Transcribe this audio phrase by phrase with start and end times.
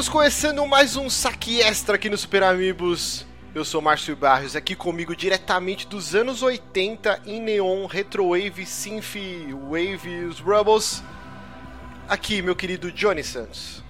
[0.00, 3.26] Estamos começando mais um saque extra aqui no Super Amigos.
[3.54, 9.16] Eu sou Márcio Barrios, aqui comigo diretamente dos anos 80 em Neon, Retrowave, Synth,
[9.68, 11.02] Wave, os Rubbles.
[12.08, 13.84] Aqui, meu querido Johnny Santos.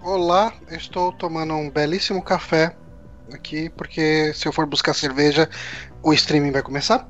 [0.00, 2.74] Olá, estou tomando um belíssimo café
[3.30, 5.50] aqui, porque se eu for buscar cerveja,
[6.02, 7.06] o streaming vai começar.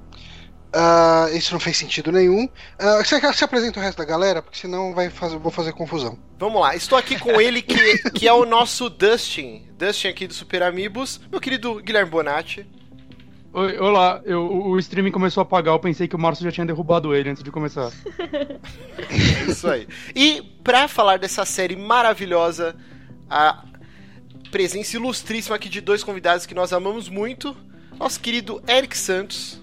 [0.74, 2.44] Uh, isso não fez sentido nenhum.
[2.44, 6.18] Uh, você se apresenta o resto da galera, porque senão vai fazer, vou fazer confusão.
[6.38, 9.68] Vamos lá, estou aqui com ele que, que é o nosso Dustin.
[9.76, 12.66] Dustin aqui do Super Amigos, meu querido Guilherme Bonatti.
[13.54, 16.64] Oi, olá, eu, o streaming começou a apagar, eu pensei que o Márcio já tinha
[16.64, 17.92] derrubado ele antes de começar.
[19.46, 19.86] Isso aí.
[20.16, 22.74] E para falar dessa série maravilhosa,
[23.28, 23.62] a
[24.50, 27.54] presença ilustríssima aqui de dois convidados que nós amamos muito,
[27.98, 29.61] nosso querido Eric Santos.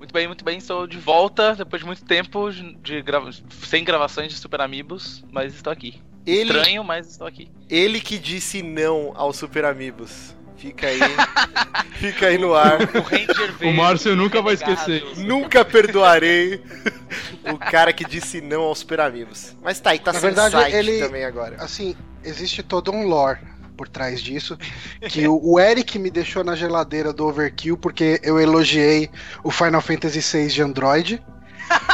[0.00, 0.56] Muito bem, muito bem.
[0.56, 3.30] Estou de volta depois de muito tempo de grava...
[3.66, 6.00] sem gravações de Super Amigos, mas estou aqui.
[6.26, 6.56] Ele...
[6.56, 7.50] Estranho, mas estou aqui.
[7.68, 10.34] Ele que disse não ao Super Amigos.
[10.56, 11.00] Fica aí.
[12.00, 12.78] fica aí no ar.
[12.80, 15.04] O, o Márcio nunca vai esquecer.
[15.18, 16.62] Nunca perdoarei
[17.52, 19.54] o cara que disse não aos Super Amigos.
[19.62, 21.56] Mas tá aí, tá Na sem verdade, site ele, também agora.
[21.58, 23.38] Assim, existe todo um lore
[23.80, 24.58] por trás disso.
[25.08, 29.10] Que o, o, Eric me deixou na geladeira do Overkill porque eu elogiei
[29.42, 31.22] o Final Fantasy VI de Android.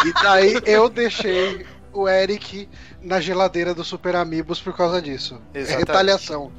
[0.05, 2.69] E daí eu deixei o Eric
[3.01, 5.41] na geladeira do Super Amigos por causa disso.
[5.55, 5.75] É Exatamente.
[5.75, 6.53] É retaliação.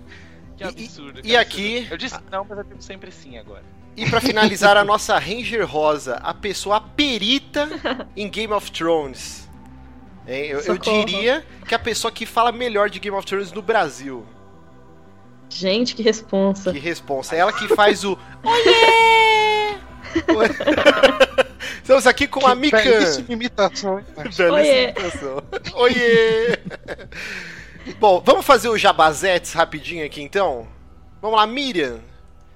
[0.55, 1.19] Que absurdo.
[1.21, 1.85] E, e aqui.
[1.91, 3.63] Eu disse não, mas eu digo sempre sim agora.
[3.97, 7.67] E para finalizar, a nossa Ranger Rosa, a pessoa perita
[8.15, 9.45] em Game of Thrones.
[10.25, 14.25] Eu, eu, diria que a pessoa que fala melhor de Game of Thrones no Brasil.
[15.49, 16.71] Gente, que responsa.
[16.71, 17.35] Que responsa.
[17.35, 18.17] É ela que faz o.
[18.43, 19.77] Oiê!
[21.81, 22.77] Estamos aqui com que a Mikan.
[22.83, 24.03] Belíssima imitação.
[24.15, 24.83] Belíssima Oiê.
[24.89, 25.43] imitação.
[25.75, 26.59] Oiê!
[27.99, 30.67] Bom, vamos fazer o jabazetes rapidinho aqui então?
[31.21, 31.99] Vamos lá, Miriam.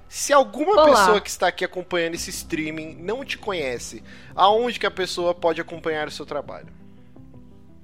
[0.09, 0.85] Se alguma Olá.
[0.89, 4.03] pessoa que está aqui acompanhando esse streaming não te conhece,
[4.35, 6.67] aonde que a pessoa pode acompanhar o seu trabalho?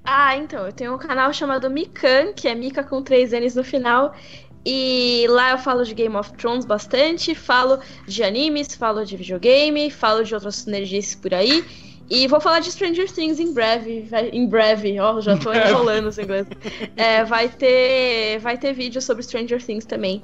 [0.04, 3.64] Ah, então, eu tenho um canal chamado Mikan, que é Mika com três N's no
[3.64, 4.14] final,
[4.70, 9.90] e lá eu falo de Game of Thrones bastante, falo de animes, falo de videogame,
[9.90, 11.64] falo de outras sinergias por aí.
[12.10, 14.06] E vou falar de Stranger Things em breve.
[14.30, 16.46] Em breve, ó, já tô enrolando os inglês.
[16.96, 20.22] É, vai ter, vai ter vídeo sobre Stranger Things também.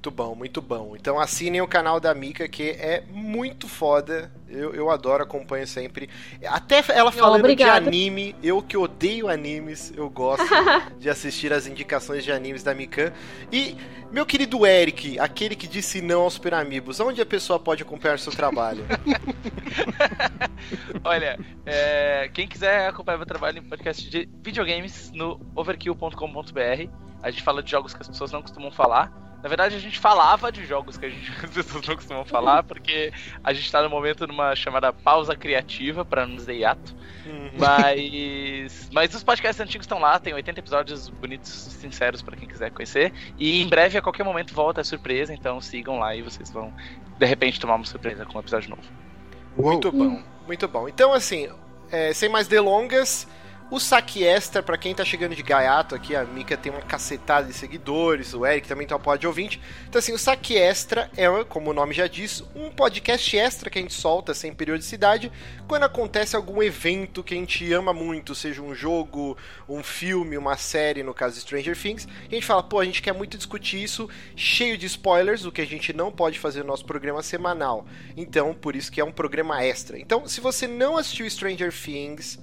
[0.00, 0.96] Muito bom, muito bom.
[0.96, 4.32] Então assinem o canal da Mika, que é muito foda.
[4.48, 6.08] Eu, eu adoro, acompanho sempre.
[6.42, 10.42] Até ela falando oh, de anime, eu que odeio animes, eu gosto
[10.98, 13.12] de assistir as indicações de animes da Mika.
[13.52, 13.76] E,
[14.10, 18.18] meu querido Eric, aquele que disse não aos Super Amigos, onde a pessoa pode acompanhar
[18.18, 18.86] seu trabalho?
[21.04, 26.88] Olha, é, quem quiser acompanhar meu trabalho em podcast de videogames no overkill.com.br,
[27.22, 29.28] a gente fala de jogos que as pessoas não costumam falar.
[29.42, 32.62] Na verdade, a gente falava de jogos que a gente, as pessoas não costumam falar,
[32.62, 33.12] porque
[33.42, 36.94] a gente tá no momento numa chamada pausa criativa, para não dizer hiato.
[37.26, 37.50] Uhum.
[37.58, 42.70] Mas, mas os podcasts antigos estão lá, tem 80 episódios bonitos, sinceros para quem quiser
[42.70, 43.12] conhecer.
[43.38, 46.72] E em breve, a qualquer momento, volta a surpresa, então sigam lá e vocês vão,
[47.18, 48.82] de repente, tomar uma surpresa com um episódio novo.
[49.56, 50.88] Muito bom, muito bom.
[50.88, 51.48] Então, assim,
[51.90, 53.26] é, sem mais delongas.
[53.70, 57.46] O saque extra, para quem tá chegando de gaiato aqui, a Mika tem uma cacetada
[57.46, 59.60] de seguidores, o Eric também tem uma pod de ouvinte.
[59.88, 63.78] Então, assim, o saque extra é, como o nome já diz, um podcast extra que
[63.78, 65.30] a gente solta sem periodicidade
[65.68, 69.36] quando acontece algum evento que a gente ama muito, seja um jogo,
[69.68, 72.08] um filme, uma série, no caso Stranger Things.
[72.28, 75.60] a gente fala, pô, a gente quer muito discutir isso, cheio de spoilers, o que
[75.60, 77.86] a gente não pode fazer no nosso programa semanal.
[78.16, 79.96] Então, por isso que é um programa extra.
[79.96, 82.36] Então, se você não assistiu Stranger Things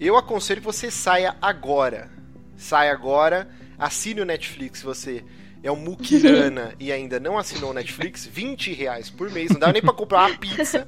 [0.00, 2.10] eu aconselho que você saia agora.
[2.56, 3.48] Saia agora,
[3.78, 5.24] assine o Netflix se você
[5.62, 9.72] é um Mukirana e ainda não assinou o Netflix, 20 reais por mês, não dá
[9.72, 10.86] nem para comprar uma pizza.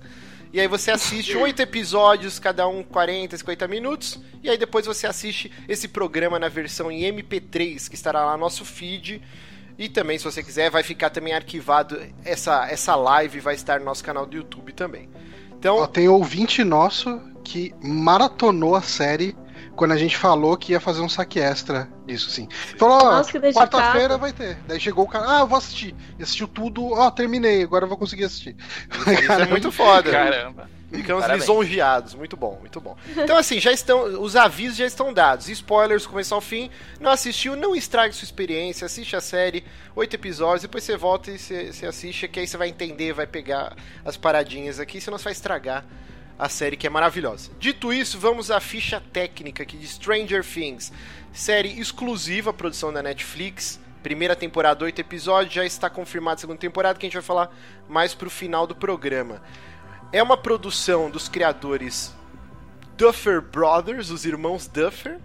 [0.52, 5.06] E aí você assiste oito episódios, cada um 40, 50 minutos, e aí depois você
[5.06, 9.20] assiste esse programa na versão em MP3, que estará lá no nosso feed.
[9.78, 13.84] E também, se você quiser, vai ficar também arquivado essa, essa live, vai estar no
[13.84, 15.10] nosso canal do YouTube também.
[15.58, 19.36] Então, Ó, tem ouvinte nosso que maratonou a série
[19.76, 22.48] quando a gente falou que ia fazer um saque extra disso, sim.
[22.76, 23.22] Falou, ó,
[23.52, 24.58] quarta-feira vai ter.
[24.66, 25.94] Daí chegou o cara, ah, eu vou assistir.
[26.18, 28.56] E assistiu tudo, ó, terminei, agora eu vou conseguir assistir.
[29.22, 30.10] Isso é muito foda.
[30.10, 30.68] Caramba.
[30.90, 31.42] Ficamos Parabéns.
[31.42, 32.96] lisonjeados, muito bom, muito bom.
[33.16, 34.22] Então, assim, já estão.
[34.22, 35.48] Os avisos já estão dados.
[35.48, 36.70] Spoilers começo ao fim.
[37.00, 38.86] Não assistiu, não estrague sua experiência.
[38.86, 39.64] Assiste a série,
[39.96, 43.26] oito episódios, depois você volta e você, você assiste, que aí você vai entender, vai
[43.26, 45.84] pegar as paradinhas aqui, senão você vai estragar
[46.38, 47.50] a série que é maravilhosa.
[47.58, 50.92] Dito isso, vamos à ficha técnica aqui de Stranger Things,
[51.32, 53.80] série exclusiva, produção da Netflix.
[54.02, 57.52] Primeira temporada, oito episódios, já está confirmada a segunda temporada, que a gente vai falar
[57.88, 59.42] mais pro final do programa.
[60.12, 62.14] É uma produção dos criadores
[62.96, 65.18] Duffer Brothers, os irmãos Duffer,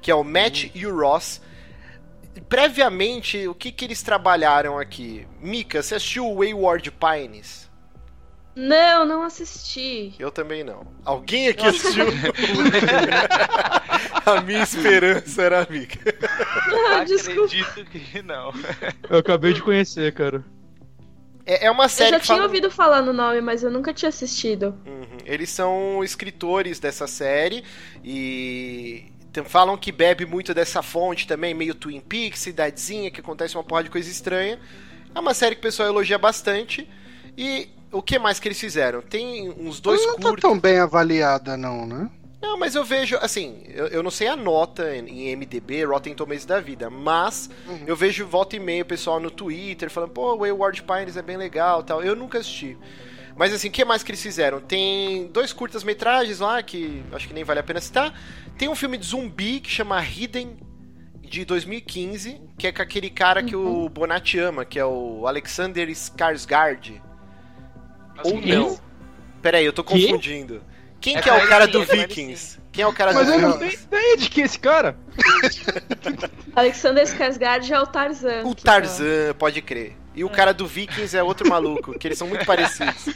[0.00, 0.70] que é o Matt uhum.
[0.74, 1.40] e o Ross.
[2.48, 5.26] Previamente, o que, que eles trabalharam aqui?
[5.40, 7.63] Mika, você assistiu Wayward Pines?
[8.56, 10.14] Não, não assisti.
[10.18, 10.86] Eu também não.
[11.04, 12.06] Alguém aqui assistiu?
[14.24, 16.14] a minha esperança era a Mika.
[16.70, 18.52] Não, acredito que não.
[19.10, 20.44] Eu acabei de conhecer, cara.
[21.44, 22.10] É, é uma série.
[22.10, 22.46] Eu já tinha fala...
[22.46, 24.78] ouvido falar no nome, mas eu nunca tinha assistido.
[24.86, 25.18] Uhum.
[25.24, 27.64] Eles são escritores dessa série
[28.04, 29.10] e
[29.46, 33.82] falam que bebe muito dessa fonte também, meio Twin Peaks, cidadezinha, que acontece uma porra
[33.82, 34.60] de coisa estranha.
[35.12, 36.88] É uma série que o pessoal elogia bastante.
[37.36, 39.00] E o que mais que eles fizeram?
[39.00, 40.24] Tem uns dois não curtos.
[40.24, 42.10] Não tá tão bem avaliada, não, né?
[42.40, 46.44] Não, mas eu vejo, assim, eu, eu não sei a nota em MDB, Rotten Tomatoes
[46.44, 47.84] da vida, mas uhum.
[47.86, 51.38] eu vejo volta e meia o pessoal no Twitter falando, pô, Wayward Pines é bem
[51.38, 52.02] legal tal.
[52.02, 52.76] Eu nunca assisti.
[53.34, 54.60] Mas assim, o que mais que eles fizeram?
[54.60, 58.12] Tem dois curtas-metragens lá, que acho que nem vale a pena citar.
[58.58, 60.56] Tem um filme de zumbi que chama Hidden,
[61.22, 63.86] de 2015, que é com aquele cara que uhum.
[63.86, 67.00] o Bonatti ama, que é o Alexander Skarsgård.
[68.24, 68.78] Ou não.
[69.40, 70.62] Peraí, eu tô confundindo.
[71.00, 72.58] Quem é que é o cara do Vikings?
[72.72, 74.96] Quem é o cara Mas do eu não tenho ideia de quem é esse cara.
[76.56, 78.42] Alexander Skarsgård é o Tarzan.
[78.44, 79.96] O Tarzan, pode crer.
[80.14, 83.08] E o cara do Vikings é outro maluco, que eles são muito parecidos.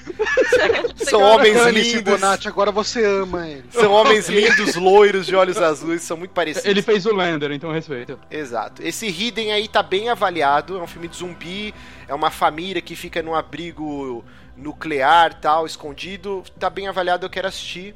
[1.09, 2.03] são homens lindos.
[2.03, 3.65] Bonatti, agora você ama ele.
[3.71, 6.69] São homens lindos, loiros, de olhos azuis, são muito parecidos.
[6.69, 8.19] Ele fez o Lander, então respeito.
[8.31, 8.83] Exato.
[8.83, 11.73] Esse Hidden aí tá bem avaliado, é um filme de zumbi,
[12.09, 14.25] é uma família que fica num abrigo
[14.59, 16.43] nuclear tal, escondido.
[16.59, 17.95] Tá bem avaliado, eu quero assistir.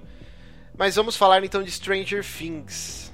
[0.76, 3.12] Mas vamos falar então de Stranger Things.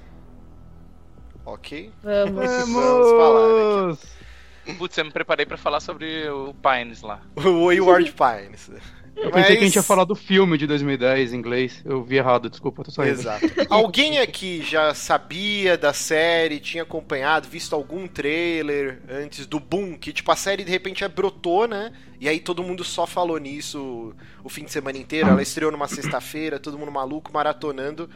[1.44, 1.92] Ok?
[2.02, 4.74] Vamos, vamos falar aqui.
[4.76, 7.20] Putz, eu me preparei para falar sobre o Pines lá.
[7.36, 8.70] o Wayward Pines.
[9.20, 9.58] Eu pensei Mas...
[9.58, 11.82] que a gente ia falar do filme de 2010 em inglês.
[11.84, 13.46] Eu vi errado, desculpa, tô só Exato.
[13.68, 19.98] Alguém aqui já sabia da série, tinha acompanhado, visto algum trailer antes do boom?
[19.98, 21.92] Que tipo, a série de repente brotou, né?
[22.20, 25.28] E aí todo mundo só falou nisso o fim de semana inteiro.
[25.28, 28.08] Ela estreou numa sexta-feira, todo mundo maluco, maratonando.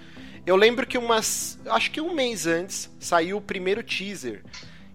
[0.47, 1.59] Eu lembro que umas.
[1.67, 4.43] Acho que um mês antes saiu o primeiro teaser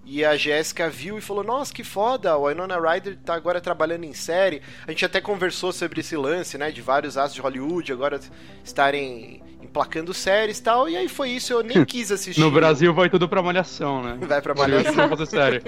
[0.10, 4.06] e a Jéssica viu e falou: Nossa, que foda, o Winona Ryder tá agora trabalhando
[4.06, 4.62] em série.
[4.88, 6.72] A gente até conversou sobre esse lance, né?
[6.72, 8.18] De vários astros de Hollywood agora
[8.64, 10.90] estarem emplacando séries e tal.
[10.90, 12.40] E aí foi isso, eu nem quis assistir.
[12.40, 14.18] No Brasil vai tudo pra malhação, né?
[14.28, 15.10] Vai pra malhação.
[15.10, 15.62] fazer série.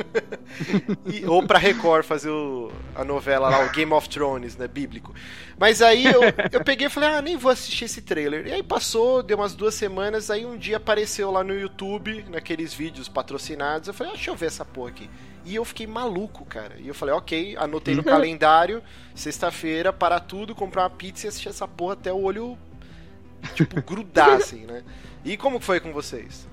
[1.06, 4.68] e, ou pra Record fazer o, a novela lá, o Game of Thrones, né?
[4.68, 5.13] Bíblico.
[5.57, 6.21] Mas aí eu,
[6.51, 8.47] eu peguei e falei, ah, nem vou assistir esse trailer.
[8.47, 12.74] E aí passou, deu umas duas semanas, aí um dia apareceu lá no YouTube, naqueles
[12.74, 13.88] vídeos patrocinados.
[13.88, 15.09] Eu falei, ah, deixa eu ver essa porra aqui.
[15.45, 16.75] E eu fiquei maluco, cara.
[16.77, 18.83] E eu falei, ok, anotei no calendário,
[19.16, 22.57] sexta-feira, para tudo, comprar uma pizza e assistir essa porra até o olho,
[23.56, 24.84] tipo, grudar, assim, né?
[25.24, 26.48] E como foi com vocês?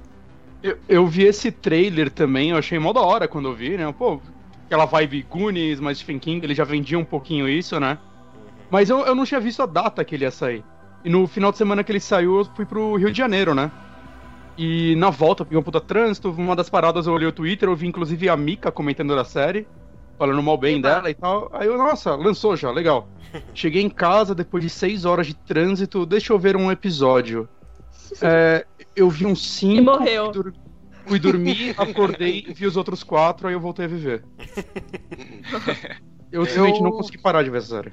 [0.62, 3.93] Eu, eu vi esse trailer também, eu achei mó da hora quando eu vi, né?
[3.97, 4.21] Pô,
[4.66, 7.99] aquela vibe Goonies, mas Stephen King, ele já vendia um pouquinho isso, né?
[8.71, 10.64] Mas eu, eu não tinha visto a data que ele ia sair.
[11.05, 13.71] E no final de semana que ele saiu, eu fui pro Rio de Janeiro, né?
[14.59, 17.76] E na volta, peguei um puta trânsito, uma das paradas eu olhei o Twitter, eu
[17.76, 19.69] vi inclusive a Mika comentando da série,
[20.18, 21.49] falando mal bem dela e tal.
[21.52, 23.08] Aí eu, nossa, lançou já, legal.
[23.54, 27.49] Cheguei em casa depois de seis horas de trânsito, deixa eu ver um episódio.
[28.23, 29.75] É, eu vi uns cinco.
[29.75, 30.32] E morreu.
[30.32, 30.52] Fui, dur
[31.06, 34.25] fui dormir, acordei, vi os outros quatro, aí eu voltei a viver.
[36.32, 36.82] Eu simplesmente eu...
[36.82, 37.92] não consegui parar de ver essa série.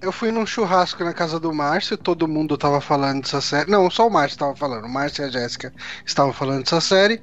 [0.00, 3.68] Eu fui num churrasco na casa do Márcio, todo mundo tava falando dessa série.
[3.68, 4.84] Não, só o Márcio tava falando.
[4.84, 5.72] O Márcio e a Jéssica
[6.06, 7.20] estavam falando dessa série.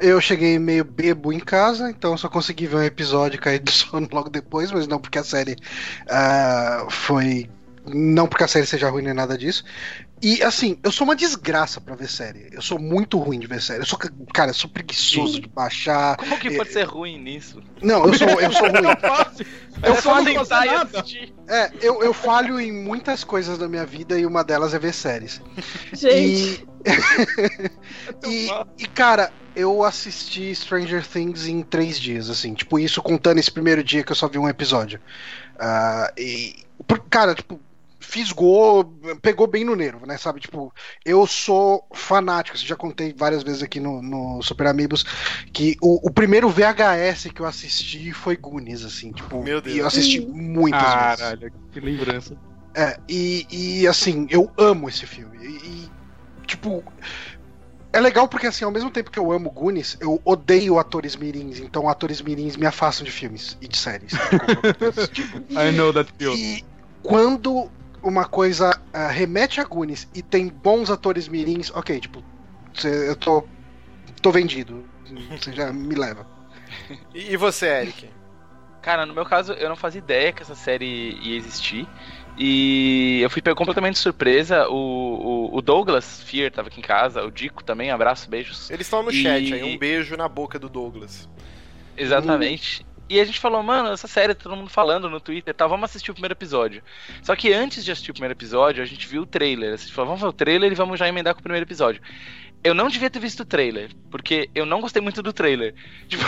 [0.00, 3.70] Eu cheguei meio bebo em casa, então só consegui ver um episódio e cair do
[3.72, 5.56] sono logo depois, mas não porque a série
[6.08, 7.48] uh, foi
[7.86, 9.64] não porque a série seja ruim nem nada disso.
[10.22, 12.48] E assim, eu sou uma desgraça para ver série.
[12.50, 13.80] Eu sou muito ruim de ver série.
[13.80, 13.98] Eu sou,
[14.32, 15.40] cara, eu sou preguiçoso Sim.
[15.42, 16.16] de baixar.
[16.16, 16.72] Como que pode é...
[16.72, 17.62] ser ruim nisso?
[17.82, 19.44] Não, eu sou, eu sou ruim.
[19.82, 21.34] eu é falho tentar assistir.
[21.46, 24.94] É, eu, eu falho em muitas coisas da minha vida e uma delas é ver
[24.94, 25.40] séries.
[25.92, 26.66] Gente.
[28.24, 32.54] E, e, e, cara, eu assisti Stranger Things em três dias, assim.
[32.54, 35.00] Tipo, isso contando esse primeiro dia que eu só vi um episódio.
[35.56, 36.54] Uh, e,
[37.10, 37.60] cara, tipo,
[38.06, 38.84] fisgou,
[39.20, 40.16] pegou bem no nervo, né?
[40.16, 40.40] Sabe?
[40.40, 40.72] Tipo,
[41.04, 45.04] eu sou fanático, já contei várias vezes aqui no, no Super Amigos
[45.52, 49.76] que o, o, primeiro VHS que eu assisti foi Goonies, assim, tipo, Meu Deus.
[49.76, 51.56] e eu assisti muitas Caralho, vezes.
[51.72, 52.36] que lembrança.
[52.74, 55.36] É, e, e assim, eu amo esse filme.
[55.38, 55.90] E, e,
[56.46, 56.84] tipo,
[57.92, 61.58] é legal porque, assim, ao mesmo tempo que eu amo Goonies, eu odeio atores mirins.
[61.58, 64.12] Então, atores mirins me afastam de filmes e de séries.
[65.12, 66.34] tipo, I know that feel.
[66.34, 66.62] E
[67.02, 67.70] quando
[68.06, 72.22] uma coisa uh, remete a Goonies e tem bons atores mirins, ok, tipo,
[72.72, 73.44] cê, eu tô,
[74.22, 74.84] tô vendido.
[75.30, 76.26] Você já me leva.
[77.14, 78.08] E você, Eric?
[78.80, 81.88] Cara, no meu caso, eu não fazia ideia que essa série ia existir.
[82.38, 84.68] E eu fui completamente surpresa.
[84.68, 88.70] O, o, o, Douglas Fear tava aqui em casa, o Dico também, abraço, beijos.
[88.70, 89.22] Eles estão no e...
[89.22, 91.28] chat aí, um beijo na boca do Douglas.
[91.96, 92.85] Exatamente.
[93.08, 95.84] E a gente falou, mano, essa série, todo mundo falando no Twitter e tal, vamos
[95.84, 96.82] assistir o primeiro episódio.
[97.22, 99.74] Só que antes de assistir o primeiro episódio, a gente viu o trailer.
[99.74, 102.02] A gente falou, vamos ver o trailer e vamos já emendar com o primeiro episódio.
[102.64, 105.74] Eu não devia ter visto o trailer, porque eu não gostei muito do trailer.
[106.08, 106.24] Tipo,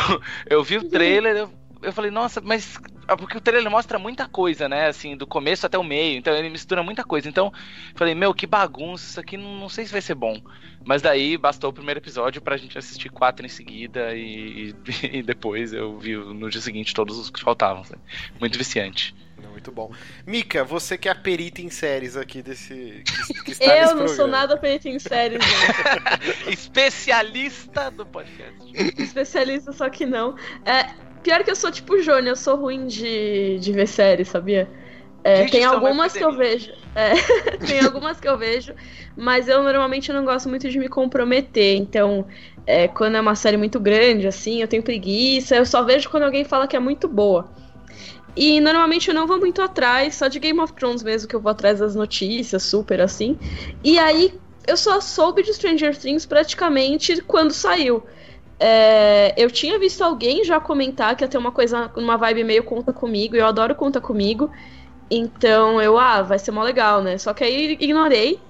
[0.49, 2.79] eu vi o trailer, eu eu falei, nossa, mas.
[3.07, 4.87] Ah, porque o trailer mostra muita coisa, né?
[4.87, 6.19] Assim, do começo até o meio.
[6.19, 7.29] Então ele mistura muita coisa.
[7.29, 7.53] Então,
[7.95, 10.41] falei, meu, que bagunça, isso aqui não, não sei se vai ser bom.
[10.85, 15.23] Mas daí bastou o primeiro episódio pra gente assistir quatro em seguida e, e, e
[15.23, 17.83] depois eu vi no dia seguinte todos os que faltavam.
[17.83, 17.97] Assim.
[18.39, 19.15] Muito viciante.
[19.59, 19.93] Muito bom.
[20.27, 23.03] Mika, você que é a perita em séries aqui desse.
[23.05, 24.09] Que, que está eu não programa.
[24.09, 25.41] sou nada perita em séries,
[26.47, 28.55] Especialista do podcast.
[29.01, 30.37] Especialista, só que não.
[30.65, 30.91] É,
[31.29, 34.67] Pior que eu sou tipo Jônia, eu sou ruim de, de ver série, sabia?
[35.23, 36.73] É, Gente, tem algumas que eu vejo.
[36.95, 37.13] É,
[37.67, 38.73] tem algumas que eu vejo,
[39.15, 41.77] mas eu normalmente não gosto muito de me comprometer.
[41.77, 42.27] Então,
[42.67, 45.55] é, quando é uma série muito grande, assim, eu tenho preguiça.
[45.55, 47.53] Eu só vejo quando alguém fala que é muito boa.
[48.35, 51.41] E normalmente eu não vou muito atrás, só de Game of Thrones mesmo que eu
[51.41, 53.39] vou atrás das notícias, super assim.
[53.85, 54.33] E aí
[54.67, 58.03] eu só soube de Stranger Things praticamente quando saiu.
[58.61, 62.65] É, eu tinha visto alguém já comentar que ia ter uma coisa, uma vibe meio
[62.65, 64.51] conta comigo, eu adoro conta comigo.
[65.11, 67.19] Então eu, ah, vai ser mó legal, né?
[67.19, 68.41] Só que aí ignorei.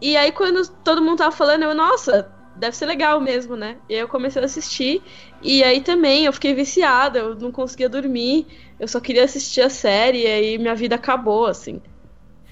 [0.00, 3.76] E aí quando todo mundo tava falando, eu, nossa, deve ser legal mesmo, né?
[3.88, 5.02] E aí eu comecei a assistir.
[5.40, 8.46] E aí também eu fiquei viciada, eu não conseguia dormir.
[8.78, 11.80] Eu só queria assistir a série e aí minha vida acabou, assim.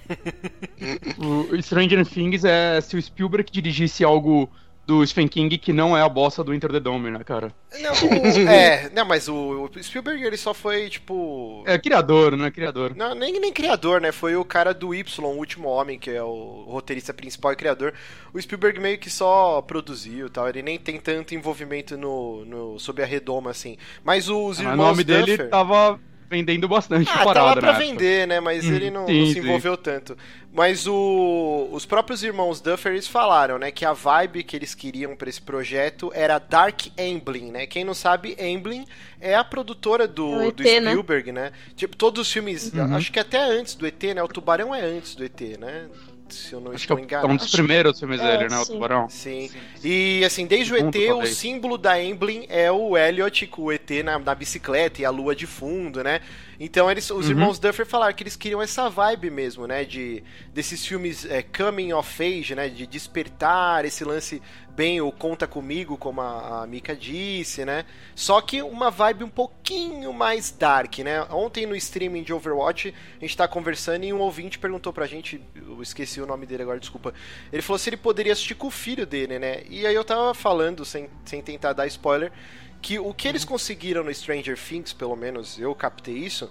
[1.19, 4.51] o Stranger Things é se o Spielberg dirigisse algo
[4.89, 7.53] do Stephen King que não é a bossa do Enter the Dome, né, cara?
[7.79, 11.63] Não, o, é, não, mas o, o, Spielberg ele só foi, tipo.
[11.67, 12.51] É criador, né?
[12.51, 12.97] Criador.
[12.97, 14.13] Não, nem, nem criador, né?
[14.13, 17.93] Foi o cara do Y, o último homem, que é o roteirista principal e criador.
[18.33, 20.49] O Spielberg meio que só produziu tal.
[20.49, 23.77] Ele nem tem tanto envolvimento no, no sob a redoma, assim.
[24.03, 24.73] Mas os irmãos.
[24.73, 28.41] Ah, o nome Duffer, dele tava vendendo bastante ah, parada, tá lá pra vender, né?
[28.41, 29.83] Mas hum, ele não, sim, não se envolveu sim.
[29.83, 30.17] tanto.
[30.53, 35.15] Mas o, os próprios irmãos Duffer eles falaram, né, que a vibe que eles queriam
[35.15, 37.67] para esse projeto era Dark Amblin, né?
[37.67, 38.85] Quem não sabe, Amblin
[39.21, 40.91] é a produtora do, ET, do né?
[40.91, 41.43] Spielberg, né?
[41.45, 41.53] né?
[41.77, 42.95] Tipo, todos os filmes, uhum.
[42.97, 44.23] acho que até antes do ET, né?
[44.23, 45.87] O Tubarão é antes do ET, né?
[46.35, 47.33] Se eu não Acho estou que é enganado.
[47.33, 48.59] um dos primeiros filmes é, dele, né?
[48.59, 49.09] O Tubarão.
[49.09, 49.49] Sim.
[49.49, 49.59] sim.
[49.83, 53.91] E assim, desde o ET, o símbolo da Emblem é o Elliot com o ET
[54.05, 56.21] na, na, bicicleta e a lua de fundo, né?
[56.61, 57.31] Então eles, os uhum.
[57.31, 59.85] irmãos Duffer falaram que eles queriam essa vibe mesmo, né?
[59.85, 62.69] De, desses filmes é, coming of age, né?
[62.69, 64.43] De despertar esse lance
[64.79, 67.85] bem o Conta Comigo, como a, a Mika disse, né?
[68.15, 71.21] Só que uma vibe um pouquinho mais dark, né?
[71.31, 75.43] Ontem no streaming de Overwatch, a gente tá conversando e um ouvinte perguntou pra gente,
[75.57, 77.13] eu esqueci o nome dele agora, desculpa.
[77.53, 79.65] Ele falou se ele poderia assistir com o filho dele, né?
[79.69, 82.31] E aí eu tava falando, sem, sem tentar dar spoiler,
[82.81, 83.49] que o que eles uhum.
[83.49, 86.49] conseguiram no Stranger Things, pelo menos eu captei isso,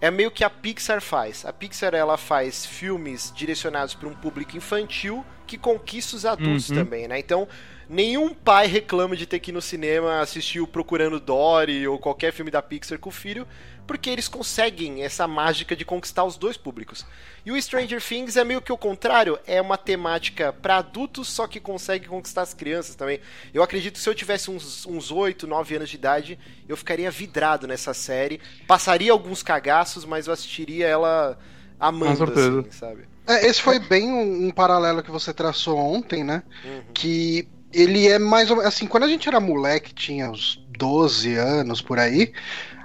[0.00, 1.44] é meio que a Pixar faz.
[1.44, 6.76] A Pixar ela faz filmes direcionados para um público infantil que conquista os adultos uhum.
[6.76, 7.18] também, né?
[7.18, 7.46] Então,
[7.90, 12.32] nenhum pai reclama de ter que ir no cinema assistir o Procurando Dory ou qualquer
[12.32, 13.46] filme da Pixar com o filho,
[13.84, 17.04] porque eles conseguem essa mágica de conquistar os dois públicos.
[17.44, 21.48] E o Stranger Things é meio que o contrário, é uma temática para adultos, só
[21.48, 23.18] que consegue conquistar as crianças também.
[23.52, 27.10] Eu acredito que se eu tivesse uns, uns 8, 9 anos de idade, eu ficaria
[27.10, 28.40] vidrado nessa série.
[28.68, 31.36] Passaria alguns cagaços, mas eu assistiria ela
[31.80, 33.08] amando, assim, sabe?
[33.26, 36.44] É, esse foi bem um, um, paralelo que você traçou ontem, né?
[36.64, 36.82] Uhum.
[36.94, 38.72] Que ele é mais ou menos.
[38.72, 42.32] Assim, quando a gente era moleque, tinha uns 12 anos por aí,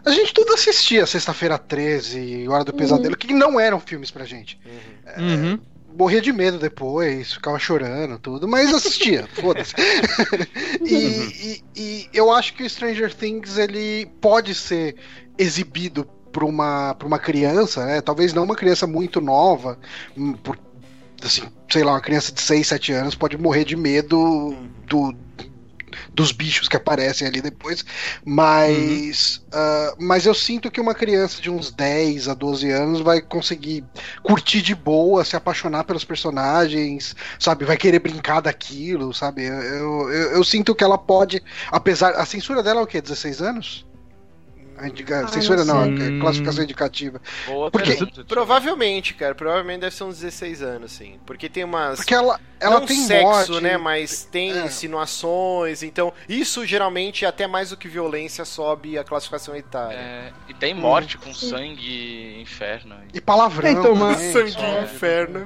[0.06, 2.78] a gente tudo assistia Sexta-feira 13, Hora do uhum.
[2.78, 4.60] Pesadelo, que não eram filmes pra gente.
[4.66, 4.72] Uhum.
[5.06, 5.60] É, uhum.
[5.98, 9.74] Morria de medo depois, ficava chorando, tudo, mas assistia, foda-se.
[10.86, 11.32] e, uhum.
[11.32, 14.96] e, e, eu acho que o Stranger Things ele pode ser
[15.38, 18.02] exibido para uma, pra uma criança, né?
[18.02, 19.80] Talvez não uma criança muito nova,
[20.18, 20.58] hum, por,
[21.26, 24.56] assim, sei lá, uma criança de 6, 7 anos pode morrer de medo
[24.88, 25.14] do,
[26.14, 27.86] dos bichos que aparecem ali depois.
[28.24, 29.60] Mas, uhum.
[29.60, 33.84] uh, mas eu sinto que uma criança de uns 10 a 12 anos vai conseguir
[34.24, 37.66] curtir de boa, se apaixonar pelos personagens, sabe?
[37.66, 39.44] Vai querer brincar daquilo, sabe?
[39.44, 42.12] Eu, eu, eu, sinto que ela pode, apesar.
[42.12, 43.02] A censura dela é o quê?
[43.02, 43.85] 16 anos?
[44.78, 45.24] A indica...
[45.24, 47.22] ah, Censura não, não classificação indicativa.
[47.48, 51.20] Boa Porque provavelmente, cara, provavelmente deve ser uns 16 anos, sim.
[51.26, 51.98] Porque tem umas.
[51.98, 53.78] Porque ela, ela não tem sexo, morte, né?
[53.78, 54.66] Mas tem é.
[54.66, 55.82] insinuações.
[55.84, 59.96] Então, isso geralmente, até mais do que violência, sobe a classificação etária.
[59.96, 61.22] É, e tem morte hum.
[61.24, 62.96] com sangue, inferno.
[63.14, 63.70] E palavrão.
[63.70, 64.18] Então, mas...
[64.18, 64.84] Sangue é.
[64.84, 65.46] inferno.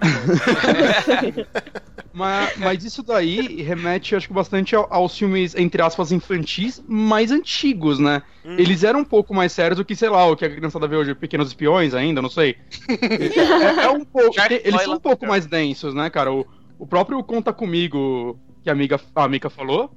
[2.12, 8.00] mas, mas isso daí remete, acho que, bastante aos filmes, entre aspas, infantis mais antigos,
[8.00, 8.24] né?
[8.44, 8.56] Hum.
[8.58, 10.96] Eles eram um pouco mais sérios do que, sei lá, o que a criançada vê
[10.96, 12.56] hoje, Pequenos Espiões ainda, não sei.
[12.88, 14.36] é, é, um pouco.
[14.64, 16.32] eles são um pouco mais densos, né, cara?
[16.32, 16.46] O,
[16.78, 19.92] o próprio Conta Comigo, que a amiga, a amiga falou,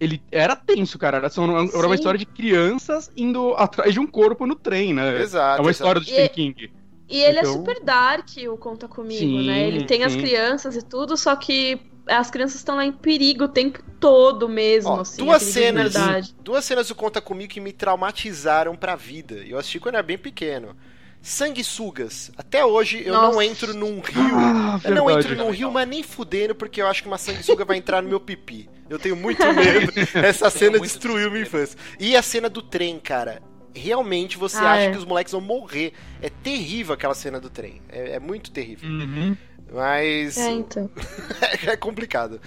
[0.00, 1.18] ele era tenso, cara.
[1.18, 1.30] Era,
[1.74, 5.20] era uma história de crianças indo atrás de um corpo no trem, né?
[5.20, 5.60] Exato.
[5.60, 6.72] É uma história do Stephen King.
[7.08, 7.52] E ele é então...
[7.52, 9.66] é super dark, o Conta Comigo, sim, né?
[9.66, 10.04] Ele tem sim.
[10.04, 14.48] as crianças e tudo, só que as crianças estão lá em perigo o tempo todo
[14.48, 15.24] mesmo, Ó, assim.
[15.24, 15.94] Duas cenas,
[16.42, 19.36] duas cenas do Conta Comigo que me traumatizaram pra vida.
[19.46, 20.76] Eu assisti quando era bem pequeno.
[21.22, 22.32] Sanguessugas.
[22.36, 23.32] Até hoje eu Nossa.
[23.32, 24.38] não entro num rio.
[24.38, 27.64] Ah, eu não entro num rio, mas nem fudendo, porque eu acho que uma sanguessuga
[27.64, 28.68] vai entrar no meu pipi.
[28.88, 29.92] Eu tenho muito medo.
[30.18, 31.78] Essa cena destruiu minha infância.
[31.98, 33.42] E a cena do trem, cara.
[33.72, 34.90] Realmente você ah, acha é.
[34.90, 35.92] que os moleques vão morrer.
[36.20, 37.82] É terrível aquela cena do trem.
[37.88, 38.88] É, é muito terrível.
[38.88, 39.36] Uhum.
[39.72, 40.36] Mas.
[40.36, 40.90] É, então.
[41.66, 42.40] é complicado.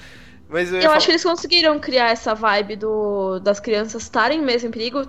[0.50, 4.68] Mas eu, eu acho que eles conseguiram criar essa vibe do, das crianças estarem mesmo
[4.68, 5.08] em perigo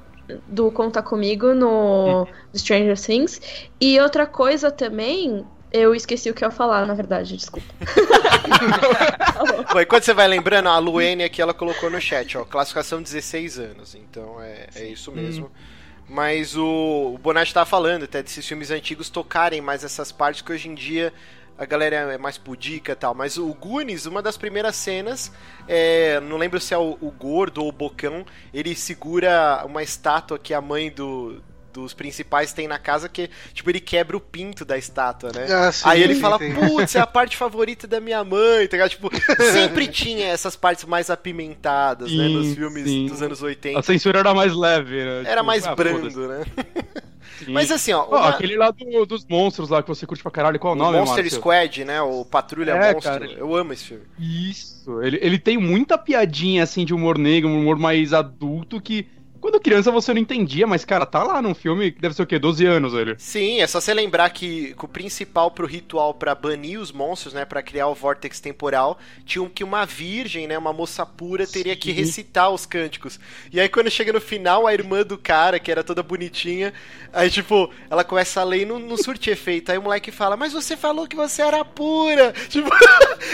[0.48, 2.26] do Conta Comigo no hum.
[2.54, 3.40] Stranger Things.
[3.80, 7.66] E outra coisa também, eu esqueci o que eu ia falar, na verdade, desculpa.
[9.72, 13.58] Bom, enquanto você vai lembrando, a Luene aqui ela colocou no chat, ó, classificação 16
[13.58, 13.94] anos.
[13.94, 15.46] Então é, é isso mesmo.
[15.46, 15.74] Hum.
[16.08, 20.52] Mas o, o Bonatti estava falando até desses filmes antigos tocarem mais essas partes que
[20.52, 21.12] hoje em dia
[21.56, 23.14] a galera é mais pudica e tal.
[23.14, 25.32] Mas o Goonies, uma das primeiras cenas,
[25.68, 30.38] é, não lembro se é o, o gordo ou o bocão, ele segura uma estátua
[30.38, 31.42] que a mãe do,
[31.74, 35.46] dos principais tem na casa que, tipo, ele quebra o pinto da estátua, né?
[35.50, 38.90] Ah, sim, Aí ele fala, putz, é a parte favorita da minha mãe, tá ligado?
[38.90, 39.10] Tipo,
[39.52, 42.28] sempre tinha essas partes mais apimentadas, sim, né?
[42.28, 43.06] Nos filmes sim.
[43.06, 43.78] dos anos 80.
[43.78, 45.22] A censura era mais leve, né?
[45.24, 46.44] Era tipo, mais ah, brando, né?
[47.48, 48.04] Mas assim, ó.
[48.06, 48.28] Uma...
[48.28, 50.98] aquele lá do, dos monstros lá que você curte pra caralho, qual é o nome,
[50.98, 51.40] Monster Márcio?
[51.40, 52.00] Squad, né?
[52.00, 53.12] O Patrulha é, Monstro.
[53.12, 54.04] Cara, eu amo esse filme.
[54.18, 55.02] Isso.
[55.02, 59.08] Ele, ele tem muita piadinha, assim, de humor negro, um humor mais adulto que
[59.44, 62.26] quando criança você não entendia, mas, cara, tá lá num filme que deve ser o
[62.26, 62.38] quê?
[62.38, 63.14] 12 anos, ele.
[63.18, 67.34] Sim, é só você lembrar que, que o principal pro ritual para banir os monstros,
[67.34, 67.44] né?
[67.44, 70.56] para criar o vórtex temporal, tinha que uma virgem, né?
[70.56, 71.78] Uma moça pura, teria Sim.
[71.78, 73.20] que recitar os cânticos.
[73.52, 76.72] E aí, quando chega no final, a irmã do cara, que era toda bonitinha,
[77.12, 79.70] aí, tipo, ela começa a ler e não, não surte efeito.
[79.70, 82.32] Aí o moleque fala, mas você falou que você era pura!
[82.54, 82.70] Tipo,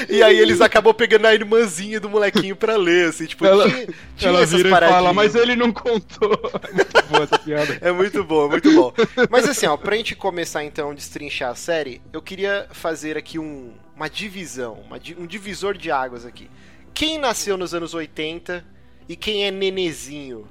[0.08, 3.86] e aí eles acabam pegando a irmãzinha do molequinho pra ler, assim, tipo, ela, tinha,
[4.16, 5.70] tinha ela vira e fala, mas ele não
[6.68, 7.78] É muito boa essa piada.
[7.80, 8.92] É muito bom, muito bom.
[9.30, 13.38] Mas assim, ó, pra gente começar então a destrinchar a série, eu queria fazer aqui
[13.38, 16.50] um, uma divisão, uma, um divisor de águas aqui.
[16.94, 18.64] Quem nasceu nos anos 80
[19.08, 20.46] e quem é nenezinho?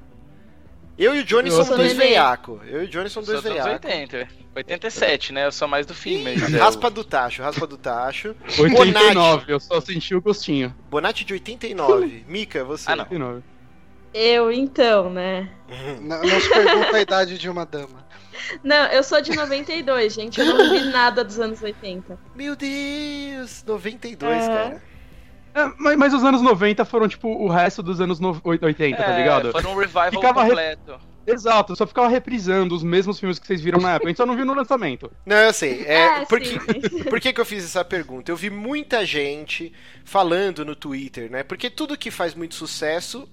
[0.97, 2.59] Eu e o Johnny somos dois veiaco.
[2.67, 3.69] Eu e o Johnny somos dois veiaco.
[3.69, 4.27] 80.
[4.53, 5.45] 87, né?
[5.45, 6.41] Eu sou mais do fim, mas.
[6.51, 8.35] Raspa do tacho, raspa do tacho.
[8.59, 9.51] 89, Bonatti.
[9.51, 10.75] eu só senti o gostinho.
[10.89, 12.25] Bonatti de 89.
[12.27, 12.91] Mika, você.
[12.91, 13.03] Ah, não.
[13.03, 13.43] 89.
[14.13, 15.49] Eu, então, né?
[16.01, 18.07] Não, não se pergunta a idade de uma dama.
[18.63, 20.39] Não, eu sou de 92, gente.
[20.39, 22.17] Eu não vi nada dos anos 80.
[22.33, 23.63] Meu Deus!
[23.67, 24.47] 92, é.
[24.47, 24.83] cara.
[25.53, 28.39] É, mas, mas, os anos 90 foram, tipo, o resto dos anos no...
[28.43, 29.51] 80, tá é, tá ligado?
[29.51, 30.91] Foi um revival ficava completo.
[30.93, 31.33] Re...
[31.33, 34.07] Exato, só ficava reprisando os mesmos filmes que vocês viram na época.
[34.07, 35.11] A gente só não viu no lançamento.
[35.25, 35.83] Não, eu sei.
[35.85, 36.59] É, é por, que,
[37.09, 38.31] por que, que eu fiz essa pergunta?
[38.31, 39.71] Eu vi muita gente
[40.03, 41.43] falando no Twitter, né?
[41.43, 43.29] Porque tudo que faz muito sucesso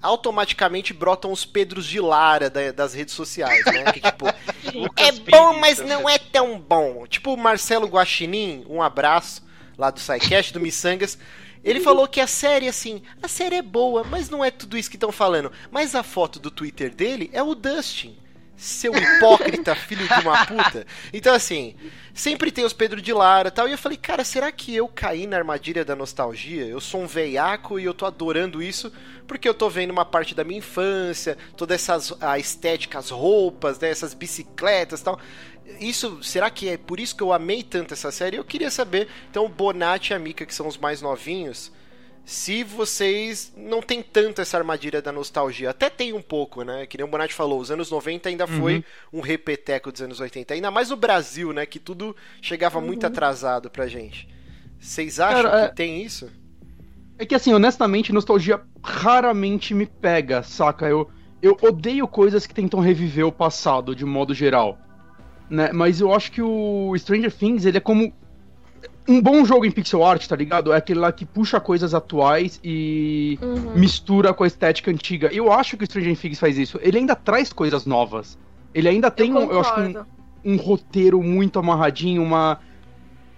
[0.00, 3.92] automaticamente brotam os Pedros de Lara da, das redes sociais, né?
[3.92, 4.26] Que, tipo,
[4.96, 7.06] é bom, mas não é tão bom.
[7.06, 9.42] Tipo o Marcelo Guaxinim, um abraço
[9.76, 11.18] lá do SciCast, do Missangas.
[11.64, 14.88] Ele falou que a série, assim, a série é boa, mas não é tudo isso
[14.88, 15.50] que estão falando.
[15.70, 18.16] Mas a foto do Twitter dele é o Dustin
[18.58, 20.84] seu hipócrita, filho de uma puta.
[21.12, 21.76] Então, assim,
[22.12, 23.68] sempre tem os Pedro de Lara e tal.
[23.68, 26.66] E eu falei, cara, será que eu caí na armadilha da nostalgia?
[26.66, 28.92] Eu sou um veiaco e eu tô adorando isso
[29.28, 33.78] porque eu tô vendo uma parte da minha infância, toda essas a estética, as roupas,
[33.78, 35.20] né, essas bicicletas e tal.
[35.78, 38.38] Isso, será que é por isso que eu amei tanto essa série?
[38.38, 39.06] Eu queria saber.
[39.30, 41.70] Então, o Bonatti e a Mika, que são os mais novinhos,
[42.28, 45.70] se vocês não tem tanto essa armadilha da nostalgia.
[45.70, 46.84] Até tem um pouco, né?
[46.84, 49.20] Que nem o Bonatti falou, os anos 90 ainda foi uhum.
[49.20, 50.52] um repeteco dos anos 80.
[50.52, 51.64] Ainda mais no Brasil, né?
[51.64, 52.84] Que tudo chegava uhum.
[52.84, 54.28] muito atrasado pra gente.
[54.78, 55.68] Vocês acham Cara, que é...
[55.68, 56.30] tem isso?
[57.16, 60.86] É que assim, honestamente, nostalgia raramente me pega, saca?
[60.86, 61.10] Eu,
[61.40, 64.78] eu odeio coisas que tentam reviver o passado, de modo geral.
[65.48, 65.70] Né?
[65.72, 68.12] Mas eu acho que o Stranger Things, ele é como
[69.08, 70.72] um bom jogo em pixel art, tá ligado?
[70.72, 73.72] É aquele lá que puxa coisas atuais e uhum.
[73.74, 75.32] mistura com a estética antiga.
[75.32, 76.78] Eu acho que o Stranger Things faz isso.
[76.82, 78.38] Ele ainda traz coisas novas.
[78.74, 82.60] Ele ainda tem, eu, um, eu acho um, um, roteiro muito amarradinho, uma.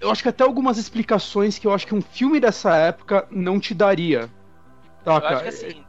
[0.00, 3.60] Eu acho que até algumas explicações que eu acho que um filme dessa época não
[3.60, 4.28] te daria.
[5.04, 5.84] Tá, eu acho que assim,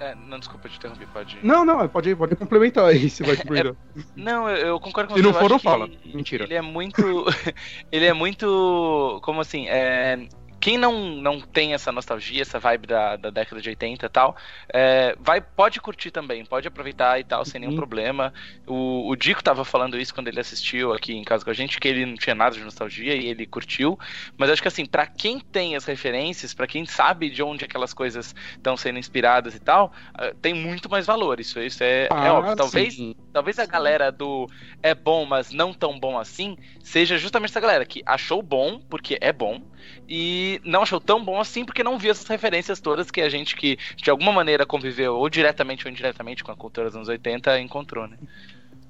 [0.00, 1.38] é, não, desculpa te interromper, pode.
[1.42, 3.74] Não, não, pode, pode complementar aí, se vai complementar.
[3.96, 5.22] É, não, eu, eu, concordo com você.
[5.22, 5.88] Se não for, não fala.
[6.04, 6.44] Mentira.
[6.44, 7.02] Ele é muito.
[7.92, 9.20] ele é muito.
[9.22, 9.68] Como assim?
[9.68, 10.26] É,
[10.64, 14.34] quem não, não tem essa nostalgia, essa vibe da, da década de 80 e tal,
[14.72, 17.76] é, vai, pode curtir também, pode aproveitar e tal, sem nenhum uhum.
[17.76, 18.32] problema.
[18.66, 21.78] O, o Dico tava falando isso quando ele assistiu aqui em casa com a gente,
[21.78, 23.98] que ele não tinha nada de nostalgia e ele curtiu.
[24.38, 27.92] Mas acho que assim, para quem tem as referências, para quem sabe de onde aquelas
[27.92, 31.40] coisas estão sendo inspiradas e tal, ah, tem muito mais valor.
[31.40, 32.56] Isso, isso é, é ah, é óbvio.
[32.56, 32.96] Talvez,
[33.34, 34.48] talvez a galera do
[34.82, 39.18] é bom, mas não tão bom assim, seja justamente essa galera que achou bom, porque
[39.20, 39.60] é bom,
[40.08, 43.56] e não achou tão bom assim porque não viu essas referências todas que a gente
[43.56, 47.60] que de alguma maneira conviveu ou diretamente ou indiretamente com a cultura dos anos 80
[47.60, 48.16] encontrou, né?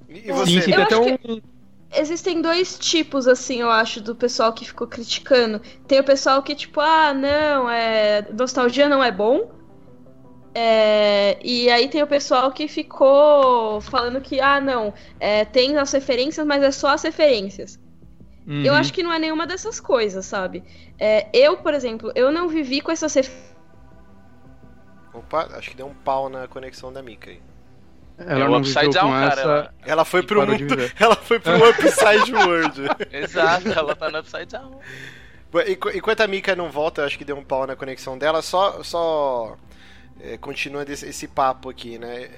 [0.09, 0.61] E você?
[0.61, 0.71] Sim,
[1.27, 1.41] um...
[1.93, 5.61] Existem dois tipos, assim, eu acho, do pessoal que ficou criticando.
[5.87, 8.25] Tem o pessoal que, tipo, ah, não, é...
[8.33, 9.51] nostalgia não é bom.
[10.53, 11.37] É...
[11.43, 15.45] E aí tem o pessoal que ficou falando que, ah, não, é...
[15.45, 17.79] tem as referências, mas é só as referências.
[18.47, 18.63] Uhum.
[18.63, 20.63] Eu acho que não é nenhuma dessas coisas, sabe?
[20.99, 23.15] É, eu, por exemplo, eu não vivi com essas
[25.13, 27.41] Opa, acho que deu um pau na conexão da Mika aí.
[28.17, 29.31] Ela é não upside down, cara.
[29.31, 29.41] Essa...
[29.41, 29.73] Ela...
[29.85, 32.81] ela foi pro mundo, ela foi pro upside world.
[33.11, 34.79] Exato, ela tá no upside down.
[35.93, 39.57] Enquanto a Mika não volta, acho que deu um pau na conexão dela, só só
[40.19, 42.29] é, continua esse, esse, papo aqui, né?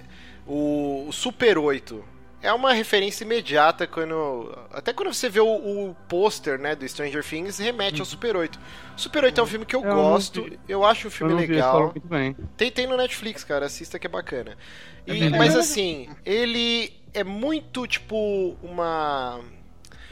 [0.46, 2.04] O, o Super 8
[2.42, 4.56] é uma referência imediata quando.
[4.72, 8.06] Até quando você vê o, o pôster né, do Stranger Things, remete ao uhum.
[8.06, 8.60] Super 8.
[8.96, 11.94] Super 8 é um filme que eu, eu gosto, eu acho um filme eu legal.
[11.94, 14.58] Vi, tem, tem no Netflix, cara, assista que é bacana.
[15.06, 19.40] E, é mas assim, ele é muito tipo uma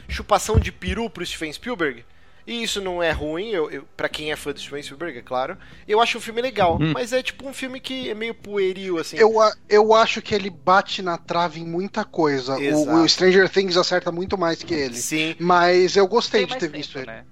[0.08, 2.04] chupação de peru pro Steven Spielberg.
[2.46, 5.22] E isso não é ruim, eu, eu, pra quem é fã do Steven Spielberg, é
[5.22, 5.58] claro.
[5.86, 6.92] Eu acho um filme legal, uhum.
[6.92, 9.16] mas é tipo um filme que é meio pueril, assim.
[9.16, 9.34] Eu,
[9.68, 12.56] eu acho que ele bate na trave em muita coisa.
[12.56, 14.94] O, o, Stranger Things acerta muito mais que ele.
[14.96, 15.34] Sim.
[15.40, 17.24] Mas eu gostei de ter tempo, visto né?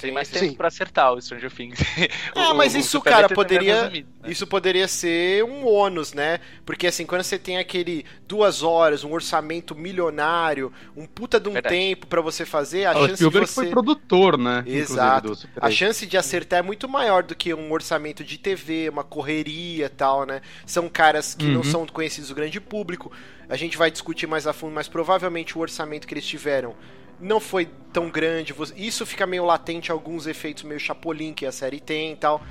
[0.00, 0.54] Tem mais tempo Sim.
[0.54, 1.78] pra acertar o Stranger Things.
[2.34, 3.82] Ah, mas isso, cara, poderia.
[3.82, 4.30] Resumido, né?
[4.30, 6.40] Isso poderia ser um ônus, né?
[6.64, 11.52] Porque assim, quando você tem aquele duas horas, um orçamento milionário, um puta de um
[11.52, 11.74] Verdade.
[11.74, 13.54] tempo para você fazer, a o chance de você.
[13.54, 14.62] foi produtor, né?
[14.66, 15.36] Exato.
[15.60, 19.86] A chance de acertar é muito maior do que um orçamento de TV, uma correria
[19.86, 20.40] e tal, né?
[20.64, 21.54] São caras que uhum.
[21.54, 23.12] não são conhecidos do grande público.
[23.48, 26.74] A gente vai discutir mais a fundo, mas provavelmente o orçamento que eles tiveram
[27.20, 28.54] não foi tão grande.
[28.76, 32.42] Isso fica meio latente alguns efeitos meio Chapolin que a série tem e tal.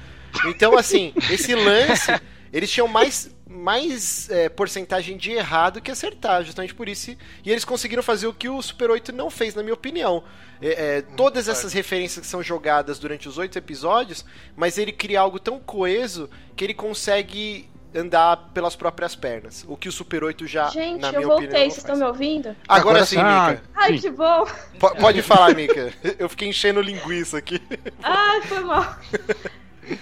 [0.46, 2.12] Então, assim, esse lance,
[2.54, 7.12] eles tinham mais, mais é, porcentagem de errado que acertar, justamente por isso.
[7.44, 10.24] E eles conseguiram fazer o que o Super 8 não fez, na minha opinião.
[10.62, 15.22] É, é, todas essas referências que são jogadas durante os oito episódios, mas ele cria
[15.22, 19.66] algo tão coeso que ele consegue andar pelas próprias pernas.
[19.68, 22.04] O que o Super 8 já, Gente, na minha eu voltei, opinião, vocês estão me
[22.04, 22.56] ouvindo?
[22.68, 23.64] Agora, sim, ah, Mika.
[23.76, 24.46] Ai, que bom.
[24.46, 25.94] P pode falar, Mika.
[26.20, 27.62] Eu fiquei enchendo linguiça aqui.
[28.04, 28.96] Ai, foi mal.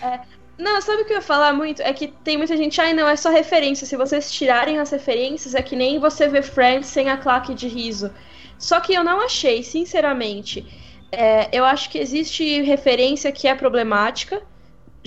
[0.02, 0.19] É,
[0.58, 1.82] não, sabe o que eu ia falar muito?
[1.82, 3.86] É que tem muita gente, ai não, é só referência.
[3.86, 7.67] Se vocês tirarem as referências, é que nem você vê Friends sem a claque de
[7.67, 8.12] riso.
[8.58, 10.65] Só que eu não achei, sinceramente.
[11.12, 14.41] É, eu acho que existe referência que é problemática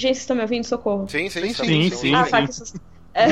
[0.00, 0.64] Gente, vocês estão me ouvindo?
[0.64, 1.08] Socorro.
[1.08, 1.54] Sim, sim, sim.
[1.54, 2.78] sim, sim, ah, tá, sim.
[3.12, 3.26] É,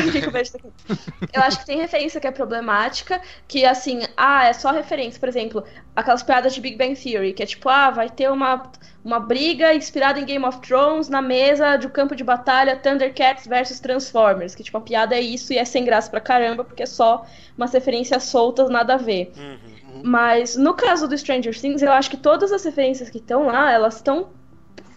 [1.33, 5.29] eu acho que tem referência que é problemática, que assim, ah, é só referência, por
[5.29, 8.71] exemplo, aquelas piadas de Big Bang Theory, que é tipo, ah, vai ter uma,
[9.05, 13.47] uma briga inspirada em Game of Thrones na mesa de um campo de batalha Thundercats
[13.47, 16.83] versus Transformers, que tipo, a piada é isso e é sem graça pra caramba, porque
[16.83, 17.25] é só
[17.57, 19.33] umas referências soltas, nada a ver.
[19.37, 20.03] Uhum.
[20.03, 23.71] Mas no caso do Stranger Things, eu acho que todas as referências que estão lá,
[23.71, 24.31] elas estão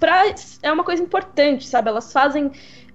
[0.01, 0.33] pra,
[0.63, 1.87] é uma coisa importante, sabe?
[1.87, 2.51] Elas fazem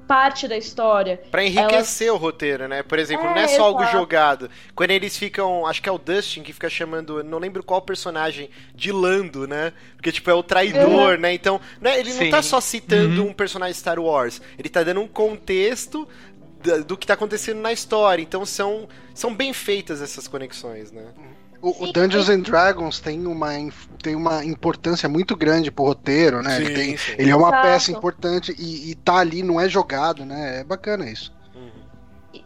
[0.09, 1.21] parte da história.
[1.31, 2.21] Para enriquecer Elas...
[2.21, 2.83] o roteiro, né?
[2.83, 4.51] Por exemplo, é, não é só algo jogado.
[4.75, 8.51] Quando eles ficam, acho que é o Dustin que fica chamando, não lembro qual personagem,
[8.75, 9.73] de Lando, né?
[9.97, 11.21] Porque tipo é o traidor, uhum.
[11.21, 11.33] né?
[11.33, 12.25] Então, né, ele Sim.
[12.25, 13.31] não tá só citando uhum.
[13.31, 16.09] um personagem Star Wars, ele tá dando um contexto
[16.87, 18.21] do que tá acontecendo na história.
[18.23, 21.07] Então são, são bem feitas essas conexões, né?
[21.67, 23.51] O, o, Dungeons and Dragons tem uma,
[24.01, 26.59] tem uma importância muito grande pro roteiro, né?
[26.59, 27.63] Sim, ele, tem, ele, é uma Exato.
[27.67, 30.61] peça importante e, e tá ali, não é jogado, né?
[30.61, 31.35] É bacana isso.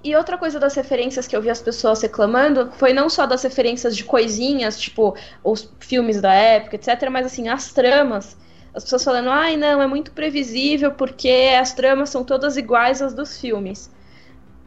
[0.02, 3.42] E outra coisa das referências que eu vi as pessoas reclamando foi não só das
[3.42, 8.38] referências de coisinhas, tipo os filmes da época, etc., mas assim, as tramas.
[8.72, 13.12] As pessoas falando, ai não, é muito previsível porque as tramas são todas iguais às
[13.12, 13.90] dos filmes.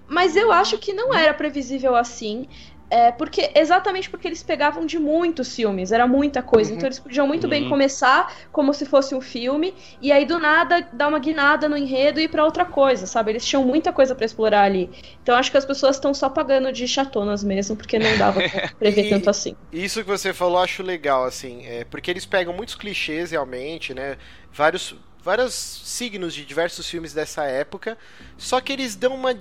[0.08, 2.48] Mas eu acho que não era previsível assim.
[2.94, 6.70] É, porque exatamente porque eles pegavam de muitos filmes, era muita coisa.
[6.70, 6.78] Uhum.
[6.78, 7.50] Então eles podiam muito uhum.
[7.50, 11.76] bem começar como se fosse um filme e aí do nada dar uma guinada no
[11.76, 13.32] enredo e ir para outra coisa, sabe?
[13.32, 14.92] Eles tinham muita coisa para explorar ali.
[15.24, 18.70] Então acho que as pessoas estão só pagando de chatonas mesmo, porque não dava pra
[18.78, 19.56] prever tanto assim.
[19.72, 23.92] Isso que você falou, eu acho legal assim, é, porque eles pegam muitos clichês realmente,
[23.92, 24.18] né?
[24.52, 27.98] Vários vários signos de diversos filmes dessa época,
[28.38, 29.34] só que eles dão uma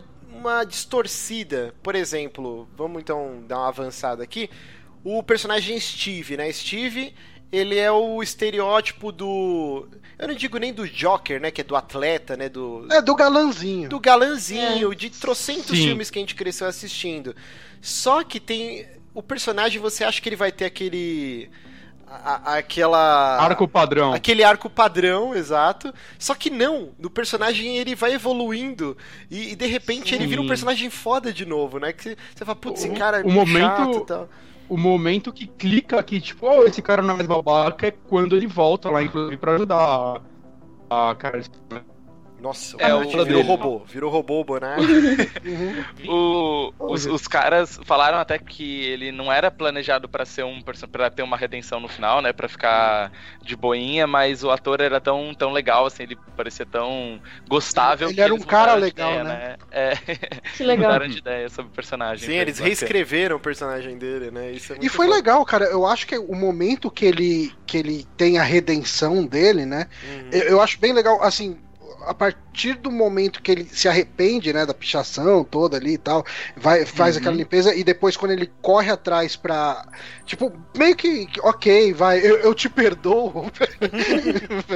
[0.43, 1.75] uma distorcida.
[1.83, 4.51] Por exemplo, vamos então dar uma avançada aqui.
[5.05, 6.53] O personagem Steve, né?
[6.53, 7.15] Steve,
[7.51, 9.89] ele é o estereótipo do.
[10.19, 11.51] Eu não digo nem do Joker, né?
[11.51, 12.49] Que é do atleta, né?
[12.49, 12.87] Do.
[12.91, 13.89] É, do galanzinho.
[13.89, 14.95] Do galanzinho, é.
[14.95, 15.89] de trocentos Sim.
[15.89, 17.35] filmes que a gente cresceu assistindo.
[17.81, 18.87] Só que tem.
[19.15, 21.51] O personagem, você acha que ele vai ter aquele
[22.25, 23.39] a, aquela.
[23.39, 24.13] Arco padrão.
[24.13, 25.93] Aquele arco padrão, exato.
[26.19, 28.97] Só que não, no personagem ele vai evoluindo
[29.31, 30.17] e, e de repente Sim.
[30.17, 31.93] ele vira um personagem foda de novo, né?
[31.93, 34.29] Que você fala, putz, esse cara é o momento, e tal.
[34.69, 38.37] O momento que clica aqui, tipo, oh, esse cara não é mais babaca, é quando
[38.37, 40.21] ele volta lá, inclusive, pra ajudar
[40.89, 41.43] a, a cara.
[42.43, 43.43] Nossa, é, o virou dele.
[43.43, 43.83] robô.
[43.87, 44.47] Virou robô o
[46.11, 51.09] o, os, os, caras falaram até que ele não era planejado para ser um para
[51.09, 52.33] ter uma redenção no final, né?
[52.33, 57.21] Para ficar de boinha, mas o ator era tão, tão legal, assim, ele parecia tão
[57.49, 58.11] gostável.
[58.11, 59.35] Ele era um cara legal, ideia, né?
[59.35, 59.57] né?
[59.71, 59.97] É,
[60.57, 60.91] que legal.
[60.91, 62.27] mudaram de ideia sobre o personagem.
[62.27, 64.51] Sim, eles reescreveram o personagem dele, né?
[64.51, 65.13] É e foi bom.
[65.13, 65.67] legal, cara.
[65.67, 69.87] Eu acho que o momento que ele, que ele tem a redenção dele, né?
[70.03, 70.29] Uhum.
[70.33, 71.57] Eu, eu acho bem legal, assim
[72.07, 76.25] a partir do momento que ele se arrepende, né, da pichação toda ali e tal,
[76.57, 77.21] vai, faz uhum.
[77.21, 79.87] aquela limpeza e depois quando ele corre atrás pra.
[80.25, 83.33] Tipo, meio que, ok, vai, eu, eu te perdoo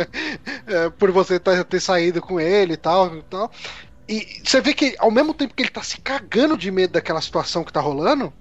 [0.99, 3.51] por você tá, ter saído com ele e tal, e tal.
[4.09, 7.21] E você vê que ao mesmo tempo que ele tá se cagando de medo daquela
[7.21, 8.33] situação que tá rolando,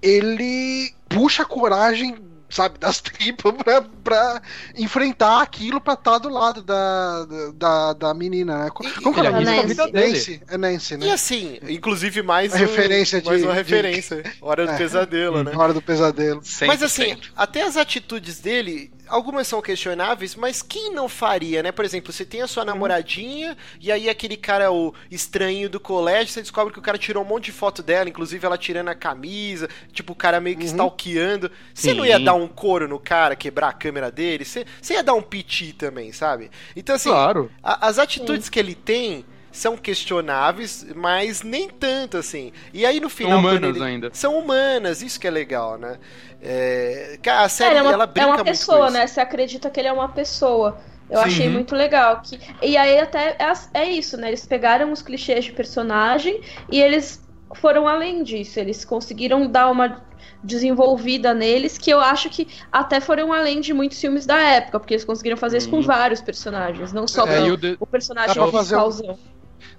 [0.00, 2.16] ele puxa a coragem
[2.54, 4.42] sabe, das tripas pra, pra
[4.76, 8.70] enfrentar aquilo pra estar tá do lado da, da, da menina, né?
[8.70, 9.92] Como, como que é, é Nancy.
[9.92, 10.42] Nancy.
[10.48, 11.06] É Nancy, né?
[11.06, 14.22] E assim, inclusive mais, uma referência de, mais uma referência.
[14.22, 14.32] De...
[14.40, 15.52] Hora do é, pesadelo, né?
[15.56, 16.40] Hora do pesadelo.
[16.66, 21.70] Mas assim, até as atitudes dele, algumas são questionáveis, mas quem não faria, né?
[21.70, 26.32] Por exemplo, você tem a sua namoradinha e aí aquele cara, o estranho do colégio,
[26.32, 28.94] você descobre que o cara tirou um monte de foto dela, inclusive ela tirando a
[28.94, 30.70] camisa, tipo, o cara meio que uhum.
[30.70, 31.50] stalkeando.
[31.72, 31.96] Você Sim.
[31.96, 34.44] não ia dar um couro no cara, quebrar a câmera dele?
[34.44, 36.50] Você, você ia dar um piti também, sabe?
[36.74, 37.50] Então, assim, claro.
[37.62, 38.50] a, as atitudes Sim.
[38.50, 39.24] que ele tem
[39.54, 42.52] são questionáveis, mas nem tanto assim.
[42.72, 43.40] E aí no final.
[43.40, 43.84] São humanas ele...
[43.84, 44.10] ainda.
[44.12, 45.98] São humanas, isso que é legal, né?
[46.46, 47.18] É...
[47.26, 49.06] A série, é, uma, ela brinca É uma pessoa, né?
[49.06, 50.78] Você acredita que ele é uma pessoa.
[51.08, 51.24] Eu Sim.
[51.24, 52.20] achei muito legal.
[52.22, 52.38] Que...
[52.62, 54.28] E aí até é, é isso, né?
[54.28, 57.22] Eles pegaram os clichês de personagem e eles
[57.54, 58.60] foram além disso.
[58.60, 60.04] Eles conseguiram dar uma
[60.42, 64.92] desenvolvida neles que eu acho que até foram além de muitos filmes da época, porque
[64.92, 65.82] eles conseguiram fazer isso com uhum.
[65.82, 67.76] vários personagens, não só é, o, de...
[67.80, 69.18] o, personagem principalzão.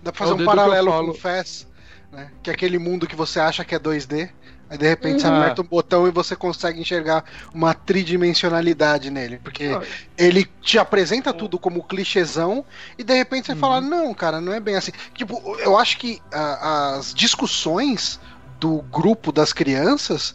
[0.01, 1.67] Dá pra fazer é um paralelo com o Fast,
[2.11, 2.31] né?
[2.41, 4.31] Que é aquele mundo que você acha que é 2D.
[4.75, 5.31] Aí de repente uhum.
[5.31, 9.39] você aperta um botão e você consegue enxergar uma tridimensionalidade nele.
[9.41, 9.81] Porque ah.
[10.17, 12.65] ele te apresenta tudo como clichêzão
[12.97, 13.59] e de repente você uhum.
[13.59, 14.91] fala, não, cara, não é bem assim.
[15.13, 18.19] Tipo, eu acho que uh, as discussões
[18.59, 20.33] do grupo das crianças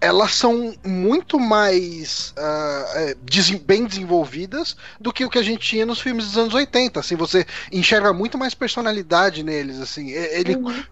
[0.00, 6.00] elas são muito mais uh, bem desenvolvidas do que o que a gente tinha nos
[6.00, 6.98] filmes dos anos 80.
[6.98, 9.78] Assim, você enxerga muito mais personalidade neles.
[9.78, 10.82] Assim, ele, uhum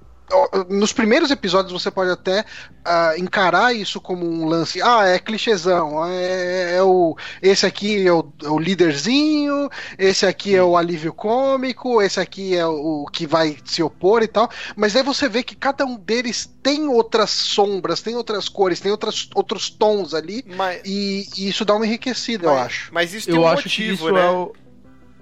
[0.68, 4.80] nos primeiros episódios você pode até uh, encarar isso como um lance.
[4.82, 6.04] Ah, é clichêzão.
[6.06, 11.12] É, é o, esse aqui é o, é o, líderzinho, esse aqui é o alívio
[11.12, 14.50] cômico, esse aqui é o, o que vai se opor e tal.
[14.76, 18.90] Mas aí você vê que cada um deles tem outras sombras, tem outras cores, tem
[18.90, 20.44] outras, outros tons ali.
[20.56, 20.82] Mas...
[20.84, 22.94] E, e isso dá uma enriquecida, mas, eu acho.
[22.94, 24.26] Mas isso tem eu um motivo, né?
[24.26, 24.52] É o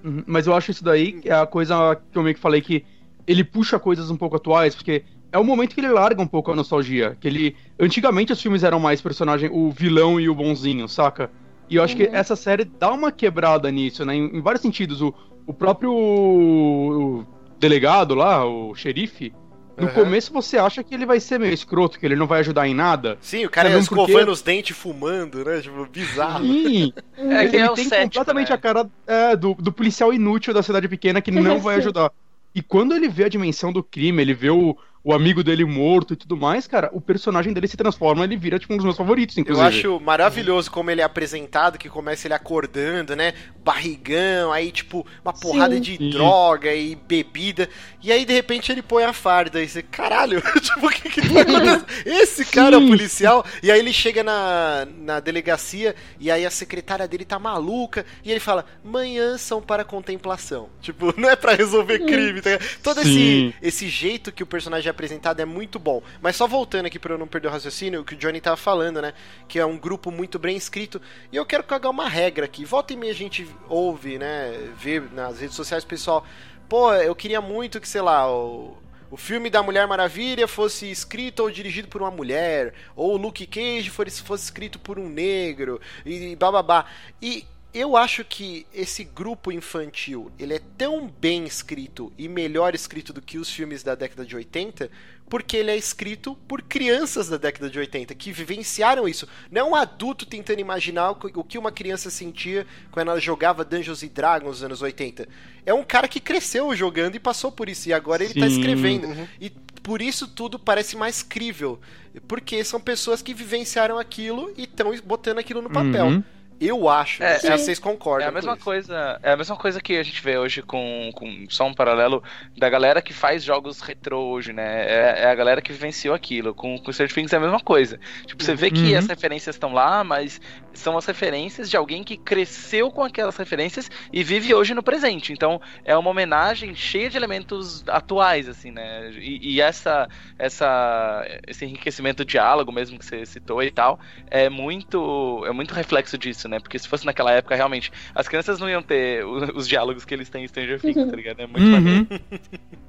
[0.07, 2.85] Uhum, mas eu acho isso daí é a coisa que eu meio que falei que
[3.26, 6.52] ele puxa coisas um pouco atuais, porque é o momento que ele larga um pouco
[6.52, 7.16] a nostalgia.
[7.20, 7.56] Que ele.
[7.78, 11.30] Antigamente os filmes eram mais personagem, o vilão e o bonzinho, saca?
[11.68, 12.06] E eu acho uhum.
[12.06, 14.14] que essa série dá uma quebrada nisso, né?
[14.14, 15.02] Em, em vários sentidos.
[15.02, 15.12] O,
[15.46, 17.26] o próprio o
[17.58, 19.32] delegado lá, o xerife,
[19.76, 19.92] no uhum.
[19.92, 22.74] começo você acha que ele vai ser meio escroto, que ele não vai ajudar em
[22.74, 23.18] nada.
[23.20, 24.30] Sim, o cara é escovando porque...
[24.30, 25.60] os dentes fumando, né?
[25.60, 26.44] Tipo, bizarro.
[26.44, 26.92] Sim.
[27.18, 28.54] É, ele, é tem cético, completamente né?
[28.54, 32.12] a cara é, do, do policial inútil da cidade pequena que não vai ajudar.
[32.57, 34.75] E quando ele vê a dimensão do crime, ele vê o,
[35.07, 38.59] o amigo dele morto e tudo mais, cara, o personagem dele se transforma, ele vira
[38.59, 39.64] tipo um dos meus favoritos, inclusive.
[39.64, 43.33] Eu acho maravilhoso como ele é apresentado, que começa ele acordando, né?
[43.64, 46.11] Barrigão, aí tipo uma porrada sim, de sim.
[46.11, 47.69] droga e bebida,
[48.03, 51.23] e aí de repente ele põe a farda e você, caralho, tipo, o que que
[51.23, 51.87] tá acontecendo?
[52.05, 52.83] Esse cara sim.
[52.83, 57.25] é o policial, e aí ele chega na, na delegacia e aí a secretária dele
[57.25, 60.69] tá maluca e ele fala: "Manhã são para contemplação".
[60.81, 62.59] Tipo, não é para resolver crime, tá?
[62.83, 66.02] Todo esse esse jeito que o personagem apresentado é muito bom.
[66.20, 68.56] Mas só voltando aqui para eu não perder o raciocínio, o que o Johnny tava
[68.56, 69.12] falando, né?
[69.46, 71.00] Que é um grupo muito bem escrito.
[71.30, 72.64] E eu quero cagar uma regra aqui.
[72.64, 74.72] Volta e meia a gente ouve, né?
[74.76, 76.26] Vê nas redes sociais, pessoal.
[76.68, 78.76] Pô, eu queria muito que, sei lá, o,
[79.11, 83.46] o filme da Mulher Maravilha fosse escrito ou dirigido por uma mulher, ou o Luke
[83.46, 86.87] Cage fosse, fosse escrito por um negro, e bababá.
[87.22, 93.12] E eu acho que esse grupo infantil, ele é tão bem escrito e melhor escrito
[93.12, 94.90] do que os filmes da década de 80,
[95.28, 99.28] porque ele é escrito por crianças da década de 80 que vivenciaram isso.
[99.50, 104.02] Não é um adulto tentando imaginar o que uma criança sentia quando ela jogava Dungeons
[104.02, 105.28] and Dragons nos anos 80.
[105.66, 109.08] É um cara que cresceu jogando e passou por isso e agora ele está escrevendo.
[109.08, 109.28] Uhum.
[109.38, 109.50] E
[109.82, 111.78] por isso tudo parece mais crível,
[112.26, 116.06] porque são pessoas que vivenciaram aquilo e estão botando aquilo no papel.
[116.06, 116.24] Uhum.
[116.61, 117.23] Eu acho.
[117.23, 118.27] É, é, vocês concordam.
[118.27, 119.19] É a mesma coisa.
[119.23, 122.23] É a mesma coisa que a gente vê hoje com, com só um paralelo
[122.57, 124.85] da galera que faz jogos retrô hoje, né?
[124.87, 126.55] É, é a galera que vivenciou aquilo.
[126.55, 127.99] Com, com Stranger Things é a mesma coisa.
[128.27, 128.99] Tipo, você vê que uhum.
[128.99, 130.40] as referências estão lá, mas
[130.73, 135.33] são as referências de alguém que cresceu com aquelas referências e vive hoje no presente.
[135.33, 139.11] Então, é uma homenagem cheia de elementos atuais, assim, né?
[139.12, 143.99] E, e essa, essa, esse enriquecimento do diálogo mesmo que você citou e tal,
[144.31, 146.61] é muito, é muito reflexo disso, né?
[146.61, 150.14] Porque se fosse naquela época, realmente, as crianças não iam ter os, os diálogos que
[150.14, 151.11] eles têm em Stranger Things, uhum.
[151.11, 151.40] tá ligado?
[151.40, 152.06] É muito uhum.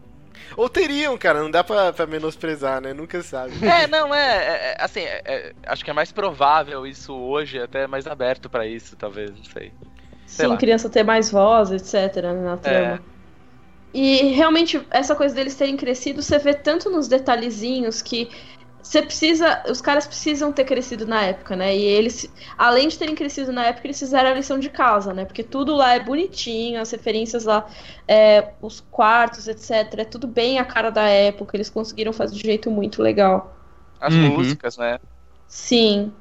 [0.56, 2.94] Ou teriam, cara, não dá pra, pra menosprezar, né?
[2.94, 3.54] Nunca sabe.
[3.64, 4.38] É, não, é.
[4.38, 8.50] é, é assim, é, é, acho que é mais provável isso hoje, até mais aberto
[8.50, 9.72] para isso, talvez, não sei.
[10.26, 10.58] sei Sim, lá.
[10.58, 12.58] criança ter mais voz, etc, na é.
[12.58, 13.04] trama.
[13.94, 18.30] E realmente, essa coisa deles terem crescido, você vê tanto nos detalhezinhos que
[18.88, 19.64] você precisa.
[19.70, 21.76] Os caras precisam ter crescido na época, né?
[21.76, 25.26] E eles, além de terem crescido na época, eles fizeram a lição de casa, né?
[25.26, 27.68] Porque tudo lá é bonitinho, as referências lá,
[28.08, 29.94] é, os quartos, etc.
[29.98, 31.58] É tudo bem a cara da época.
[31.58, 33.58] Eles conseguiram fazer de um jeito muito legal.
[34.00, 34.38] As uhum.
[34.38, 35.00] músicas, né?
[35.50, 36.14] Sim.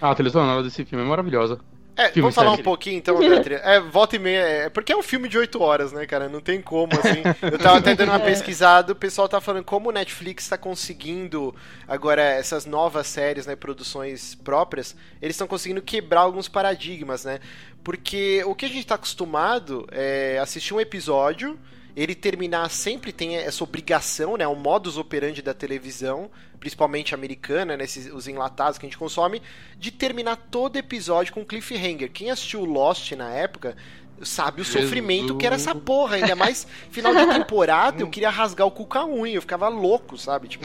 [0.00, 1.58] Ah, a trilha sonora desse filme é maravilhosa.
[1.98, 2.60] É, filme vamos falar série.
[2.60, 3.60] um pouquinho então da trilha.
[3.64, 4.38] É, volta e meia.
[4.38, 6.28] É, porque é um filme de 8 horas, né, cara?
[6.28, 7.22] Não tem como, assim.
[7.42, 8.24] Eu tava até dando uma é.
[8.24, 11.52] pesquisada, o pessoal tá falando como o Netflix tá conseguindo
[11.88, 17.40] agora essas novas séries, né, produções próprias, eles estão conseguindo quebrar alguns paradigmas, né?
[17.82, 21.58] Porque o que a gente tá acostumado é assistir um episódio
[21.98, 24.46] ele terminar sempre tem essa obrigação, né?
[24.46, 26.30] O modus operandi da televisão,
[26.60, 27.82] principalmente americana, né?
[27.82, 29.42] Esses, os enlatados que a gente consome,
[29.76, 32.12] de terminar todo episódio com cliffhanger.
[32.12, 33.76] Quem assistiu Lost na época
[34.22, 34.84] sabe o Jesus.
[34.84, 36.16] sofrimento que era essa porra.
[36.16, 39.68] Ainda mais final da temporada, eu queria rasgar o cu com a unha, eu ficava
[39.68, 40.46] louco, sabe?
[40.46, 40.64] Tipo,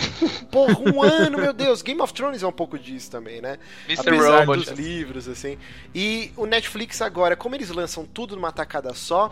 [0.51, 1.81] porra, um ano, meu Deus.
[1.81, 3.57] Game of Thrones é um pouco disso também, né?
[3.87, 4.09] Mr.
[4.09, 4.57] Apesar Robot.
[4.57, 5.57] dos livros, assim.
[5.95, 9.31] E o Netflix agora, como eles lançam tudo numa tacada só,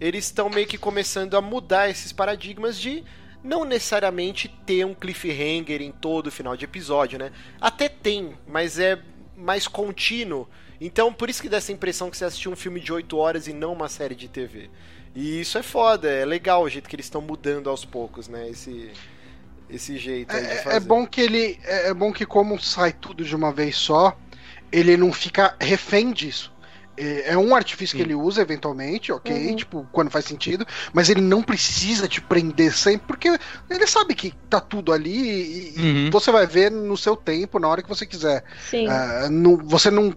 [0.00, 3.04] eles estão meio que começando a mudar esses paradigmas de
[3.44, 7.32] não necessariamente ter um cliffhanger em todo final de episódio, né?
[7.60, 8.98] Até tem, mas é
[9.36, 10.48] mais contínuo.
[10.80, 13.46] Então, por isso que dá essa impressão que você assistiu um filme de 8 horas
[13.46, 14.70] e não uma série de TV.
[15.14, 18.48] E isso é foda, é legal o jeito que eles estão mudando aos poucos, né?
[18.48, 18.90] Esse,
[19.68, 20.76] esse jeito é, de fazer.
[20.76, 21.58] É bom que ele.
[21.64, 24.16] É, é bom que como sai tudo de uma vez só,
[24.70, 26.52] ele não fica refém disso.
[26.96, 27.98] É, é um artifício Sim.
[27.98, 29.32] que ele usa eventualmente, ok?
[29.32, 29.56] Uhum.
[29.56, 33.38] Tipo, quando faz sentido, mas ele não precisa te prender sempre, porque
[33.68, 36.10] ele sabe que tá tudo ali e, uhum.
[36.10, 38.44] você vai ver no seu tempo, na hora que você quiser.
[38.68, 38.86] Sim.
[38.86, 40.14] Uh, não, você não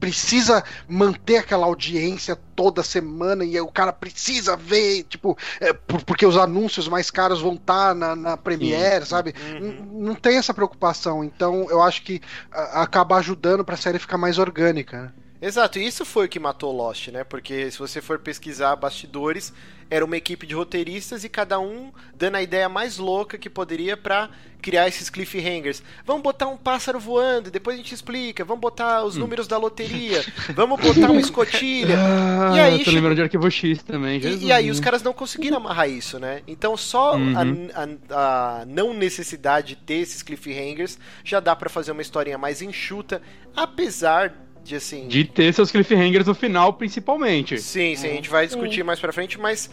[0.00, 6.38] precisa manter aquela audiência toda semana e o cara precisa ver, tipo, é, porque os
[6.38, 9.10] anúncios mais caros vão estar tá na, na Premiere, Sim.
[9.10, 9.34] sabe?
[9.60, 10.00] Uhum.
[10.06, 14.38] Não tem essa preocupação, então eu acho que acaba ajudando para a série ficar mais
[14.38, 15.12] orgânica.
[15.42, 17.24] Exato, e isso foi o que matou Lost, né?
[17.24, 19.52] Porque se você for pesquisar bastidores,
[19.90, 23.96] era uma equipe de roteiristas e cada um dando a ideia mais louca que poderia
[23.96, 24.30] para
[24.60, 25.82] criar esses cliffhangers.
[26.04, 28.44] Vamos botar um pássaro voando, depois a gente explica.
[28.44, 29.20] Vamos botar os hum.
[29.20, 30.22] números da loteria.
[30.54, 31.96] Vamos botar uma escotilha.
[31.98, 34.20] Ah, e aí, eu tô lembrando de Arquivo X também.
[34.20, 36.42] E, e, aí os caras não conseguiram amarrar isso, né?
[36.46, 37.34] Então só uhum.
[37.34, 37.82] a,
[38.14, 42.60] a, a, não necessidade de ter esses cliffhangers já dá para fazer uma historinha mais
[42.60, 43.22] enxuta,
[43.56, 45.08] apesar de assim.
[45.08, 47.58] De ter seus cliffhangers no final, principalmente.
[47.58, 48.82] Sim, sim, a gente vai discutir sim.
[48.82, 49.70] mais pra frente, mas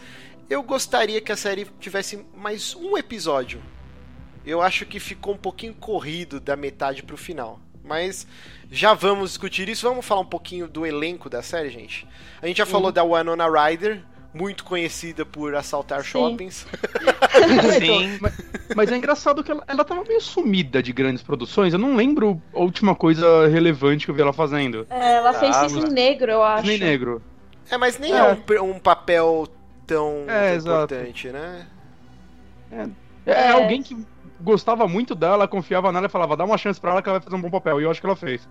[0.48, 3.60] eu gostaria que a série tivesse mais um episódio.
[4.46, 7.60] Eu acho que ficou um pouquinho corrido da metade pro final.
[7.84, 8.26] Mas
[8.70, 9.88] já vamos discutir isso.
[9.88, 12.06] Vamos falar um pouquinho do elenco da série, gente.
[12.40, 12.70] A gente já uhum.
[12.70, 14.02] falou da Winona Ryder,
[14.32, 16.10] muito conhecida por assaltar Sim.
[16.10, 16.66] shoppings.
[17.78, 18.18] Sim.
[18.20, 18.40] mas,
[18.76, 21.72] mas, é engraçado que ela, ela tava meio sumida de grandes produções.
[21.72, 24.86] Eu não lembro a última coisa relevante que eu vi ela fazendo.
[24.90, 26.66] É, ela fez ah, Cisne Negro, eu acho.
[26.66, 27.22] Cisne Negro.
[27.70, 29.46] É, mas nem é, é um, um, papel
[29.86, 31.66] tão, é, importante, né?
[32.70, 32.82] É,
[33.26, 33.96] é, é, alguém que
[34.40, 37.24] gostava muito dela, confiava nela e falava, dá uma chance pra ela que ela vai
[37.24, 37.80] fazer um bom papel.
[37.80, 38.48] E eu acho que ela fez.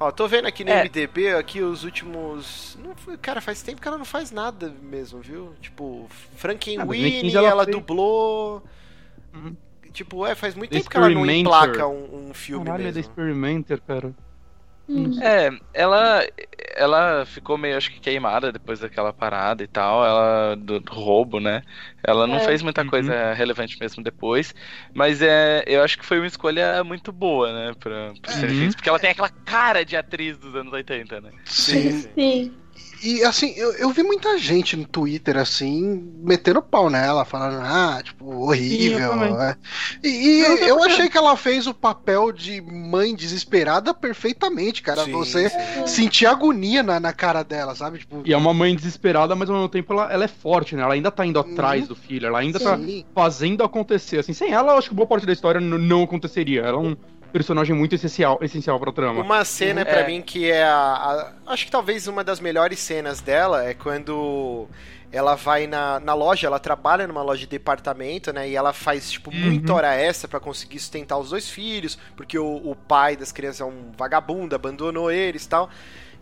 [0.00, 0.84] Ó, tô vendo aqui no é.
[0.84, 2.78] MDB, aqui os últimos.
[2.82, 5.52] Não, cara, faz tempo que ela não faz nada mesmo, viu?
[5.60, 7.76] Tipo, Frankenweenie, ah, ela, ela fez...
[7.76, 8.62] dublou.
[9.34, 9.54] Uhum.
[9.92, 12.98] Tipo, é, faz muito tempo que ela não emplaca um, um filme Caralho, mesmo.
[12.98, 14.14] é The Experimenter, cara.
[14.90, 15.22] Hum.
[15.22, 16.26] É, ela
[16.74, 21.38] ela ficou meio, acho que queimada depois daquela parada e tal, ela do, do roubo,
[21.38, 21.62] né?
[22.02, 22.40] Ela não é.
[22.40, 23.34] fez muita coisa uhum.
[23.34, 24.52] relevante mesmo depois,
[24.94, 28.72] mas é, eu acho que foi uma escolha muito boa, né, pra, pra uhum.
[28.72, 31.30] porque ela tem aquela cara de atriz dos anos 80, né?
[31.44, 31.90] Sim.
[31.92, 32.10] Sim.
[32.14, 32.54] Sim.
[33.02, 38.00] E assim, eu, eu vi muita gente no Twitter, assim, metendo pau nela, falando, ah,
[38.02, 39.16] tipo, horrível.
[39.16, 39.56] Né?
[40.02, 45.04] E, e eu, eu achei que ela fez o papel de mãe desesperada perfeitamente, cara.
[45.04, 45.86] Sim, Você sim.
[45.86, 48.00] sentir agonia na, na cara dela, sabe?
[48.00, 48.22] Tipo...
[48.24, 50.82] E é uma mãe desesperada, mas ao mesmo tempo ela, ela é forte, né?
[50.82, 51.88] Ela ainda tá indo atrás uhum.
[51.88, 53.02] do filho, ela ainda tá sim.
[53.02, 54.18] tá fazendo acontecer.
[54.18, 56.60] Assim, sem ela, eu acho que boa parte da história não aconteceria.
[56.60, 56.96] Ela é um
[57.30, 59.22] personagem muito essencial, essencial pra trama.
[59.22, 59.86] Uma cena, uhum.
[59.86, 60.06] para é.
[60.06, 64.68] mim, que é a, a, Acho que talvez uma das melhores cenas dela é quando
[65.12, 68.48] ela vai na, na loja, ela trabalha numa loja de departamento, né?
[68.48, 69.40] E ela faz, tipo, uhum.
[69.40, 73.60] muita hora extra para conseguir sustentar os dois filhos, porque o, o pai das crianças
[73.60, 75.68] é um vagabundo, abandonou eles e tal.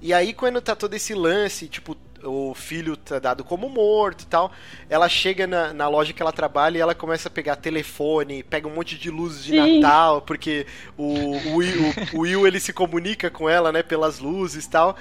[0.00, 4.26] E aí, quando tá todo esse lance, tipo, o filho tá dado como morto e
[4.26, 4.52] tal.
[4.88, 8.68] Ela chega na, na loja que ela trabalha e ela começa a pegar telefone, pega
[8.68, 9.80] um monte de luzes de Sim.
[9.80, 10.66] Natal, porque
[10.96, 14.96] o, o, Will, o, Will ele se comunica com ela, né, pelas luzes e tal.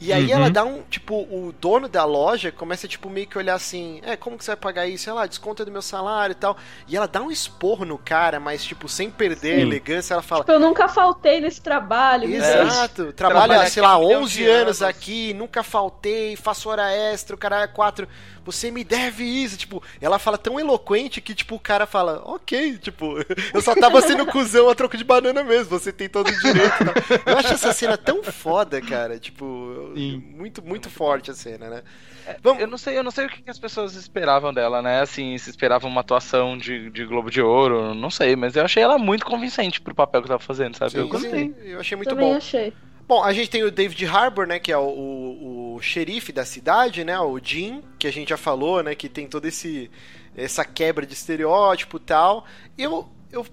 [0.00, 0.32] E aí uhum.
[0.32, 4.16] ela dá um, tipo, o dono da loja começa, tipo, meio que olhar assim, é,
[4.16, 5.04] como que você vai pagar isso?
[5.04, 6.56] Sei lá, desconta do meu salário e tal.
[6.88, 9.58] E ela dá um esporro no cara, mas, tipo, sem perder Sim.
[9.58, 10.40] a elegância, ela fala...
[10.40, 12.30] Tipo, eu nunca faltei nesse trabalho.
[12.30, 13.12] Exato.
[13.12, 18.08] Trabalha, sei lá, 11 anos aqui, nunca faltei, faço hora extra, o cara é 4
[18.44, 19.56] você me deve isso.
[19.56, 23.16] Tipo, ela fala tão eloquente que, tipo, o cara fala, ok, tipo,
[23.54, 26.84] eu só tava sendo cuzão a troco de banana mesmo, você tem todo o direito.
[27.26, 29.18] Eu acho essa cena tão foda, cara.
[29.18, 30.22] Tipo, Sim.
[30.36, 31.82] muito, muito forte a cena, né?
[32.26, 32.60] É, Vamos...
[32.60, 35.00] Eu não sei, eu não sei o que as pessoas esperavam dela, né?
[35.00, 38.82] Assim, se esperavam uma atuação de, de Globo de Ouro, não sei, mas eu achei
[38.82, 40.92] ela muito convincente pro papel que ela tava fazendo, sabe?
[40.92, 41.54] Sim, eu gostei.
[41.64, 42.36] Eu achei muito Também bom.
[42.36, 42.72] achei.
[43.10, 46.44] Bom, a gente tem o David Harbour, né, que é o, o, o, xerife da
[46.44, 49.90] cidade, né, o Jim, que a gente já falou, né, que tem toda esse
[50.36, 52.44] essa quebra de estereótipo e tal.
[52.78, 53.44] Eu eu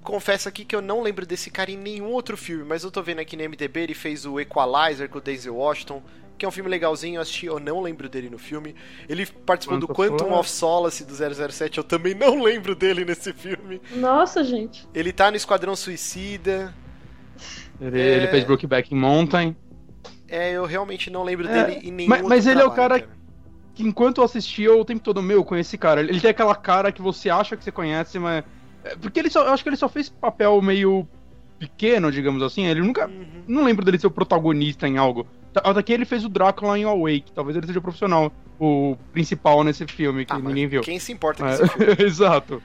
[0.00, 3.02] confesso aqui que eu não lembro desse cara em nenhum outro filme, mas eu tô
[3.02, 6.00] vendo aqui no MDB, ele fez o Equalizer com o Denzel Washington,
[6.38, 8.76] que é um filme legalzinho, eu assisti, eu não lembro dele no filme.
[9.08, 13.32] Ele participou Quanto do Quantum of Solace do 007, eu também não lembro dele nesse
[13.32, 13.82] filme.
[13.90, 14.86] Nossa, gente.
[14.94, 16.72] Ele tá no Esquadrão Suicida.
[17.80, 18.16] Ele, é...
[18.16, 19.56] ele fez Brokeback Mountain.
[20.28, 22.76] É, eu realmente não lembro é, dele em nenhum Mas, mas ele trabalho, é o
[22.76, 23.12] cara, cara,
[23.74, 26.00] que enquanto eu assistia o tempo todo, meu, esse cara.
[26.00, 28.44] Ele tem aquela cara que você acha que você conhece, mas.
[28.82, 31.06] É, porque ele só, eu acho que ele só fez papel meio
[31.68, 32.66] pequeno, digamos assim.
[32.66, 33.06] Ele nunca.
[33.06, 33.42] Uhum.
[33.46, 35.26] Não lembro dele ser o protagonista em algo.
[35.54, 37.32] Até que ele fez o Drácula em Awake.
[37.32, 40.82] Talvez ele seja o profissional, o principal nesse filme que ah, ninguém viu.
[40.82, 41.68] Quem se importa com é.
[41.68, 41.94] filme?
[42.04, 42.62] Exato.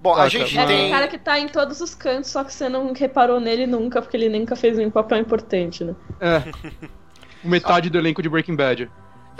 [0.00, 0.86] Bom, a gente é tem.
[0.86, 4.00] É cara que tá em todos os cantos, só que você não reparou nele nunca,
[4.00, 5.94] porque ele nunca fez nenhum papel importante, né?
[6.20, 6.42] É.
[7.42, 8.90] Metade do elenco de Breaking Bad.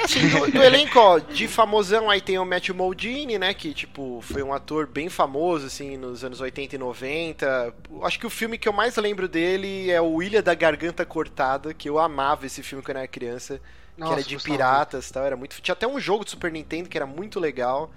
[0.04, 4.20] Assim, do, do, elenco, ó, de famosão aí tem o Matthew Modine, né, que, tipo,
[4.22, 7.74] foi um ator bem famoso, assim, nos anos 80 e 90.
[8.02, 11.74] Acho que o filme que eu mais lembro dele é o Ilha da Garganta Cortada,
[11.74, 13.60] que eu amava esse filme quando eu era criança,
[13.96, 15.60] Nossa, que era de piratas e tal, era muito...
[15.60, 17.90] Tinha até um jogo de Super Nintendo que era muito legal.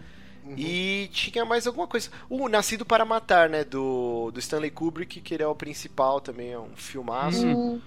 [0.45, 0.55] Uhum.
[0.57, 2.09] E tinha mais alguma coisa.
[2.29, 6.51] O Nascido para Matar, né, do, do Stanley Kubrick, que ele é o principal também,
[6.51, 7.45] é um filmaço.
[7.45, 7.81] Uhum.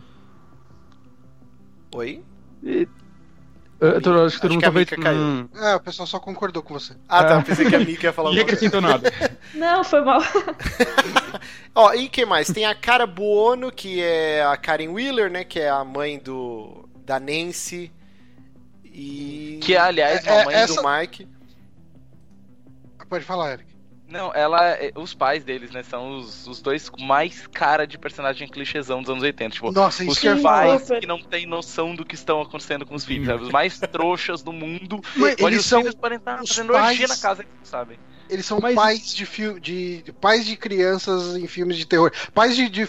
[1.95, 2.23] Oi?
[2.63, 2.89] E...
[3.79, 4.89] Eu, tô, acho que todo mundo talvez.
[4.89, 5.19] Caiu.
[5.19, 5.49] Hum.
[5.55, 6.95] É, o pessoal só concordou com você.
[7.09, 7.39] Ah, tá.
[7.39, 7.43] É.
[7.43, 9.13] Pensei que a Mika ia falar Ninguém acrescentou nada.
[9.55, 10.21] Não, foi mal.
[11.75, 12.49] Ó, e que mais?
[12.49, 15.45] Tem a Cara Buono, que é a Karen Wheeler, né?
[15.45, 16.89] Que é a mãe do.
[17.05, 17.93] da Nancy.
[18.85, 19.59] E.
[19.63, 20.81] Que é, aliás, é, a mãe essa...
[20.81, 21.29] do Mike.
[23.09, 23.76] Pode falar, Eric.
[24.09, 24.69] Não, ela.
[24.71, 25.83] É, os pais deles, né?
[25.83, 29.55] São os, os dois mais cara de personagem clichêzão dos anos 80.
[29.55, 33.27] Tipo, Nossa, os pais que não têm noção do que estão acontecendo com os filhos.
[33.27, 33.43] Sabe?
[33.45, 35.01] Os mais trouxas do mundo.
[35.17, 37.01] Mas eles os são filhos podem estar fazendo pais...
[37.01, 37.99] na casa, sabem.
[38.29, 38.75] Eles são Mas...
[38.75, 39.59] pais de, fi...
[39.61, 42.13] de pais de crianças em filmes de terror.
[42.33, 42.89] Pais de, de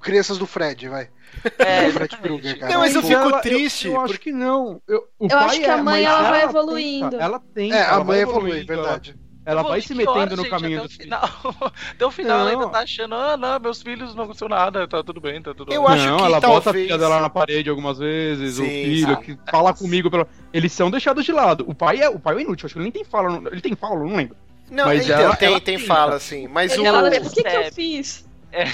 [0.00, 1.08] crianças do Fred, vai.
[1.58, 2.72] É, Fred Krueger, cara.
[2.72, 3.86] Não, mas eu fico ela, triste.
[3.86, 4.10] Eu, eu por...
[4.10, 4.82] acho que não.
[4.88, 7.10] Eu, eu acho que a mãe, ela, ela vai evoluindo.
[7.10, 7.72] Tenta, ela tem.
[7.72, 9.10] É, a mãe evolui, verdade.
[9.10, 9.27] Ela...
[9.48, 11.30] Ela vai se metendo no gente, caminho do final.
[11.90, 12.48] até o final não.
[12.48, 15.54] ela ainda tá achando, ah, não, meus filhos não aconteceu nada, tá tudo bem, tá
[15.54, 15.94] tudo Eu bem.
[15.94, 16.64] acho não, que ela talvez...
[16.64, 19.24] bota a filha dela na parede algumas vezes, Sim, o filho, sabe.
[19.24, 20.10] que fala comigo.
[20.10, 20.28] Pela...
[20.52, 21.64] Eles são deixados de lado.
[21.66, 23.40] O pai é, o pai é inútil, acho que ele nem tem fala.
[23.50, 24.36] Ele tem fala, não lembro.
[24.70, 26.46] Não, mas então, ela, tem, ela tem fala, assim.
[26.46, 26.86] Mas ele, o.
[26.86, 28.27] Ela, o que, que eu fiz?
[28.50, 28.66] É,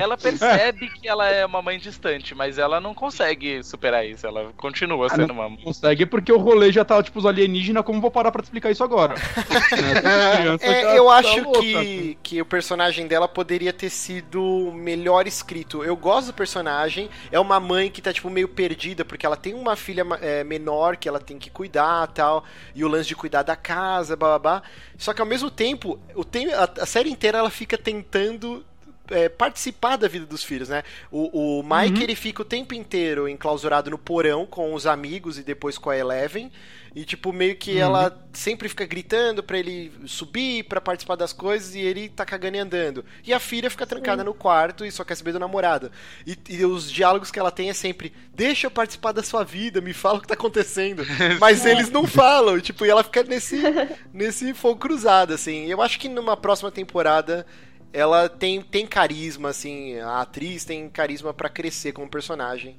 [0.00, 4.26] ela percebe que ela é uma mãe distante, mas ela não consegue superar isso.
[4.26, 5.54] Ela continua ah, sendo uma.
[5.58, 8.70] Consegue porque o rolê já tá, tipo, os alienígenas, como vou parar pra te explicar
[8.70, 9.14] isso agora?
[10.60, 12.16] é, eu tá acho louca, que, assim.
[12.22, 15.84] que o personagem dela poderia ter sido melhor escrito.
[15.84, 17.10] Eu gosto do personagem.
[17.30, 20.96] É uma mãe que tá, tipo, meio perdida, porque ela tem uma filha é, menor
[20.96, 22.44] que ela tem que cuidar tal.
[22.74, 24.62] E o lance de cuidar da casa, blá.
[24.96, 28.64] Só que ao mesmo tempo, o tem, a, a série inteira ela fica tentando
[29.10, 30.82] é, participar da vida dos filhos, né?
[31.10, 32.02] O, o Mike, uhum.
[32.02, 35.96] ele fica o tempo inteiro enclausurado no porão com os amigos e depois com a
[35.96, 36.50] Eleven.
[36.94, 37.78] E, tipo, meio que uhum.
[37.80, 42.56] ela sempre fica gritando para ele subir para participar das coisas e ele tá cagando
[42.56, 43.04] e andando.
[43.24, 45.92] E a filha fica trancada no quarto e só quer saber do namorado.
[46.26, 49.80] E, e, os diálogos que ela tem é sempre: Deixa eu participar da sua vida,
[49.80, 51.04] me fala o que tá acontecendo.
[51.38, 51.72] Mas é.
[51.72, 53.62] eles não falam, tipo, e ela fica nesse,
[54.12, 55.66] nesse fogo cruzado, assim.
[55.66, 57.46] Eu acho que numa próxima temporada
[57.92, 62.76] ela tem, tem carisma, assim, a atriz tem carisma para crescer como personagem.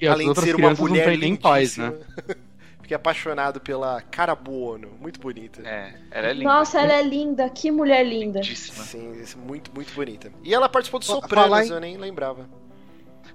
[0.00, 1.92] E além de ser uma mulher nem paz, né?
[2.80, 5.60] Fiquei apaixonado pela Cara Buono, muito bonita.
[5.62, 6.44] É, ela é linda.
[6.44, 8.40] Nossa, ela é linda, que mulher linda.
[8.40, 8.82] Lindíssima.
[8.84, 10.32] Sim, muito, muito bonita.
[10.42, 11.72] E ela participou do Sopranos, em...
[11.72, 12.48] eu nem lembrava.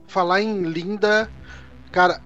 [0.08, 1.30] Falar em linda,
[1.92, 2.20] cara,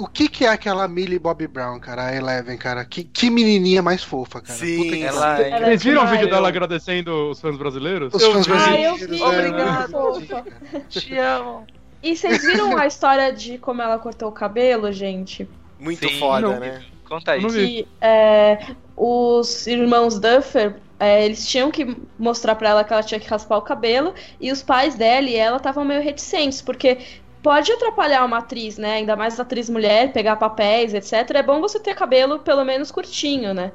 [0.00, 2.06] o que, que é aquela Millie Bobby Brown, cara?
[2.06, 2.84] A Eleven, cara.
[2.84, 4.58] Que, que menininha mais fofa, cara.
[4.58, 5.50] Sim, ela, é...
[5.50, 8.12] ela Vocês viram o vídeo dela agradecendo os fãs brasileiros?
[8.14, 9.00] Os fãs brasileiros.
[9.00, 9.22] Ah, eu vi.
[9.22, 10.44] Obrigado.
[10.88, 11.66] Te amo.
[12.02, 15.46] E vocês viram a história de como ela cortou o cabelo, gente?
[15.78, 16.58] Muito Sim, foda, não.
[16.58, 16.82] né?
[17.06, 17.44] Conta aí.
[17.44, 23.20] Que, é, os irmãos Duffer, é, eles tinham que mostrar para ela que ela tinha
[23.20, 26.98] que raspar o cabelo, e os pais dela e ela estavam meio reticentes, porque
[27.42, 28.94] pode atrapalhar uma atriz, né?
[28.94, 31.36] Ainda mais atriz mulher, pegar papéis, etc.
[31.36, 33.72] É bom você ter cabelo pelo menos curtinho, né?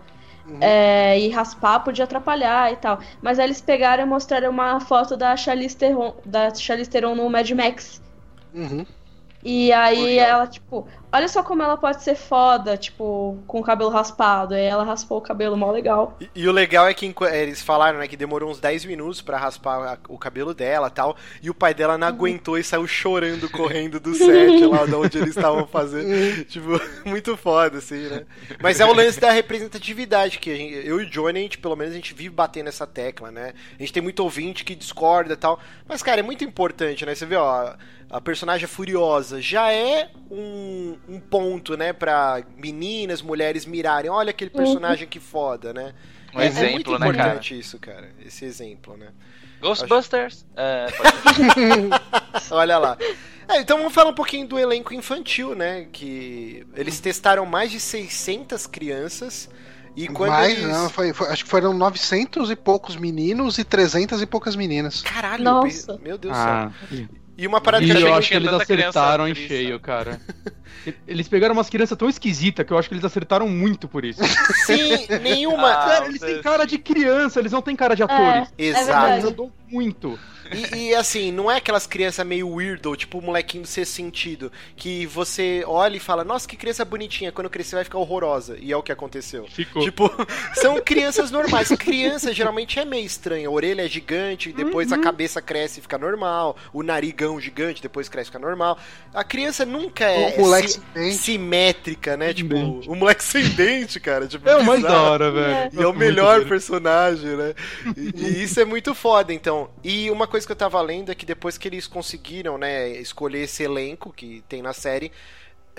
[0.48, 0.60] Uhum.
[0.62, 3.00] É, e raspar podia atrapalhar e tal.
[3.22, 7.30] Mas aí eles pegaram e mostraram uma foto da Charlize Theron, da Charlize Theron no
[7.30, 8.02] Mad Max.
[8.54, 8.86] Uhum.
[9.48, 13.92] E aí ela, tipo, olha só como ela pode ser foda, tipo, com o cabelo
[13.92, 14.56] raspado.
[14.56, 16.18] Aí ela raspou o cabelo mó legal.
[16.20, 19.38] E, e o legal é que eles falaram, né, que demorou uns 10 minutos para
[19.38, 21.16] raspar a, o cabelo dela tal.
[21.44, 25.20] E o pai dela não aguentou e saiu chorando, correndo do set lá de onde
[25.20, 26.44] eles estavam fazendo.
[26.50, 28.26] tipo, muito foda, assim, né?
[28.60, 31.76] Mas é o lance da representatividade, que gente, eu e o Johnny, a gente, pelo
[31.76, 33.54] menos, a gente vive batendo essa tecla, né?
[33.78, 35.60] A gente tem muito ouvinte que discorda e tal.
[35.88, 37.14] Mas, cara, é muito importante, né?
[37.14, 37.76] Você vê, ó
[38.16, 44.10] a personagem furiosa já é um, um ponto, né, para meninas, mulheres mirarem.
[44.10, 44.64] Olha aquele uhum.
[44.64, 45.94] personagem que foda, né?
[46.34, 47.60] Um é, exemplo, é muito né, importante cara?
[47.60, 48.10] isso, cara.
[48.26, 49.10] Esse exemplo, né?
[49.60, 50.46] Ghostbusters.
[50.56, 50.56] Acho...
[50.56, 50.88] É,
[52.56, 52.98] Olha lá.
[53.50, 55.86] É, então vamos falar um pouquinho do elenco infantil, né?
[55.92, 59.50] Que eles testaram mais de 600 crianças.
[59.94, 60.70] E quando Mais, eles...
[60.70, 65.02] não, foi, foi, acho que foram 900 e poucos meninos e 300 e poucas meninas.
[65.02, 66.00] Caralho, Nossa.
[66.02, 66.72] meu Deus do ah.
[66.90, 67.08] céu.
[67.38, 70.20] E uma parada e que eu acho que eles acertaram em cheio, cara.
[71.08, 74.22] Eles pegaram umas crianças tão esquisitas que eu acho que eles acertaram muito por isso.
[74.66, 75.72] Sim, nenhuma.
[75.72, 78.54] Ah, cara, eles têm cara de criança, eles não têm cara de atores.
[78.58, 79.14] É, Exato.
[79.14, 80.20] Eles andam muito.
[80.54, 84.52] E, e, assim, não é aquelas crianças meio weirdo, tipo o molequinho do sexto sentido,
[84.76, 88.58] que você olha e fala, nossa, que criança bonitinha, quando crescer vai ficar horrorosa.
[88.60, 89.46] E é o que aconteceu.
[89.48, 89.82] Ficou.
[89.82, 90.10] Tipo,
[90.56, 91.70] são crianças normais.
[91.70, 93.48] Criança geralmente é meio estranha.
[93.48, 95.00] A orelha é gigante, depois uhum.
[95.00, 96.56] a cabeça cresce e fica normal.
[96.74, 98.78] O narigão gigante, depois cresce e fica normal.
[99.14, 100.82] A criança nunca é, o si
[101.14, 102.34] simétrica, né?
[102.34, 104.28] Tipo, o moleque sem dente, cara.
[104.28, 105.70] Tipo, é o mais da hora, velho.
[105.74, 107.54] E é o melhor personagem, né?
[107.96, 109.70] E, e isso é muito foda, então.
[109.84, 113.44] E uma coisa que eu tava lendo é que depois que eles conseguiram, né, escolher
[113.44, 115.12] esse elenco que tem na série,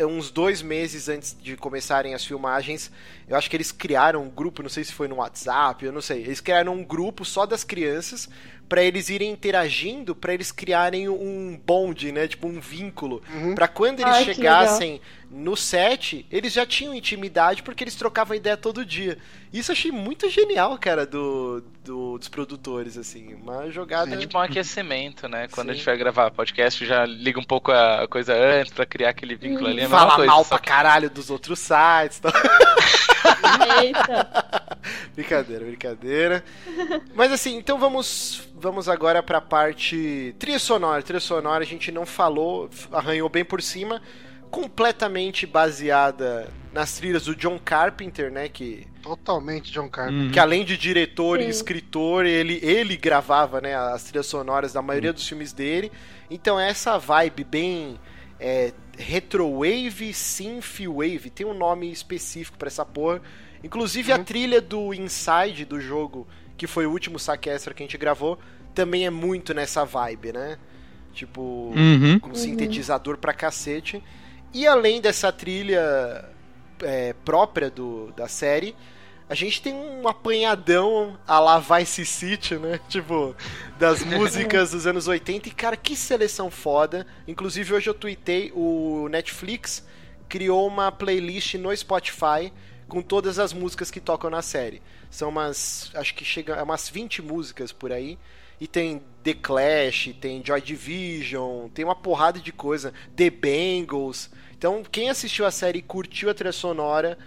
[0.05, 2.91] uns dois meses antes de começarem as filmagens,
[3.27, 6.03] eu acho que eles criaram um grupo, não sei se foi no WhatsApp, eu não
[6.03, 6.21] sei.
[6.21, 8.29] Eles criaram um grupo só das crianças
[8.69, 12.29] para eles irem interagindo, para eles criarem um bonde, né?
[12.29, 13.23] Tipo um vínculo.
[13.33, 13.55] Uhum.
[13.55, 15.01] para quando eles Ai, chegassem
[15.37, 19.19] no set, eles já tinham intimidade porque eles trocavam ideia todo dia.
[19.53, 23.35] Isso eu achei muito genial, cara, do, do dos produtores, assim.
[23.35, 24.15] Uma jogada.
[24.15, 25.49] É tipo um aquecimento, né?
[25.49, 25.73] Quando Sim.
[25.73, 29.37] a gente vai gravar podcast, já liga um pouco a coisa antes para criar aquele
[29.37, 29.71] vínculo hum.
[29.71, 29.81] ali.
[29.83, 30.69] É Fala coisa, mal pra que...
[30.69, 32.19] caralho dos outros sites.
[32.19, 32.33] Tá?
[33.83, 34.77] Eita.
[35.15, 36.45] brincadeira, brincadeira.
[37.15, 41.03] Mas assim, então vamos vamos agora para a parte trilha sonora.
[41.03, 44.03] Trilha sonora a gente não falou, arranhou bem por cima,
[44.51, 50.27] completamente baseada nas trilhas do John Carpenter, né, que totalmente John Carpenter.
[50.27, 50.31] Uhum.
[50.31, 51.47] Que além de diretor Sim.
[51.47, 55.15] e escritor, ele ele gravava, né, as trilhas sonoras da maioria uhum.
[55.15, 55.91] dos filmes dele.
[56.31, 58.01] Então é essa vibe bem
[58.39, 63.23] é, retrowave, synthwave, tem um nome específico para essa porra.
[63.65, 64.21] Inclusive uhum.
[64.21, 66.27] a trilha do Inside do jogo
[66.57, 68.39] que foi o último saque extra que a gente gravou,
[68.75, 70.59] também é muito nessa vibe, né?
[71.13, 72.19] Tipo, uhum.
[72.19, 74.03] com sintetizador pra cacete.
[74.57, 76.25] E além dessa trilha
[76.81, 78.75] é, própria do, da série,
[79.29, 82.81] a gente tem um apanhadão a la Vice City, né?
[82.89, 83.37] Tipo,
[83.79, 85.51] das músicas dos anos 80.
[85.51, 87.07] E, cara, que seleção foda.
[87.29, 89.85] Inclusive, hoje eu tuitei, o Netflix
[90.27, 92.51] criou uma playlist no Spotify
[92.89, 94.81] com todas as músicas que tocam na série.
[95.11, 95.91] São umas.
[95.95, 98.19] Acho que chega a umas 20 músicas por aí.
[98.59, 102.95] E tem The Clash, tem Joy Division, tem uma porrada de coisa.
[103.15, 104.31] The Bangles.
[104.59, 107.19] Então, quem assistiu a série e curtiu a trilha sonora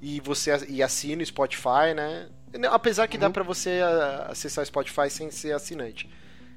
[0.00, 2.28] e você e assina o Spotify, né?
[2.70, 3.20] Apesar que uhum.
[3.20, 3.80] dá para você
[4.28, 6.10] acessar o Spotify sem ser assinante.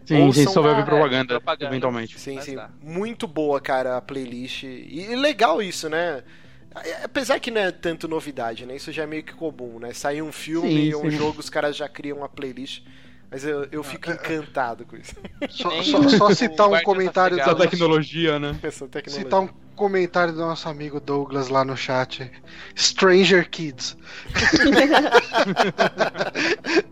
[0.05, 2.19] Sim, sem souber ouvir propaganda, é, propaganda, eventualmente.
[2.19, 2.55] Sim, sim.
[2.81, 4.63] Muito boa, cara, a playlist.
[4.63, 6.23] E legal isso, né?
[7.03, 8.75] Apesar que não é tanto novidade, né?
[8.75, 9.93] Isso já é meio que comum, né?
[9.93, 12.83] Sair um filme ou um jogo, os caras já criam uma playlist.
[13.31, 15.15] Mas eu, eu fico encantado com isso.
[15.49, 18.55] Só, só, só citar um comentário da tecnologia, né?
[18.61, 19.09] Tecnologia.
[19.09, 22.31] Citar um comentário do nosso amigo Douglas lá no chat.
[22.75, 23.97] Stranger Kids.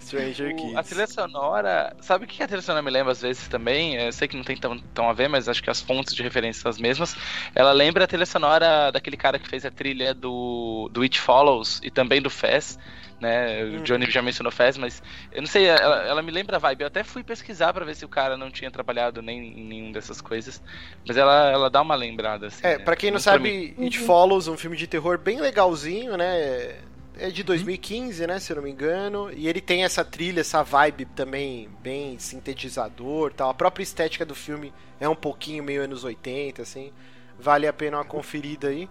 [0.00, 0.76] Stranger Kids.
[0.76, 1.96] A trilha sonora.
[2.00, 3.96] Sabe o que a trilha sonora me lembra às vezes também?
[3.96, 6.22] Eu sei que não tem tão, tão a ver, mas acho que as fontes de
[6.22, 7.16] referência são as mesmas.
[7.54, 11.80] Ela lembra a trilha sonora daquele cara que fez a trilha do, do It Follows
[11.82, 12.78] e também do Fez
[13.20, 13.62] né?
[13.62, 13.82] O hum.
[13.82, 16.82] Johnny já mencionou Fez, mas eu não sei, ela, ela, me lembra a vibe.
[16.82, 19.92] Eu até fui pesquisar para ver se o cara não tinha trabalhado nem em nenhum
[19.92, 20.62] dessas coisas,
[21.06, 22.66] mas ela, ela dá uma lembrada, assim.
[22.66, 22.84] É, né?
[22.84, 24.06] pra quem não, não sabe, It uhum.
[24.06, 26.78] Follows, um filme de terror bem legalzinho, né?
[27.18, 29.30] É de 2015, né, se eu não me engano.
[29.36, 33.50] E ele tem essa trilha, essa vibe também bem sintetizador, tal.
[33.50, 36.90] A própria estética do filme é um pouquinho meio anos 80, assim.
[37.38, 38.88] Vale a pena uma conferida aí.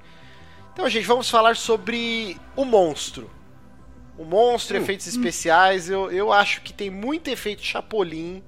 [0.73, 3.29] Então, gente, vamos falar sobre o monstro.
[4.19, 5.11] O monstro, hum, efeitos hum.
[5.11, 8.43] especiais, eu, eu acho que tem muito efeito Chapolin.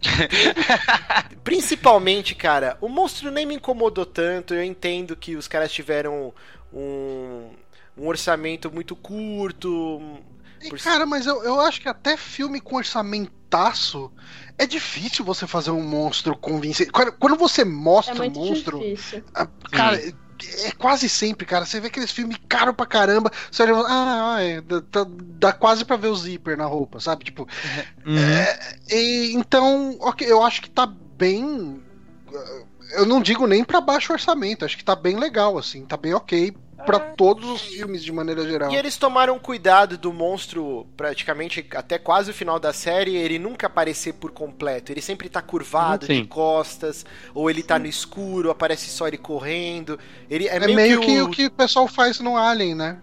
[1.44, 4.54] Principalmente, cara, o monstro nem me incomodou tanto.
[4.54, 6.32] Eu entendo que os caras tiveram
[6.72, 7.50] um,
[7.94, 10.00] um orçamento muito curto.
[10.66, 10.78] Por...
[10.78, 14.10] Cara, mas eu, eu acho que até filme com orçamentaço
[14.56, 16.90] é difícil você fazer um monstro convincente.
[16.90, 18.80] Quando, você mostra o é um monstro.
[19.34, 20.00] A, cara,
[20.64, 21.64] é quase sempre, cara.
[21.64, 23.30] Você vê aqueles filmes caro pra caramba.
[23.50, 25.06] Você olha ah, ah dá,
[25.38, 27.24] dá, quase pra ver o zíper na roupa, sabe?
[27.24, 27.46] Tipo.
[28.04, 28.18] Uhum.
[28.18, 31.82] É, e, então, ok, eu acho que tá bem.
[32.92, 36.14] Eu não digo nem para baixo orçamento, acho que tá bem legal, assim, tá bem
[36.14, 36.54] ok
[36.84, 38.70] para todos os filmes de maneira geral.
[38.70, 43.66] E eles tomaram cuidado do monstro praticamente até quase o final da série, ele nunca
[43.66, 44.92] aparecer por completo.
[44.92, 46.22] Ele sempre tá curvado Sim.
[46.22, 47.04] de costas,
[47.34, 49.98] ou ele tá no escuro, aparece só ele correndo.
[50.28, 51.26] Ele é, é meio, meio que, que, o...
[51.26, 52.98] o que o pessoal faz no Alien, né?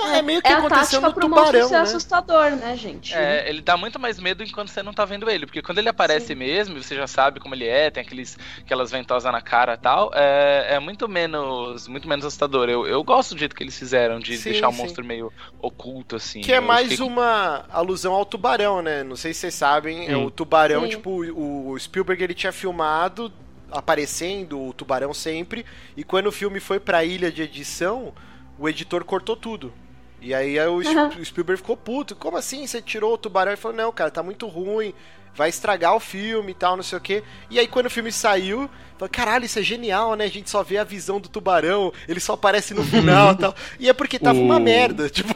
[0.00, 1.80] É, é meio que é aconteceu no tubarão, ser né?
[1.80, 3.14] assustador, né, gente?
[3.14, 5.88] É, ele dá muito mais medo enquanto você não tá vendo ele, porque quando ele
[5.88, 6.34] aparece Sim.
[6.34, 10.10] mesmo, você já sabe como ele é, tem aqueles, aquelas ventosas na cara e tal,
[10.14, 12.68] é, é muito menos muito menos assustador.
[12.68, 16.16] Eu, eu gosto do jeito que eles fizeram, de sim, deixar o monstro meio oculto,
[16.16, 16.40] assim.
[16.40, 17.06] Que é mais fiquei...
[17.06, 19.02] uma alusão ao tubarão, né?
[19.02, 20.90] Não sei se vocês sabem, é o tubarão, sim.
[20.90, 23.32] tipo, o Spielberg ele tinha filmado
[23.70, 25.64] aparecendo o tubarão sempre,
[25.96, 28.12] e quando o filme foi pra ilha de edição,
[28.58, 29.72] o editor cortou tudo.
[30.20, 31.24] E aí o, uhum.
[31.24, 32.14] Spielberg ficou puto.
[32.14, 32.66] Como assim?
[32.66, 33.52] Você tirou o tubarão?
[33.52, 34.94] Ele falou, não, cara, tá muito ruim.
[35.34, 37.22] Vai estragar o filme e tal, não sei o quê.
[37.50, 40.24] E aí quando o filme saiu, falou, caralho, isso é genial, né?
[40.24, 43.54] A gente só vê a visão do tubarão, ele só aparece no final e tal.
[43.80, 44.42] E é porque tava o...
[44.42, 45.34] uma merda, tipo.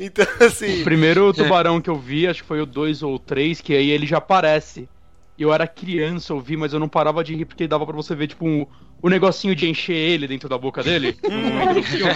[0.00, 0.80] então, assim.
[0.80, 1.80] O primeiro tubarão é.
[1.80, 4.88] que eu vi, acho que foi o 2 ou 3, que aí ele já aparece.
[5.38, 8.16] eu era criança, eu vi, mas eu não parava de rir porque dava para você
[8.16, 8.66] ver, tipo, um,
[9.02, 12.12] o negocinho de encher ele dentro da boca dele no momento do filme.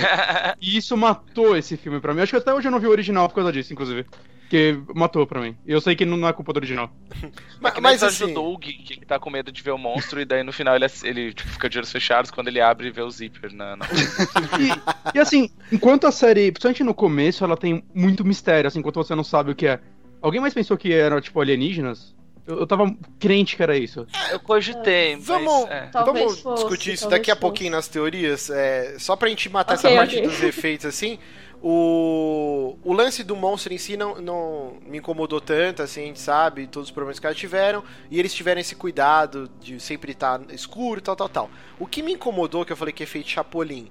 [0.61, 2.21] E isso matou esse filme pra mim.
[2.21, 4.07] Acho que até hoje eu não vi o original por causa disso, inclusive.
[4.43, 5.57] Porque matou pra mim.
[5.67, 6.91] Eu sei que não é culpa do original.
[7.61, 8.25] mas, mas assim...
[8.25, 10.87] o Doug, que tá com medo de ver o monstro, e daí no final ele,
[11.03, 13.77] ele tipo, fica de olhos fechados quando ele abre e vê o zíper na.
[13.77, 13.87] na...
[14.61, 18.97] e, e, assim, enquanto a série, principalmente no começo, ela tem muito mistério, assim, enquanto
[18.97, 19.81] você não sabe o que é.
[20.21, 22.14] Alguém mais pensou que eram, tipo, alienígenas?
[22.47, 24.07] Eu, eu tava crente que era isso.
[24.31, 25.17] Eu cogitei.
[25.17, 25.91] Vamos, é.
[25.93, 28.51] vamos fosse, discutir isso daqui a pouquinho nas teorias.
[28.51, 30.29] É, só pra gente matar okay, essa parte okay.
[30.29, 31.19] dos efeitos assim.
[31.67, 36.21] O, o lance do monstro em si não, não me incomodou tanto, assim, a gente
[36.21, 40.43] sabe todos os problemas que eles tiveram, e eles tiveram esse cuidado de sempre estar
[40.51, 41.51] escuro, tal, tal, tal.
[41.79, 43.91] O que me incomodou, que eu falei que é feito Chapolin,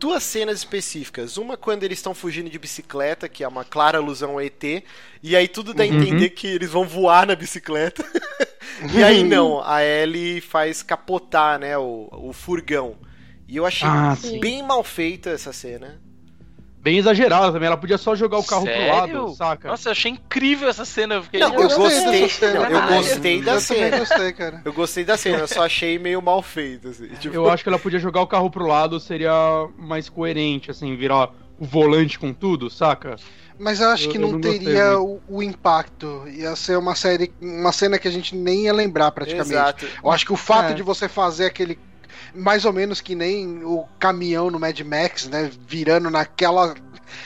[0.00, 1.36] duas cenas específicas.
[1.36, 4.64] Uma quando eles estão fugindo de bicicleta, que é uma clara alusão ao ET,
[5.22, 6.00] e aí tudo dá a uhum.
[6.00, 8.02] entender que eles vão voar na bicicleta.
[8.94, 12.96] e aí não, a Ellie faz capotar, né, o, o furgão.
[13.46, 16.00] E eu achei ah, bem mal feita essa cena
[16.80, 17.66] bem exagerada também.
[17.66, 18.86] Ela podia só jogar o carro Sério?
[18.86, 19.68] pro lado, saca?
[19.68, 21.16] Nossa, eu achei incrível essa cena.
[21.16, 21.40] Eu, fiquei...
[21.40, 22.28] não, eu, eu gostei.
[22.52, 23.98] Não, eu gostei da eu cena.
[23.98, 24.62] Gostei, cara.
[24.64, 26.88] Eu gostei da cena, eu só achei meio mal feito.
[26.88, 27.34] Assim, tipo...
[27.34, 29.32] Eu acho que ela podia jogar o carro pro lado, seria
[29.78, 33.16] mais coerente, assim, virar o volante com tudo, saca?
[33.58, 36.24] Mas eu acho eu, que não, não teria o, o, impacto.
[36.28, 39.52] Ia ser uma série, uma cena que a gente nem ia lembrar praticamente.
[39.52, 39.86] Exato.
[40.02, 40.74] Eu acho que o fato é.
[40.74, 41.78] de você fazer aquele
[42.34, 45.50] mais ou menos que nem o caminhão no Mad Max, né?
[45.66, 46.74] Virando naquela.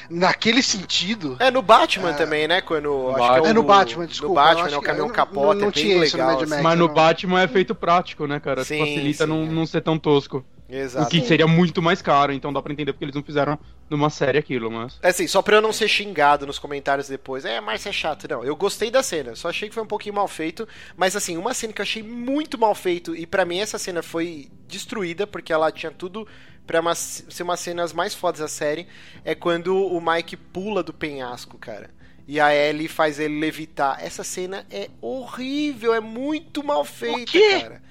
[0.09, 1.37] Naquele sentido.
[1.39, 2.15] É no Batman é...
[2.15, 2.61] também, né?
[2.61, 3.15] Quando.
[3.19, 4.41] É, é, no Batman, desculpa.
[4.41, 4.77] No Batman, né?
[4.77, 5.55] O caminhão capota.
[5.55, 6.63] Não, não, tinha legal, isso no Mad Max.
[6.63, 8.65] Mas no Batman é feito prático, né, cara?
[8.65, 9.47] Sim, Facilita sim, não, é.
[9.47, 10.45] não ser tão tosco.
[10.69, 11.07] Exato.
[11.07, 13.59] O que seria muito mais caro, então dá pra entender porque eles não fizeram
[13.89, 14.99] numa série aquilo, mas.
[15.03, 17.45] É assim, só pra eu não ser xingado nos comentários depois.
[17.45, 18.27] É, mas é chato.
[18.29, 20.67] Não, eu gostei da cena, só achei que foi um pouquinho mal feito.
[20.97, 24.03] Mas assim, uma cena que eu achei muito mal feito, e para mim essa cena
[24.03, 26.27] foi destruída, porque ela tinha tudo
[26.67, 28.87] pra uma, ser uma cenas mais fodas da série,
[29.23, 31.91] é quando o Mike pula do penhasco, cara
[32.27, 34.03] e a Ellie faz ele levitar.
[34.03, 37.83] Essa cena é horrível, é muito mal feita, cara.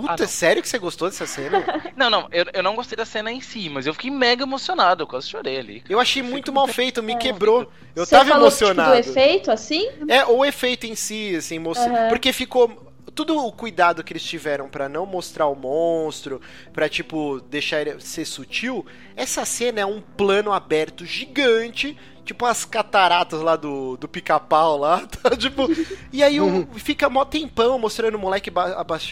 [0.00, 1.64] Puta, ah, sério que você gostou dessa cena?
[1.96, 5.02] Não, não, eu, eu não gostei da cena em si, mas eu fiquei mega emocionado,
[5.02, 5.82] eu quase chorei ali.
[5.88, 7.16] Eu achei muito mal feito, me é.
[7.16, 7.70] quebrou.
[7.94, 8.96] Eu você tava falou, emocionado.
[8.96, 9.88] Tipo, do efeito, assim?
[10.06, 11.88] É, o efeito em si, assim, mostrou.
[11.88, 12.08] Uhum.
[12.08, 12.86] Porque ficou
[13.16, 16.40] todo o cuidado que eles tiveram para não mostrar o monstro,
[16.72, 18.84] para tipo deixar ele ser sutil,
[19.16, 25.06] essa cena é um plano aberto gigante tipo as cataratas lá do, do pica-pau lá,
[25.22, 25.30] tá?
[25.36, 25.68] tipo,
[26.12, 28.52] e aí o, fica mó tempão mostrando o moleque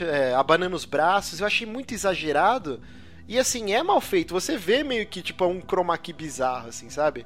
[0.03, 2.81] é, abanando os braços, eu achei muito exagerado,
[3.27, 6.69] e assim, é mal feito, você vê meio que, tipo, é um chroma key bizarro,
[6.69, 7.25] assim, sabe?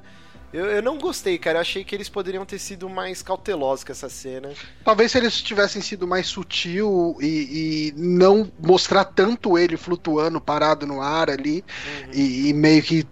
[0.51, 1.57] Eu, eu não gostei, cara.
[1.57, 4.51] Eu achei que eles poderiam ter sido mais cautelosos com essa cena.
[4.83, 10.87] Talvez se eles tivessem sido mais sutil e, e não mostrar tanto ele flutuando, parado
[10.87, 11.63] no ar ali,
[12.05, 12.11] uhum.
[12.13, 13.05] e, e meio que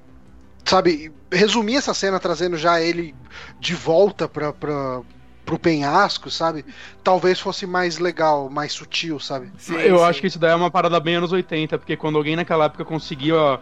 [0.68, 3.16] sabe, resumir essa cena trazendo já ele
[3.60, 5.02] de volta pra, pra,
[5.46, 6.66] pro penhasco, sabe?
[7.04, 9.52] Talvez fosse mais legal, mais sutil, sabe?
[9.58, 10.04] Sim, eu sim.
[10.04, 12.84] acho que isso daí é uma parada bem anos 80, porque quando alguém naquela época
[12.84, 13.60] conseguia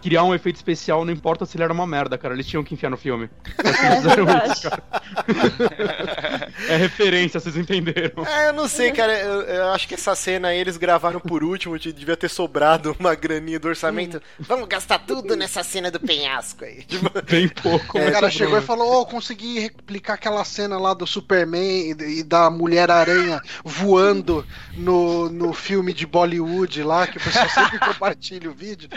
[0.00, 2.34] criar um efeito especial, não importa se ele era uma merda, cara.
[2.34, 3.28] Eles tinham que enfiar no filme.
[3.58, 3.98] É,
[4.52, 4.68] isso,
[6.68, 8.24] é referência, vocês entenderam.
[8.24, 9.12] É, eu não sei, cara.
[9.18, 13.14] Eu, eu, acho que essa cena aí eles gravaram por último, devia ter sobrado uma
[13.14, 14.20] graninha do orçamento.
[14.38, 16.84] Vamos gastar tudo nessa cena do penhasco aí.
[17.28, 17.98] Bem pouco.
[17.98, 21.94] É, o cara chegou e falou: Ô, oh, consegui replicar aquela cena lá do Superman
[21.98, 27.78] e, e da Mulher-Aranha voando no, no filme de Bollywood lá, que o pessoal sempre
[27.78, 28.88] compartilha o vídeo.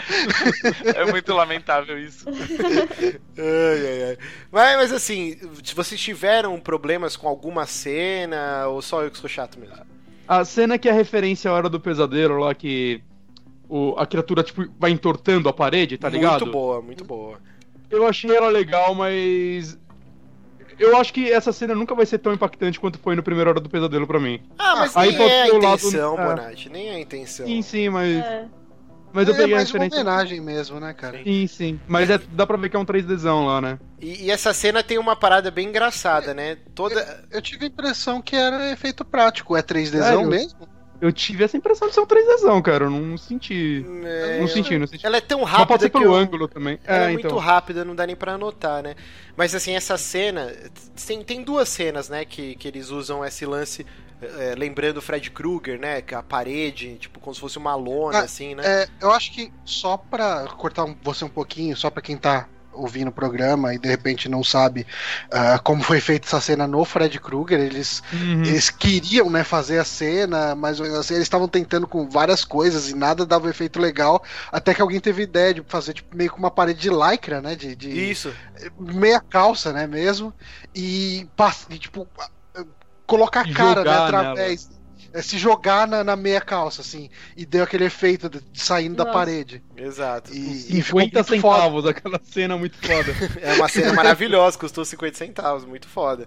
[0.96, 2.26] É muito lamentável isso.
[3.38, 4.18] ai, ai, ai.
[4.50, 9.28] Mas, mas assim, se vocês tiveram problemas com alguma cena, ou só eu que sou
[9.28, 9.76] chato mesmo?
[10.26, 13.02] A cena que é referência à hora do pesadelo lá, que
[13.68, 16.42] o, a criatura tipo, vai entortando a parede, tá ligado?
[16.42, 17.38] Muito boa, muito boa.
[17.90, 19.78] Eu achei ela legal, mas
[20.78, 23.60] eu acho que essa cena nunca vai ser tão impactante quanto foi no primeiro Hora
[23.60, 24.40] do Pesadelo para mim.
[24.58, 26.28] Ah, mas Aí nem é a intenção, lado...
[26.28, 27.46] Bonatti, nem é a intenção.
[27.46, 28.16] Sim, sim, mas...
[28.16, 28.48] É.
[29.12, 29.98] Mas eu é peguei mais a referência.
[29.98, 31.22] uma homenagem mesmo, né, cara?
[31.22, 31.80] Sim, sim.
[31.86, 33.78] Mas é, dá pra ver que é um 3Dzão lá, né?
[34.00, 36.56] E, e, essa cena tem uma parada bem engraçada, né?
[36.74, 37.00] Toda...
[37.30, 39.56] Eu, eu tive a impressão que era efeito prático.
[39.56, 40.66] É 3Dzão mesmo?
[41.02, 42.84] Eu tive essa impressão de ser um 3Dzão, cara.
[42.84, 43.84] Eu não senti.
[44.04, 45.04] É, não senti, não senti.
[45.04, 45.58] Ela é tão rápida.
[45.58, 46.14] Mas pode ser pelo eu...
[46.14, 46.78] ângulo também.
[46.84, 47.38] Ela é, é muito então.
[47.38, 48.94] rápida, não dá nem pra anotar, né?
[49.36, 50.52] Mas assim, essa cena.
[51.04, 52.24] Tem, tem duas cenas, né?
[52.24, 53.84] Que, que eles usam esse lance
[54.38, 56.00] é, lembrando o Fred Krueger, né?
[56.00, 58.62] Que a parede, tipo, como se fosse uma lona, ah, assim, né?
[58.64, 63.08] É, eu acho que só pra cortar você um pouquinho, só pra quem tá ouvindo
[63.08, 64.86] o programa e de repente não sabe
[65.26, 68.44] uh, como foi feita essa cena no Fred Krueger, eles, uhum.
[68.44, 72.96] eles queriam né, fazer a cena, mas assim, eles estavam tentando com várias coisas e
[72.96, 76.38] nada dava um efeito legal, até que alguém teve ideia de fazer tipo, meio que
[76.38, 77.54] uma parede de lycra, né?
[77.54, 78.32] De, de Isso.
[78.78, 80.32] Meia calça, né, mesmo,
[80.74, 81.26] e,
[81.70, 82.08] e tipo
[83.12, 84.68] colocar a cara né, através.
[84.68, 84.82] Nela
[85.14, 88.96] é se jogar na, na, meia calça, assim, e deu aquele efeito de, de saindo
[88.96, 89.10] Nossa.
[89.10, 89.62] da parede.
[89.76, 90.32] Exato.
[90.32, 91.90] E, 50 e centavos, foda.
[91.92, 93.14] aquela cena muito foda.
[93.42, 96.26] é uma cena maravilhosa, custou 50 centavos, muito foda.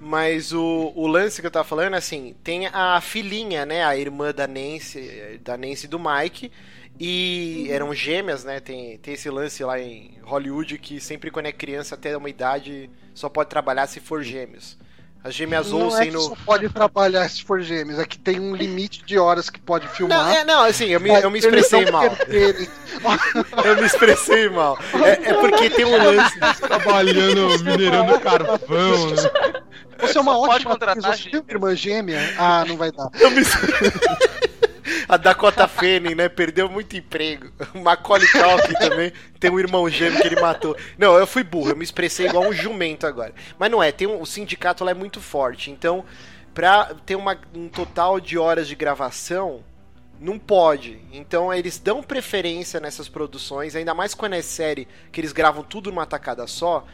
[0.00, 4.32] Mas o, o lance que eu tava falando, assim, tem a filhinha, né, a irmã
[4.32, 6.50] da Nancy, da Nancy do Mike,
[6.98, 8.58] e eram gêmeas, né?
[8.58, 12.90] Tem, tem esse lance lá em Hollywood que sempre quando é criança até uma idade
[13.14, 14.78] só pode trabalhar se for gêmeos.
[15.26, 16.20] As gêmeas não Olsen é no.
[16.20, 19.88] Só pode trabalhar se for gêmeos, é que tem um limite de horas que pode
[19.88, 20.24] filmar.
[20.24, 22.04] Não, é, não assim, eu me, eu me expressei mal.
[23.64, 24.78] eu me expressei mal.
[25.04, 26.38] É, é, porque tem um lance.
[26.60, 29.62] Trabalhando, minerando carvão, né?
[29.98, 32.20] Você é uma ótima pode contratar Você tem irmã gêmea?
[32.38, 33.08] Ah, não vai dar.
[33.18, 33.42] Eu me
[35.08, 36.28] a Dakota Fanning, né?
[36.28, 37.50] Perdeu muito emprego.
[37.74, 40.76] O Macaulay Culkin também tem um irmão gêmeo que ele matou.
[40.98, 43.34] Não, eu fui burro, eu me expressei igual um jumento agora.
[43.58, 45.70] Mas não é, tem um, o sindicato lá é muito forte.
[45.70, 46.04] Então,
[46.54, 49.62] pra ter uma, um total de horas de gravação,
[50.20, 50.98] não pode.
[51.12, 55.90] Então eles dão preferência nessas produções, ainda mais quando é série, que eles gravam tudo
[55.90, 56.86] numa tacada só,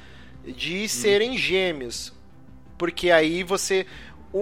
[0.45, 0.89] de hum.
[0.89, 2.13] serem gêmeos.
[2.77, 3.87] Porque aí você.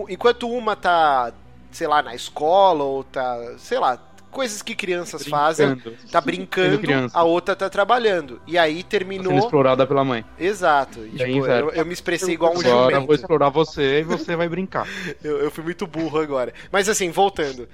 [0.09, 1.33] Enquanto uma tá
[1.71, 3.99] sei lá, na escola, ou tá, sei lá,
[4.31, 5.43] coisas que crianças brincando.
[5.43, 5.77] fazem,
[6.11, 6.81] tá brincando,
[7.13, 8.41] a outra tá trabalhando.
[8.47, 9.25] E aí terminou.
[9.25, 10.25] Tá sendo explorada pela mãe.
[10.39, 11.05] Exato.
[11.07, 12.89] E, tipo, eu, eu, me expressei igual um agora jumento.
[12.89, 14.87] Agora vou explorar você e você vai brincar.
[15.23, 16.53] eu, eu fui muito burro agora.
[16.71, 17.69] Mas assim, voltando.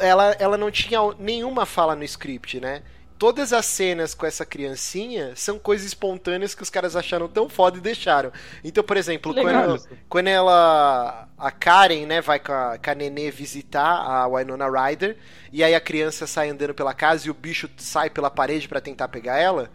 [0.00, 2.82] Ela, ela não tinha nenhuma fala no script, né?
[3.20, 7.76] Todas as cenas com essa criancinha são coisas espontâneas que os caras acharam tão foda
[7.76, 8.32] e deixaram.
[8.64, 11.28] Então, por exemplo, quando, quando ela.
[11.36, 15.18] A Karen, né, vai com a, com a Nenê visitar a Winona Ryder,
[15.52, 18.80] e aí a criança sai andando pela casa e o bicho sai pela parede para
[18.80, 19.70] tentar pegar ela.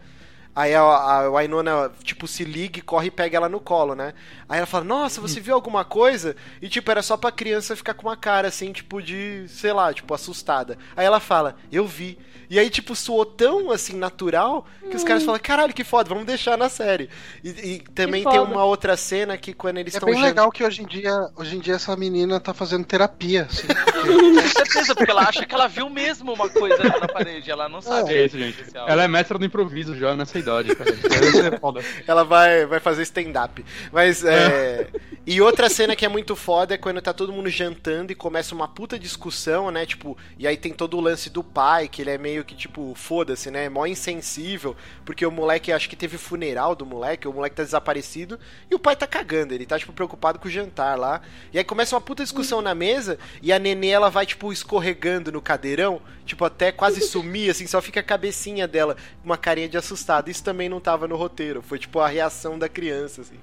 [0.56, 4.14] Aí a, a Winona, tipo, se liga e corre e pega ela no colo, né?
[4.48, 6.34] Aí ela fala, nossa, você viu alguma coisa?
[6.62, 9.92] E, tipo, era só pra criança ficar com uma cara, assim, tipo, de, sei lá,
[9.92, 10.78] tipo, assustada.
[10.96, 12.18] Aí ela fala, eu vi.
[12.48, 14.96] E aí, tipo, soou tão, assim, natural, que hum.
[14.96, 17.10] os caras falam, caralho, que foda, vamos deixar na série.
[17.44, 20.08] E, e também tem uma outra cena que quando eles estão...
[20.08, 23.46] É bem legal que hoje em dia, hoje em dia essa menina tá fazendo terapia,
[23.50, 23.66] assim.
[24.06, 27.80] Com certeza, porque ela acha que ela viu mesmo uma coisa na parede, ela não
[27.80, 28.14] sabe.
[28.14, 28.64] É, isso, gente.
[28.74, 30.90] Ela é mestra do improviso já nessa idade, cara.
[32.06, 33.64] ela vai, vai fazer stand-up.
[33.92, 34.88] Mas, é...
[35.28, 38.54] E outra cena que é muito foda é quando tá todo mundo jantando e começa
[38.54, 39.84] uma puta discussão, né?
[39.84, 42.92] Tipo, e aí tem todo o lance do pai, que ele é meio que, tipo,
[42.94, 43.68] foda-se, né?
[43.68, 48.38] Mó insensível, porque o moleque, acho que teve funeral do moleque, o moleque tá desaparecido,
[48.70, 51.20] e o pai tá cagando, ele tá, tipo, preocupado com o jantar lá.
[51.52, 55.32] E aí começa uma puta discussão na mesa, e a nenê, ela vai, tipo, escorregando
[55.32, 59.68] no cadeirão, tipo, até quase sumir, assim, só fica a cabecinha dela, com uma carinha
[59.68, 60.30] de assustado.
[60.30, 63.38] Isso também não tava no roteiro, foi, tipo, a reação da criança, assim.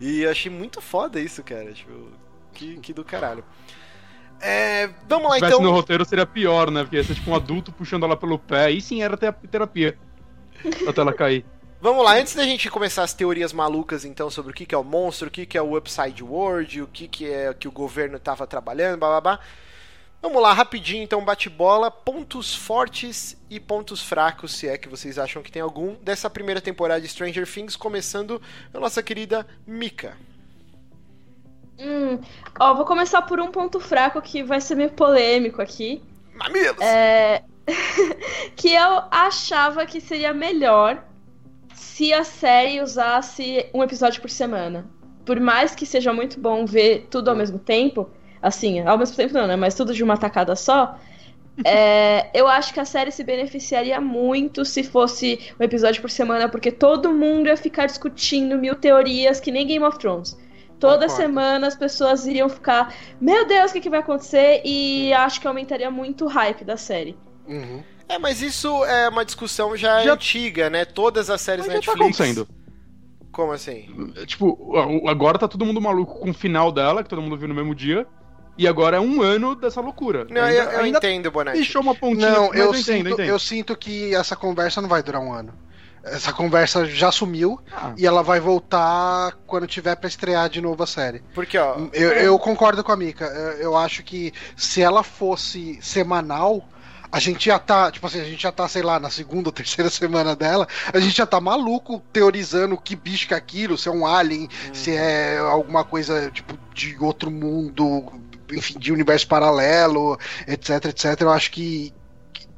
[0.00, 1.72] E eu achei muito foda isso, cara.
[1.72, 2.10] Tipo,
[2.52, 3.44] que, que do caralho.
[4.40, 5.60] É, vamos lá Se então.
[5.60, 6.82] no roteiro seria pior, né?
[6.82, 8.66] Porque ia ser tipo um adulto puxando ela pelo pé.
[8.66, 9.98] Aí sim era terapia.
[10.86, 11.44] até ela cair.
[11.80, 14.82] Vamos lá, antes da gente começar as teorias malucas então sobre o que, é o
[14.82, 18.46] monstro, o que, é o Upside World, o que, que é que o governo estava
[18.46, 19.40] trabalhando, blá blá blá.
[20.24, 21.90] Vamos lá, rapidinho então, bate-bola.
[21.90, 26.62] Pontos fortes e pontos fracos, se é que vocês acham que tem algum, dessa primeira
[26.62, 28.40] temporada de Stranger Things, começando
[28.72, 30.16] a nossa querida Mika.
[31.78, 32.18] Hum,
[32.58, 36.02] ó, vou começar por um ponto fraco que vai ser meio polêmico aqui.
[36.32, 36.80] Mamilos!
[36.80, 37.44] É...
[38.56, 41.04] que eu achava que seria melhor
[41.74, 44.86] se a série usasse um episódio por semana.
[45.26, 48.08] Por mais que seja muito bom ver tudo ao mesmo tempo,
[48.44, 49.56] assim, ao mesmo tempo não, né?
[49.56, 50.98] Mas tudo de uma tacada só.
[51.64, 56.48] É, eu acho que a série se beneficiaria muito se fosse um episódio por semana,
[56.48, 60.38] porque todo mundo ia ficar discutindo mil teorias que nem Game of Thrones.
[60.78, 61.22] Toda Concordo.
[61.22, 64.60] semana as pessoas iriam ficar, meu Deus, o que, que vai acontecer?
[64.64, 67.16] E acho que aumentaria muito o hype da série.
[67.48, 67.82] Uhum.
[68.06, 70.12] É, mas isso é uma discussão já, já...
[70.12, 70.84] antiga, né?
[70.84, 71.86] Todas as séries mas Netflix.
[71.86, 72.48] Já tá acontecendo.
[73.32, 74.12] Como assim?
[74.26, 74.76] Tipo,
[75.08, 77.74] agora tá todo mundo maluco com o final dela, que todo mundo viu no mesmo
[77.74, 78.06] dia.
[78.56, 80.26] E agora é um ano dessa loucura.
[80.30, 81.56] Não, ainda, eu, eu ainda entendo, Bonetti.
[81.56, 82.30] Deixou uma pontinha.
[82.30, 85.52] Não, eu, eu, sinto, entendo, eu, sinto que essa conversa não vai durar um ano.
[86.04, 87.94] Essa conversa já sumiu ah.
[87.96, 91.22] e ela vai voltar quando tiver para estrear de novo a série.
[91.34, 91.76] Porque, ó.
[91.92, 93.24] Eu, eu concordo com a Mika.
[93.24, 96.68] Eu, eu acho que se ela fosse semanal,
[97.14, 99.52] a gente já tá, tipo assim, a gente já tá, sei lá, na segunda ou
[99.52, 103.88] terceira semana dela, a gente já tá maluco teorizando que bicho que é aquilo, se
[103.88, 104.74] é um alien, hum.
[104.74, 108.12] se é alguma coisa, tipo, de outro mundo,
[108.52, 111.20] enfim, de universo paralelo, etc, etc.
[111.20, 111.92] Eu acho que,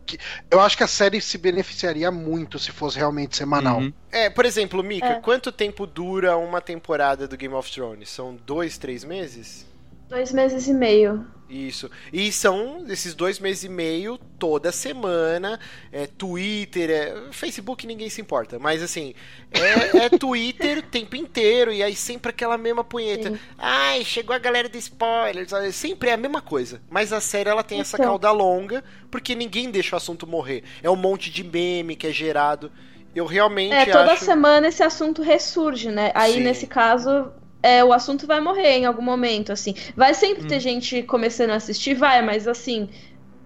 [0.05, 0.18] que,
[0.51, 3.78] eu acho que a série se beneficiaria muito se fosse realmente semanal.
[3.78, 3.93] Uhum.
[4.11, 5.20] É, por exemplo, Mika, é.
[5.20, 8.09] quanto tempo dura uma temporada do Game of Thrones?
[8.09, 9.66] São dois, três meses?
[10.09, 11.26] Dois meses e meio.
[11.48, 11.88] Isso.
[12.12, 15.61] E são esses dois meses e meio toda semana.
[15.92, 18.59] É Twitter, é, Facebook ninguém se importa.
[18.59, 19.14] Mas assim,
[19.52, 21.72] é, é Twitter o tempo inteiro.
[21.72, 23.30] E aí sempre aquela mesma punheta.
[23.30, 23.38] Sim.
[23.57, 25.52] Ai, chegou a galera de spoilers.
[25.72, 26.80] Sempre é a mesma coisa.
[26.90, 27.82] Mas a série ela tem então.
[27.82, 28.82] essa cauda longa.
[29.11, 30.64] Porque ninguém deixa o assunto morrer.
[30.82, 32.72] É um monte de meme que é gerado.
[33.14, 33.72] Eu realmente.
[33.72, 34.24] É, toda acho...
[34.24, 36.11] semana esse assunto ressurge, né?
[36.14, 36.40] Aí Sim.
[36.40, 37.32] nesse caso
[37.67, 39.75] é, o assunto vai morrer em algum momento, assim.
[39.97, 40.47] Vai sempre hum.
[40.47, 42.89] ter gente começando a assistir, vai, mas assim,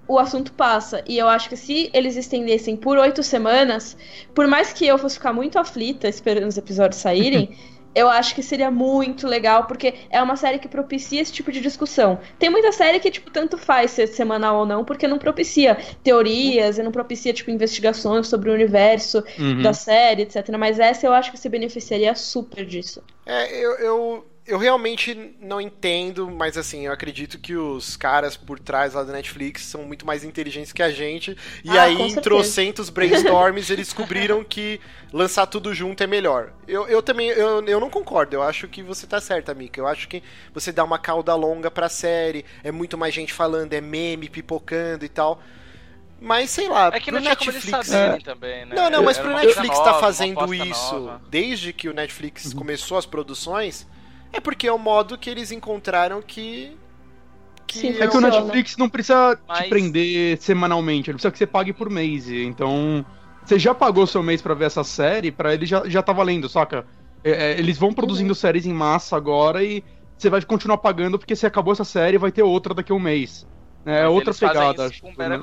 [0.07, 1.03] o assunto passa.
[1.09, 3.97] E eu acho que se eles estendessem por oito semanas,
[4.35, 7.57] por mais que eu fosse ficar muito aflita esperando os episódios saírem.
[7.95, 11.61] eu acho que seria muito legal, porque é uma série que propicia esse tipo de
[11.61, 12.21] discussão.
[12.39, 16.79] Tem muita série que, tipo, tanto faz ser semanal ou não, porque não propicia teorias
[16.79, 19.63] e não propicia, tipo, investigações sobre o universo uhum.
[19.63, 20.49] da série, etc.
[20.59, 23.03] Mas essa eu acho que se beneficiaria super disso.
[23.27, 28.59] É, eu, eu, eu realmente não entendo, mas assim, eu acredito que os caras por
[28.59, 31.37] trás lá da Netflix são muito mais inteligentes que a gente.
[31.65, 34.81] E ah, aí, em trocentos brainstorms, eles descobriram que
[35.13, 36.53] lançar tudo junto é melhor.
[36.67, 38.35] Eu, eu também, eu, eu não concordo.
[38.35, 39.81] Eu acho que você tá certa, Mika.
[39.81, 40.21] Eu acho que
[40.53, 45.05] você dá uma cauda longa pra série, é muito mais gente falando, é meme, pipocando
[45.05, 45.41] e tal.
[46.21, 47.93] Mas sei lá, é que pro Netflix.
[47.93, 48.19] É.
[48.19, 48.75] Também, né?
[48.75, 51.23] Não, não, mas pro Netflix tá fazendo isso nova.
[51.31, 52.59] desde que o Netflix uhum.
[52.59, 53.87] começou as produções
[54.33, 56.77] é porque é o modo que eles encontraram que.
[57.67, 59.59] que Sim, é que o Netflix não precisa Mas...
[59.59, 62.29] te prender semanalmente, ele precisa que você pague por mês.
[62.29, 63.05] Então,
[63.45, 66.49] você já pagou seu mês para ver essa série, para ele já, já tá valendo,
[66.49, 66.87] saca?
[67.23, 68.35] É, é, eles vão produzindo uhum.
[68.35, 69.85] séries em massa agora e
[70.17, 73.01] você vai continuar pagando porque se acabou essa série vai ter outra daqui a um
[73.01, 73.47] mês.
[73.85, 74.87] É Mas outra pegada.
[74.87, 75.41] Acho, com Better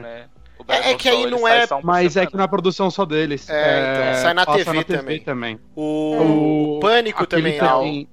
[0.00, 0.26] né?
[0.66, 1.66] É, é, que aí não é.
[1.82, 3.48] Mas é que na produção só deles.
[3.48, 5.20] É, então, é, sai na TV, na TV também.
[5.20, 5.60] também.
[5.74, 8.06] O, o Pânico também é.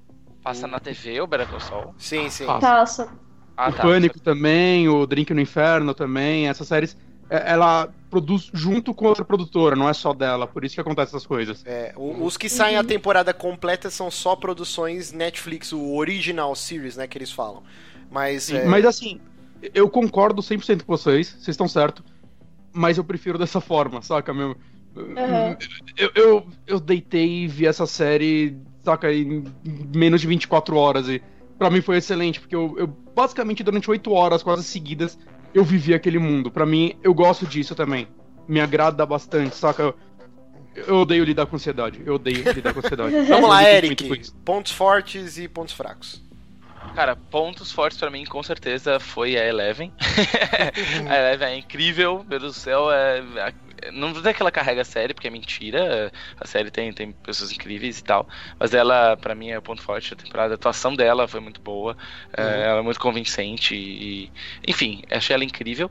[0.45, 1.95] Passa na TV o Better Call Saul?
[1.97, 2.45] Sim, sim.
[2.45, 3.11] Passa.
[3.57, 3.81] Ah, o tá.
[3.81, 6.95] Pânico também, o Drink no Inferno também, essas séries
[7.29, 11.15] é, ela produz junto com outra produtora, não é só dela, por isso que acontece
[11.15, 11.63] essas coisas.
[11.65, 17.07] É, os que saem a temporada completa são só produções Netflix, o original series, né,
[17.07, 17.63] que eles falam.
[18.11, 18.65] Mas, é...
[18.65, 19.19] mas assim,
[19.73, 22.03] eu concordo 100% com vocês, vocês estão certo,
[22.71, 24.55] mas eu prefiro dessa forma, saca, meu?
[24.95, 25.57] Uhum.
[25.97, 28.55] Eu, eu, eu deitei e vi essa série
[28.86, 29.43] saca, em
[29.93, 31.09] menos de 24 horas.
[31.09, 31.21] E
[31.57, 35.17] para mim foi excelente, porque eu, eu basicamente durante 8 horas quase seguidas
[35.55, 36.51] eu vivi aquele mundo.
[36.51, 38.09] Para mim, eu gosto disso também.
[38.45, 39.95] Me agrada bastante, saca?
[40.75, 42.03] Eu, odeio lidar com ansiedade.
[42.05, 43.15] Eu odeio lidar com ansiedade.
[43.23, 44.33] Vamos lá, Eric.
[44.43, 46.21] Pontos fortes e pontos fracos.
[46.93, 49.93] Cara, pontos fortes para mim, com certeza, foi a Eleven.
[51.09, 52.91] a Eleven é incrível, meu Deus do céu.
[52.91, 53.23] É,
[53.91, 56.11] não vou dizer que ela carrega a série, porque é mentira.
[56.39, 58.27] A série tem, tem pessoas incríveis e tal.
[58.59, 60.53] Mas ela, para mim, é o ponto forte da temporada.
[60.53, 61.97] A atuação dela foi muito boa.
[62.36, 62.49] É, uhum.
[62.49, 63.75] ela é muito convincente.
[63.75, 64.31] E,
[64.67, 65.89] enfim, achei ela incrível.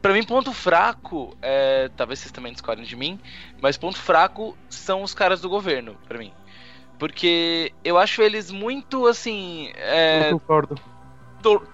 [0.00, 3.18] para mim, ponto fraco, é, talvez vocês também discordem de mim,
[3.60, 6.32] mas ponto fraco são os caras do governo, para mim.
[6.98, 9.72] Porque eu acho eles muito assim.
[9.74, 10.78] É, eu concordo.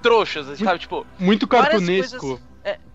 [0.03, 0.79] Trouxas, sabe?
[0.79, 1.07] Tipo.
[1.19, 2.41] Muito cartunesco.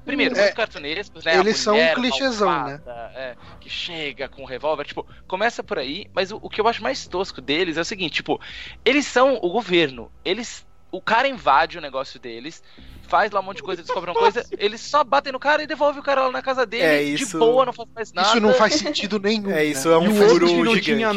[0.06, 1.38] Primeiro, é, muito cartunescos, né?
[1.38, 2.82] Eles são um clichêzão, né?
[3.16, 6.68] É, que chega com um revólver, tipo, começa por aí, mas o, o, que eu
[6.68, 8.40] acho mais tosco deles é o seguinte, tipo,
[8.84, 10.66] eles são o governo, eles.
[10.92, 12.62] O cara invade o negócio deles,
[13.08, 15.68] faz lá um monte de coisa, descobre uma coisa, eles só batem no cara e
[15.68, 17.32] devolvem o cara lá na casa dele, é, isso...
[17.32, 18.28] de boa, não faz mais nada.
[18.28, 19.50] Isso não faz sentido nenhum.
[19.50, 19.96] É, isso né?
[19.96, 20.82] é um furo gigante.
[20.82, 21.12] Tinha,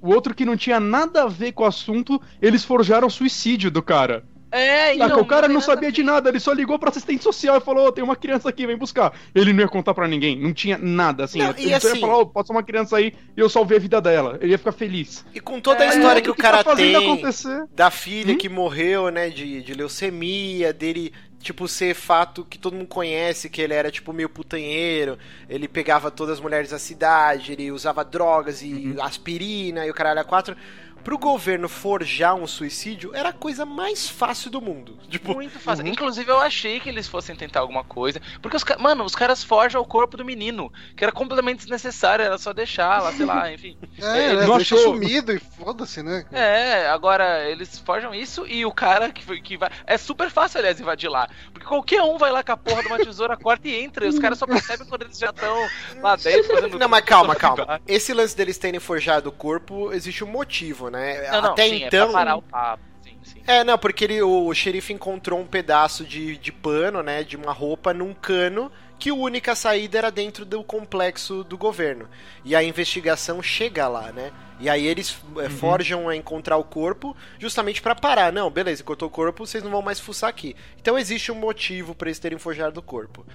[0.00, 3.70] o outro que não tinha nada a ver com o assunto, eles forjaram o suicídio
[3.70, 4.22] do cara.
[4.54, 7.56] É, então, o cara não, não sabia de nada, ele só ligou pra assistente social
[7.56, 9.12] e falou: oh, tem uma criança aqui, vem buscar.
[9.34, 11.40] Ele não ia contar pra ninguém, não tinha nada, assim.
[11.40, 13.80] Não, ele só ia assim- falar: oh, ser uma criança aí e eu salvei a
[13.80, 14.38] vida dela.
[14.40, 15.26] Ele ia ficar feliz.
[15.34, 17.66] E com toda a é, história que o cara tá tem acontecer?
[17.74, 18.38] da filha hum?
[18.38, 23.60] que morreu, né, de, de leucemia, dele tipo, ser fato que todo mundo conhece, que
[23.60, 28.62] ele era, tipo, meio putanheiro, ele pegava todas as mulheres da cidade, ele usava drogas
[28.62, 29.02] e uhum.
[29.02, 30.56] aspirina e o caralho a quatro
[31.04, 34.98] pro governo forjar um suicídio era a coisa mais fácil do mundo.
[35.08, 35.84] Tipo, Muito fácil.
[35.84, 35.90] Uhum.
[35.90, 38.20] Inclusive, eu achei que eles fossem tentar alguma coisa.
[38.40, 42.38] Porque, os, mano, os caras forjam o corpo do menino, que era completamente desnecessário, era
[42.38, 43.76] só deixar lá, sei lá, enfim.
[44.00, 46.24] É, ele né, deixa sumido e foda-se, né?
[46.32, 49.70] É, agora eles forjam isso e o cara que, que vai.
[49.86, 51.28] É super fácil, aliás, invadir lá.
[51.52, 54.06] Porque qualquer um vai lá com a porra de uma tesoura, corta e entra.
[54.06, 55.54] E os caras só percebem quando eles já estão
[56.00, 56.78] lá dentro fazendo.
[56.78, 57.80] Não, mas calma, calma.
[57.86, 60.93] Esse lance deles terem forjado o corpo, existe um motivo, né?
[60.94, 62.02] Não, não, Até sim, então.
[62.02, 62.82] É pra parar o papo.
[63.02, 63.42] Sim, sim.
[63.46, 67.52] É, não, porque ele, o xerife encontrou um pedaço de, de pano, né, de uma
[67.52, 72.08] roupa num cano, que a única saída era dentro do complexo do governo.
[72.44, 74.32] E a investigação chega lá, né?
[74.58, 78.32] E aí eles é, forjam a encontrar o corpo justamente para parar.
[78.32, 80.56] Não, beleza, encontrou o corpo, vocês não vão mais fuçar aqui.
[80.80, 83.26] Então existe um motivo para eles terem forjado o corpo.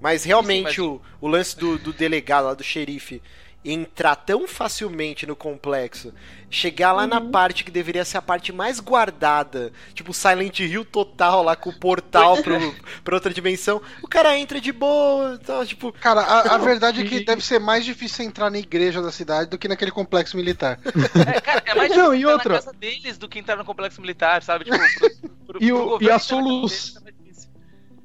[0.00, 1.00] Mas realmente Sim, mas...
[1.20, 3.20] O, o lance do, do delegado, lá, do xerife,
[3.64, 6.12] entrar tão facilmente no complexo,
[6.48, 7.08] chegar lá uhum.
[7.08, 11.70] na parte que deveria ser a parte mais guardada, tipo Silent Hill total lá com
[11.70, 12.74] o portal pro, é.
[13.02, 15.92] pra outra dimensão, o cara entra de boa, então, tipo...
[15.92, 19.50] Cara, a, a verdade é que deve ser mais difícil entrar na igreja da cidade
[19.50, 20.78] do que naquele complexo militar.
[20.86, 22.52] É, cara, é mais difícil Não, e entrar outra...
[22.54, 24.64] na casa deles do que entrar no complexo militar, sabe?
[24.64, 27.02] Tipo, pro, pro, e, o, e a solução...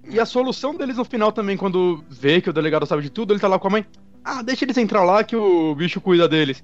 [0.05, 3.31] E a solução deles no final também, quando vê que o delegado sabe de tudo,
[3.31, 3.85] ele tá lá com a mãe.
[4.23, 6.63] Ah, deixa eles entrar lá que o bicho cuida deles.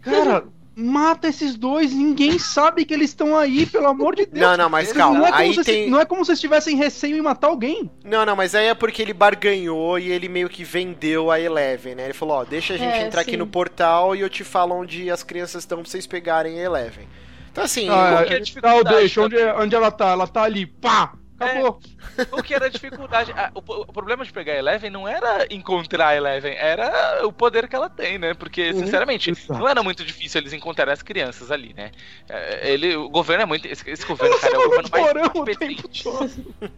[0.00, 0.44] Cara,
[0.76, 4.46] mata esses dois, ninguém sabe que eles estão aí, pelo amor de Deus.
[4.46, 5.18] Não, não, mas calma.
[5.18, 5.88] Não é, aí se, tem...
[5.88, 7.90] não é como se eles tivessem receio em matar alguém.
[8.04, 11.94] Não, não, mas aí é porque ele barganhou e ele meio que vendeu a Eleven,
[11.94, 12.04] né?
[12.04, 13.30] Ele falou, ó, deixa a gente é, entrar sim.
[13.30, 16.62] aqui no portal e eu te falo onde as crianças estão pra vocês pegarem a
[16.62, 17.08] Eleven.
[17.50, 17.88] Então assim...
[17.88, 18.40] Ah, é, é,
[18.84, 20.10] deixa, onde, onde ela tá?
[20.10, 21.14] Ela tá ali, pá!
[21.38, 21.80] Acabou.
[22.16, 23.32] É, o que era a dificuldade.
[23.54, 27.68] o, o, problema de pegar a Eleven não era encontrar a Eleven, era o poder
[27.68, 28.32] que ela tem, né?
[28.34, 28.80] Porque, uhum.
[28.80, 31.90] sinceramente, não era muito difícil eles encontrarem as crianças ali, né?
[32.28, 33.66] É, ele, o governo é muito.
[33.66, 36.04] Esse, esse governo, cara, é o governo mais incompetente.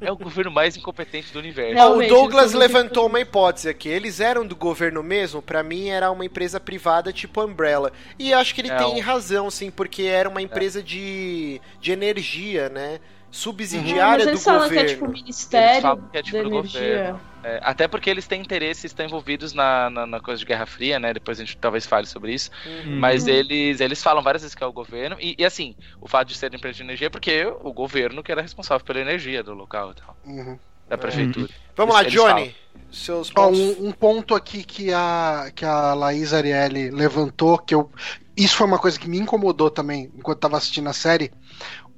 [0.00, 1.74] É o governo mais incompetente do universo.
[1.74, 3.88] Realmente, o Douglas levantou uma hipótese aqui.
[3.88, 5.40] Eles eram do governo mesmo?
[5.40, 7.92] Para mim, era uma empresa privada tipo Umbrella.
[8.18, 12.68] E acho que ele é, tem razão, sim, porque era uma empresa de, de energia,
[12.68, 13.00] né?
[13.30, 14.68] Subsidiária uhum, do governo.
[14.68, 17.16] Que é tipo o Ministério que é tipo da Energia.
[17.44, 20.98] É, até porque eles têm interesse, estão envolvidos na, na, na, coisa de Guerra Fria,
[20.98, 21.14] né?
[21.14, 22.50] Depois a gente talvez fale sobre isso.
[22.66, 22.98] Uhum.
[22.98, 25.16] Mas eles, eles falam várias vezes que é o governo.
[25.20, 28.32] E, e assim, o fato de ser empresa de energia é porque o governo que
[28.32, 30.16] era responsável pela energia do local e tal.
[30.26, 30.58] Uhum.
[30.88, 31.46] Da prefeitura.
[31.46, 31.72] Uhum.
[31.76, 32.54] Vamos lá, Johnny.
[32.90, 33.58] Seus pontos.
[33.58, 37.90] Um, um, ponto aqui que a, que a Laís Ariely levantou, que eu.
[38.36, 41.30] Isso foi uma coisa que me incomodou também enquanto estava assistindo a série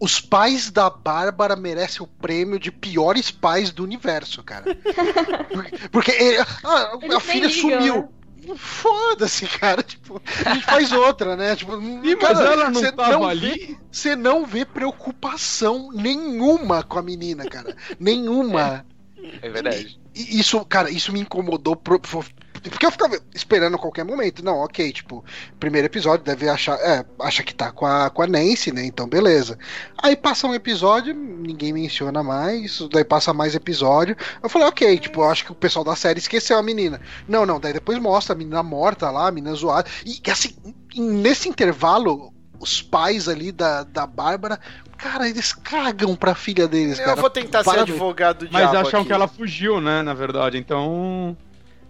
[0.01, 4.65] os pais da Bárbara merecem o prêmio de piores pais do universo, cara.
[5.93, 7.97] Porque, ele, ah, a filha ligam, sumiu.
[7.97, 8.57] Né?
[8.57, 9.83] Foda-se, cara.
[9.83, 11.55] Tipo, a gente faz outra, né?
[11.55, 13.79] Tipo, Ih, cara, mas ela não tava não ali?
[13.93, 17.77] Você não vê preocupação nenhuma com a menina, cara.
[17.99, 18.87] Nenhuma.
[19.43, 20.01] É, é verdade.
[20.15, 21.77] Isso, cara, isso me incomodou
[22.69, 24.45] porque eu ficava esperando a qualquer momento.
[24.45, 25.25] Não, ok, tipo,
[25.59, 26.75] primeiro episódio deve achar.
[26.81, 28.85] É, acha que tá com a, com a Nancy, né?
[28.85, 29.59] Então, beleza.
[29.97, 32.81] Aí passa um episódio, ninguém menciona mais.
[32.93, 34.17] Daí passa mais episódio.
[34.43, 37.01] Eu falei, ok, tipo, eu acho que o pessoal da série esqueceu a menina.
[37.27, 39.89] Não, não, daí depois mostra a menina morta lá, a menina zoada.
[40.05, 40.55] E assim,
[40.95, 44.61] nesse intervalo, os pais ali da, da Bárbara
[45.01, 47.17] cara, eles cagam pra filha deles, eu cara.
[47.17, 49.07] Eu vou tentar ser advogado de Mas acham aqui.
[49.07, 51.37] que ela fugiu, né, na verdade, então...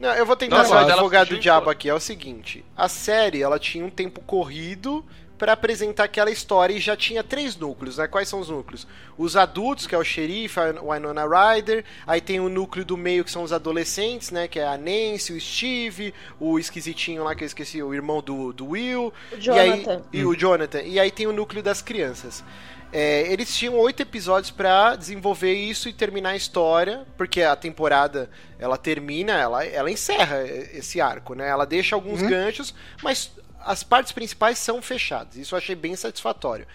[0.00, 1.88] Não, eu vou tentar ser advogado do diabo aqui.
[1.88, 5.04] É o seguinte: a série ela tinha um tempo corrido
[5.36, 8.06] para apresentar aquela história e já tinha três núcleos, né?
[8.06, 8.86] Quais são os núcleos?
[9.16, 13.24] Os adultos, que é o xerife, a Winona Ryder, aí tem o núcleo do meio
[13.24, 14.46] que são os adolescentes, né?
[14.48, 18.52] Que é a Nancy, o Steve, o esquisitinho lá que eu esqueci, o irmão do,
[18.52, 19.64] do Will, o Jonathan.
[19.64, 20.82] e aí e o Jonathan.
[20.82, 22.44] E aí tem o núcleo das crianças.
[22.92, 28.28] É, eles tinham oito episódios para desenvolver isso e terminar a história, porque a temporada
[28.58, 31.48] ela termina, ela, ela encerra esse arco, né?
[31.48, 32.28] Ela deixa alguns uhum.
[32.28, 33.30] ganchos, mas
[33.60, 35.36] as partes principais são fechadas.
[35.36, 36.66] Isso eu achei bem satisfatório.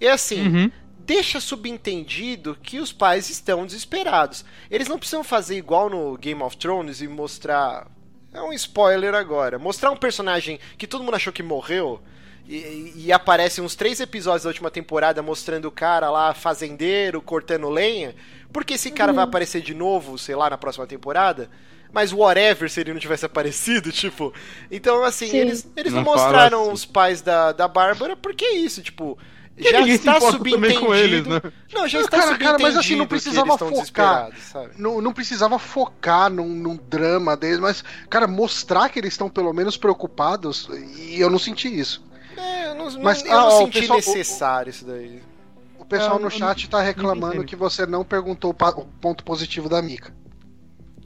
[0.00, 0.72] E assim, uhum.
[1.00, 4.44] deixa subentendido que os pais estão desesperados.
[4.70, 7.88] Eles não precisam fazer igual no Game of Thrones e mostrar.
[8.32, 9.58] É um spoiler agora.
[9.58, 12.00] Mostrar um personagem que todo mundo achou que morreu
[12.48, 17.68] e, e aparecem uns três episódios da última temporada mostrando o cara lá, fazendeiro, cortando
[17.68, 18.14] lenha.
[18.50, 19.16] Porque esse cara uhum.
[19.16, 21.50] vai aparecer de novo, sei lá, na próxima temporada.
[21.92, 24.32] Mas whatever se ele não tivesse aparecido, tipo.
[24.70, 25.36] Então, assim, Sim.
[25.36, 26.72] eles, eles não, não mostraram assim.
[26.72, 29.18] os pais da, da Bárbara porque é isso, tipo.
[29.54, 30.80] Que já está subentendido.
[30.80, 31.42] Com eles, né?
[31.74, 34.30] Não, já está cara, cara, mas assim, não precisava focar.
[34.76, 39.52] Não, não precisava focar num, num drama deles, mas, cara, mostrar que eles estão pelo
[39.52, 42.07] menos preocupados, e eu não senti isso.
[42.68, 45.22] É, eu não, não, Mas, eu ah, não senti pessoal, necessário o, isso daí.
[45.78, 50.12] O pessoal no chat tá reclamando que você não perguntou o ponto positivo da Mika.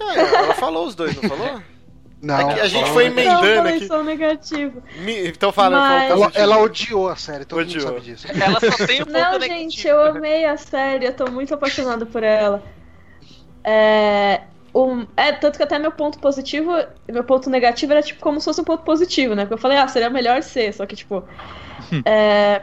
[0.01, 1.63] É, ela falou os dois, não falou?
[2.23, 2.51] Não.
[2.51, 3.85] a gente foi emendando aqui.
[3.85, 4.81] Sou negativo.
[5.27, 6.11] Então fala, Mas...
[6.13, 7.85] ela, ela, odiou a série, todo odiou.
[7.85, 8.27] mundo sabe disso.
[8.31, 9.59] Ela só tem ponto Não, negativo.
[9.59, 12.63] gente, eu amei a série, eu tô muito apaixonado por ela.
[13.65, 14.43] É,
[14.75, 16.71] um, é, tanto que até meu ponto positivo,
[17.09, 19.43] meu ponto negativo era tipo como se fosse um ponto positivo, né?
[19.43, 21.23] Porque eu falei, ah, seria melhor ser, só que tipo.
[22.07, 22.63] é,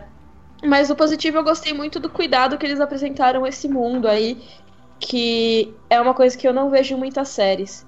[0.64, 4.44] mas o positivo eu gostei muito do cuidado que eles apresentaram esse mundo aí,
[5.00, 7.86] que é uma coisa que eu não vejo em muitas séries.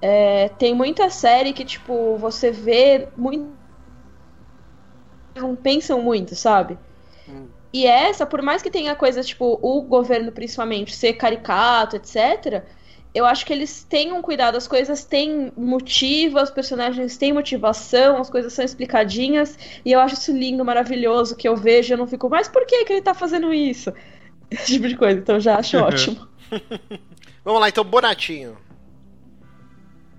[0.00, 3.52] É, tem muita série que, tipo, você vê muito.
[5.34, 6.78] Não pensam muito, sabe?
[7.28, 7.48] Hum.
[7.72, 12.64] E essa, por mais que tenha coisas, tipo, o governo principalmente ser caricato, etc.,
[13.18, 18.18] eu acho que eles têm um cuidado, as coisas têm motivo, os personagens têm motivação,
[18.18, 21.98] as coisas são explicadinhas, e eu acho isso lindo, maravilhoso, que eu vejo e eu
[21.98, 23.92] não fico, mas por que, que ele tá fazendo isso?
[24.48, 26.28] Esse tipo de coisa, então eu já acho ótimo.
[27.44, 28.56] Vamos lá, então, Bonatinho.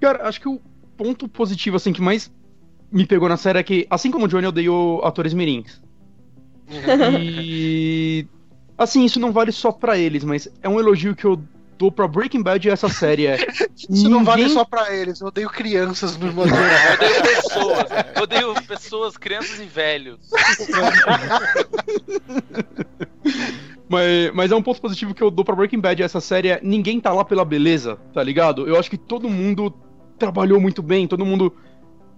[0.02, 0.60] Cara, acho que o
[0.98, 2.30] ponto positivo, assim, que mais
[2.92, 5.82] me pegou na série é que, assim como o Johnny, eu odeio atores mirins.
[6.70, 8.26] e.
[8.78, 11.42] Assim, isso não vale só para eles, mas é um elogio que eu
[11.80, 13.38] dou pra Breaking Bad essa série é.
[13.74, 14.12] isso ninguém...
[14.12, 17.86] não vale só pra eles, eu odeio crianças no modo Eu odeio pessoas.
[18.16, 20.20] Eu odeio pessoas, crianças e velhos.
[23.92, 26.60] Mas, mas é um ponto positivo que eu dou pra Breaking Bad essa série é
[26.62, 28.68] ninguém tá lá pela beleza, tá ligado?
[28.68, 29.74] Eu acho que todo mundo
[30.16, 31.52] trabalhou muito bem, todo mundo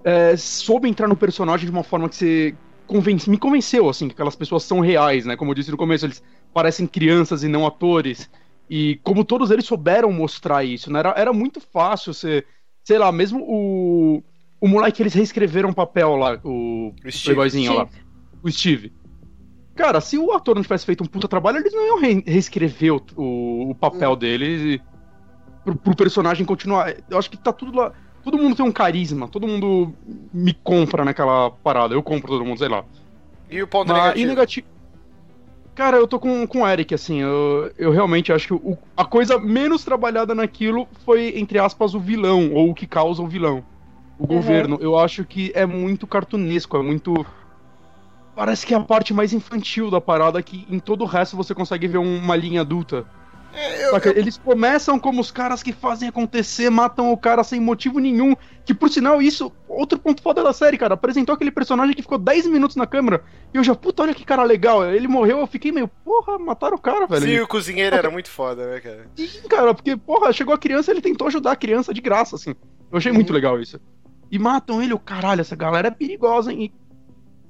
[0.03, 2.55] é, soube entrar no personagem de uma forma que você
[2.85, 5.37] convence, me convenceu, assim, que aquelas pessoas são reais, né?
[5.37, 6.21] Como eu disse no começo, eles
[6.53, 8.29] parecem crianças e não atores.
[8.73, 10.99] E como todos eles souberam mostrar isso, né?
[10.99, 12.45] Era, era muito fácil você,
[12.85, 14.23] sei lá, mesmo o,
[14.61, 17.89] o moleque que eles reescreveram o papel lá, o, o playboyzinho lá,
[18.41, 18.93] o Steve.
[19.75, 22.93] Cara, se o ator não tivesse feito um puta trabalho, eles não iam re reescrever
[22.93, 24.15] o, o, o papel hum.
[24.15, 24.81] dele
[25.65, 26.95] pro, pro, personagem continuar.
[27.09, 27.91] Eu acho que tá tudo lá.
[28.23, 29.93] Todo mundo tem um carisma, todo mundo
[30.33, 31.93] me compra naquela parada.
[31.93, 32.85] Eu compro todo mundo, sei lá.
[33.49, 34.25] E o ponto Mas, negativo?
[34.25, 34.67] E negativo?
[35.73, 37.21] Cara, eu tô com, com o Eric, assim.
[37.21, 41.99] Eu, eu realmente acho que o, a coisa menos trabalhada naquilo foi, entre aspas, o
[41.99, 43.63] vilão, ou o que causa o vilão.
[44.19, 44.27] O uhum.
[44.27, 44.77] governo.
[44.81, 47.25] Eu acho que é muito cartunesco, é muito
[48.35, 51.53] parece que é a parte mais infantil da parada, que em todo o resto você
[51.53, 53.05] consegue ver uma linha adulta.
[53.53, 54.11] É, eu, eu...
[54.17, 58.35] Eles começam como os caras que fazem acontecer, matam o cara sem motivo nenhum.
[58.65, 60.93] Que por sinal, isso, outro ponto foda da série, cara.
[60.93, 63.23] Apresentou aquele personagem que ficou 10 minutos na câmera.
[63.53, 64.85] E eu já, puta, olha que cara legal.
[64.85, 67.21] Ele morreu, eu fiquei meio, porra, mataram o cara, velho.
[67.21, 69.07] Sim, o cozinheiro era muito foda, né, cara?
[69.15, 72.55] Sim, cara, porque, porra, chegou a criança ele tentou ajudar a criança de graça, assim.
[72.91, 73.15] Eu achei uhum.
[73.15, 73.79] muito legal isso.
[74.29, 76.63] E matam ele, o caralho, essa galera é perigosa, hein?
[76.63, 76.81] E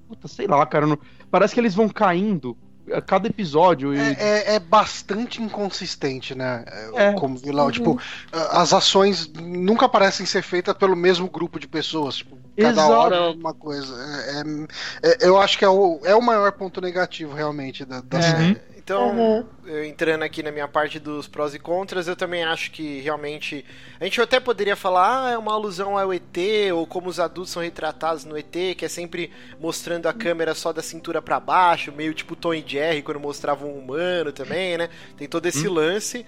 [0.07, 0.85] puta, sei lá, cara.
[0.85, 0.97] Não...
[1.29, 2.57] Parece que eles vão caindo
[2.93, 3.93] a cada episódio.
[3.93, 3.99] E...
[3.99, 6.63] É, é, é, bastante inconsistente, né?
[6.95, 7.13] É.
[7.13, 7.65] Como vilão.
[7.65, 7.71] Uhum.
[7.71, 7.99] Tipo,
[8.31, 12.17] as ações nunca parecem ser feitas pelo mesmo grupo de pessoas.
[12.17, 12.91] Tipo, cada Exato.
[12.91, 13.95] hora é uma coisa.
[14.03, 18.01] É, é, é, eu acho que é o, é o maior ponto negativo, realmente, da,
[18.01, 18.61] da série.
[18.91, 19.45] Então, uhum.
[19.85, 23.63] entrando aqui na minha parte dos prós e contras, eu também acho que realmente.
[23.97, 26.37] A gente até poderia falar, ah, é uma alusão ao ET,
[26.73, 29.31] ou como os adultos são retratados no ET, que é sempre
[29.61, 33.69] mostrando a câmera só da cintura para baixo, meio tipo Tom e Jerry quando mostravam
[33.69, 34.89] um humano também, né?
[35.15, 35.73] Tem todo esse hum.
[35.73, 36.25] lance.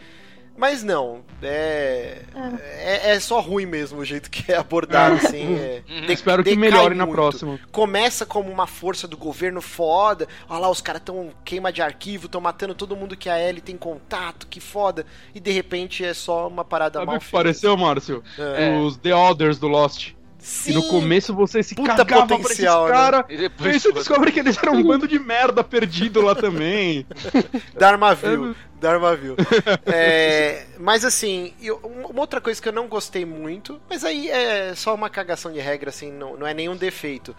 [0.56, 2.22] Mas não, é,
[2.62, 5.56] é, é, só ruim mesmo o jeito que é abordado, assim.
[5.56, 6.06] É, uhum.
[6.12, 7.60] Espero que melhore na próxima.
[7.72, 10.28] Começa como uma força do governo foda.
[10.48, 13.62] Olha lá, os caras tão queima de arquivo, estão matando todo mundo que a Ellie
[13.62, 15.06] tem contato, que foda.
[15.34, 18.24] E de repente é só uma parada Sabe mal o que pareceu, Márcio?
[18.38, 18.78] É.
[18.78, 20.14] Os The Others do Lost.
[20.44, 20.72] Sim.
[20.72, 23.20] E no começo você se Puta cagava potencial, pra esses caras.
[23.22, 23.36] Né?
[23.36, 27.08] E depois você descobre que eles eram um bando de merda perdido lá também.
[27.80, 28.54] Dharmaville.
[28.78, 29.38] Dharmaville.
[29.86, 34.76] é, mas assim, eu, uma outra coisa que eu não gostei muito, mas aí é
[34.76, 37.34] só uma cagação de regra, assim, não, não é nenhum defeito.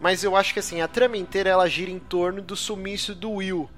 [0.00, 3.32] Mas eu acho que assim, a trama inteira ela gira em torno do sumiço do
[3.32, 3.68] Will.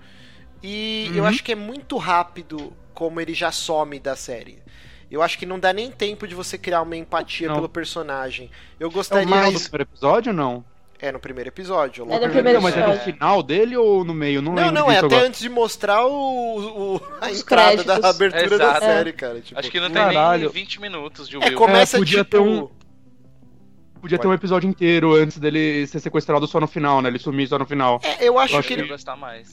[0.63, 1.17] E uhum.
[1.17, 4.63] eu acho que é muito rápido como ele já some da série.
[5.11, 7.57] Eu acho que não dá nem tempo de você criar uma empatia não.
[7.57, 8.51] pelo personagem.
[8.79, 9.25] Eu gostaria.
[9.25, 9.55] É o mais...
[9.55, 10.65] do primeiro episódio ou não?
[11.01, 12.05] É no primeiro episódio.
[12.11, 12.63] É no primeiro episódio.
[12.63, 14.43] Mas é no final dele ou no meio?
[14.43, 15.27] Não, não, não é até agora.
[15.27, 18.01] antes de mostrar o, o a Os entrada créditos.
[18.01, 19.41] da abertura é, da série, cara.
[19.41, 20.43] Tipo, Acho que não tem Caralho.
[20.43, 21.47] nem 20 minutos de Will.
[21.47, 22.31] É, começa é, podia tipo...
[22.31, 22.69] ter um
[24.01, 24.23] Podia Pode.
[24.23, 27.09] ter um episódio inteiro antes dele ser sequestrado só no final, né?
[27.09, 28.01] Ele sumir só no final.
[28.03, 28.89] É, eu acho, eu acho que, ele,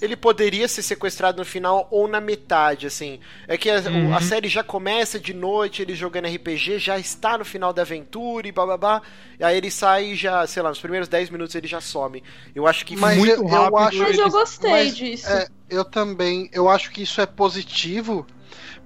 [0.01, 3.19] ele poderia ser sequestrado no final ou na metade, assim.
[3.47, 4.15] É que a, uhum.
[4.15, 8.47] a, série já começa de noite, ele jogando RPG, já está no final da aventura
[8.47, 9.01] e bababá.
[9.39, 12.23] E aí ele sai e já, sei lá, nos primeiros 10 minutos ele já some.
[12.53, 13.71] Eu acho que mas muito eu, rápido.
[13.71, 15.27] Eu acho, mas eu gostei mas, disso.
[15.27, 16.49] É, eu também.
[16.53, 18.25] Eu acho que isso é positivo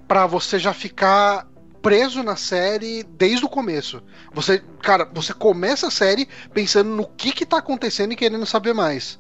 [0.08, 1.48] para você já ficar
[1.82, 4.02] preso na série desde o começo.
[4.34, 8.74] Você, cara, você começa a série pensando no que que tá acontecendo e querendo saber
[8.74, 9.20] mais.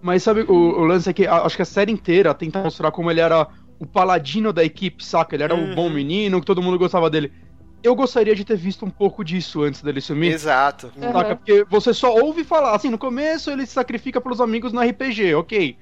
[0.00, 3.10] Mas sabe, o, o lance é que acho que a série inteira tenta mostrar como
[3.10, 3.48] ele era
[3.78, 5.34] o paladino da equipe, saca?
[5.34, 5.72] Ele era uhum.
[5.72, 7.32] um bom menino, que todo mundo gostava dele.
[7.82, 10.32] Eu gostaria de ter visto um pouco disso antes dele sumir.
[10.32, 10.92] Exato.
[10.98, 11.28] Saca?
[11.30, 11.36] Uhum.
[11.36, 15.34] Porque você só ouve falar, assim, no começo ele se sacrifica pelos amigos no RPG,
[15.34, 15.76] ok.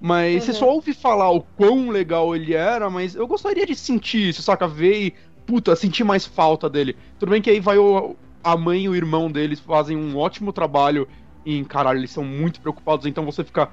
[0.00, 0.40] Mas uhum.
[0.40, 4.42] você só ouve falar o quão legal ele era, mas eu gostaria de sentir isso,
[4.42, 4.66] saca?
[4.66, 5.14] Ver e
[5.46, 6.96] puta, senti mais falta dele.
[7.18, 10.52] Tudo bem que aí vai o, a mãe e o irmão deles fazem um ótimo
[10.52, 11.08] trabalho
[11.46, 13.68] em, caralho, eles são muito preocupados, então você fica.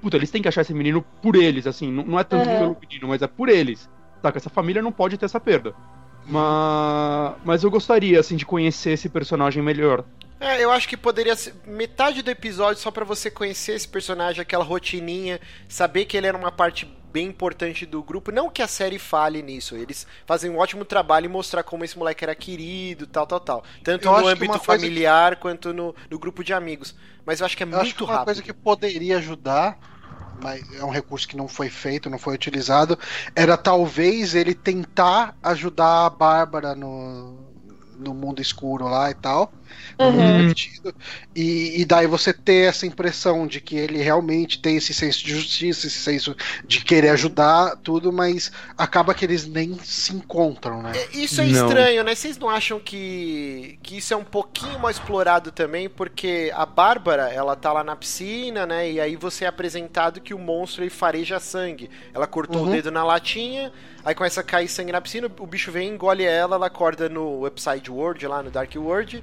[0.00, 2.58] Puta, eles têm que achar esse menino por eles, assim, não, não é tanto uhum.
[2.58, 3.88] pelo menino, mas é por eles.
[4.20, 4.38] Saca?
[4.38, 5.74] Essa família não pode ter essa perda.
[6.26, 10.04] Mas, mas eu gostaria, assim, de conhecer esse personagem melhor.
[10.40, 14.42] É, eu acho que poderia ser metade do episódio só para você conhecer esse personagem,
[14.42, 18.32] aquela rotininha, saber que ele era uma parte bem importante do grupo.
[18.32, 21.98] Não que a série fale nisso, eles fazem um ótimo trabalho em mostrar como esse
[21.98, 23.64] moleque era querido, tal, tal, tal.
[23.84, 25.42] Tanto eu no âmbito familiar que...
[25.42, 26.94] quanto no, no, grupo de amigos.
[27.24, 28.24] Mas eu acho que é eu muito acho que uma rápido.
[28.26, 29.78] coisa que poderia ajudar
[30.42, 32.98] mas é um recurso que não foi feito, não foi utilizado,
[33.32, 37.38] era talvez ele tentar ajudar a Bárbara no,
[37.96, 39.52] no mundo escuro lá e tal.
[39.98, 40.52] Uhum.
[41.34, 45.34] E, e, daí você ter essa impressão de que ele realmente tem esse senso de
[45.34, 46.36] justiça, esse senso
[46.66, 50.92] de querer ajudar tudo, mas acaba que eles nem se encontram, né?
[50.94, 51.66] É, isso é não.
[51.66, 52.14] estranho, né?
[52.14, 55.88] Vocês não acham que, que isso é um pouquinho mais explorado também?
[55.88, 58.90] Porque a Bárbara, ela tá lá na piscina, né?
[58.90, 61.90] E aí você é apresentado que o monstro ele fareja sangue.
[62.12, 62.68] Ela cortou uhum.
[62.68, 63.72] o dedo na latinha,
[64.04, 67.46] aí começa a cair sangue na piscina, o bicho vem, engole ela, ela acorda no
[67.46, 69.22] Upside World, lá no Dark World.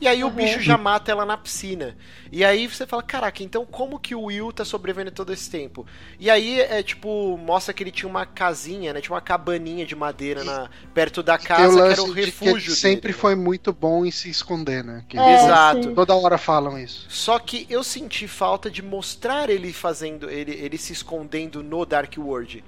[0.00, 0.30] E aí uhum.
[0.30, 1.96] o bicho já mata ela na piscina.
[2.30, 5.86] E aí você fala, caraca, então como que o Will tá sobrevivendo todo esse tempo?
[6.20, 9.00] E aí é tipo, mostra que ele tinha uma casinha, né?
[9.00, 12.74] Tinha uma cabaninha de madeira na, perto da casa, que era o refúgio.
[12.74, 13.42] sempre dele, foi né?
[13.42, 15.04] muito bom em se esconder, né?
[15.08, 15.82] Que é, Exato.
[15.82, 15.94] Sim.
[15.94, 17.06] Toda hora falam isso.
[17.08, 22.14] Só que eu senti falta de mostrar ele fazendo, ele, ele se escondendo no Dark
[22.16, 22.64] World.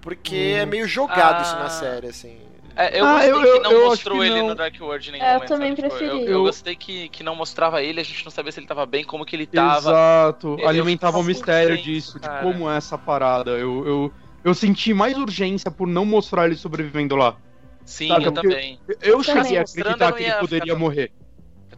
[0.00, 0.58] Porque hum.
[0.58, 1.42] é meio jogado ah.
[1.42, 1.70] isso na ah.
[1.70, 2.47] série, assim.
[2.78, 4.48] É, eu ah, gostei eu, que não mostrou que ele não.
[4.48, 5.42] no Dark World nenhum é, momento.
[5.42, 6.10] Eu também tipo, preferi.
[6.10, 8.86] Eu, eu, gostei que, que não mostrava ele, a gente não sabia se ele tava
[8.86, 9.90] bem, como que ele tava.
[9.90, 12.36] Exato, ele, alimentava o mistério disso, cara.
[12.36, 13.50] de como é essa parada.
[13.50, 14.12] Eu, eu,
[14.44, 17.36] eu senti mais urgência por não mostrar ele sobrevivendo lá.
[17.84, 18.22] Sim, Saca?
[18.22, 18.80] eu Porque também.
[19.02, 21.10] Eu, cheguei a acreditar que ele poderia morrer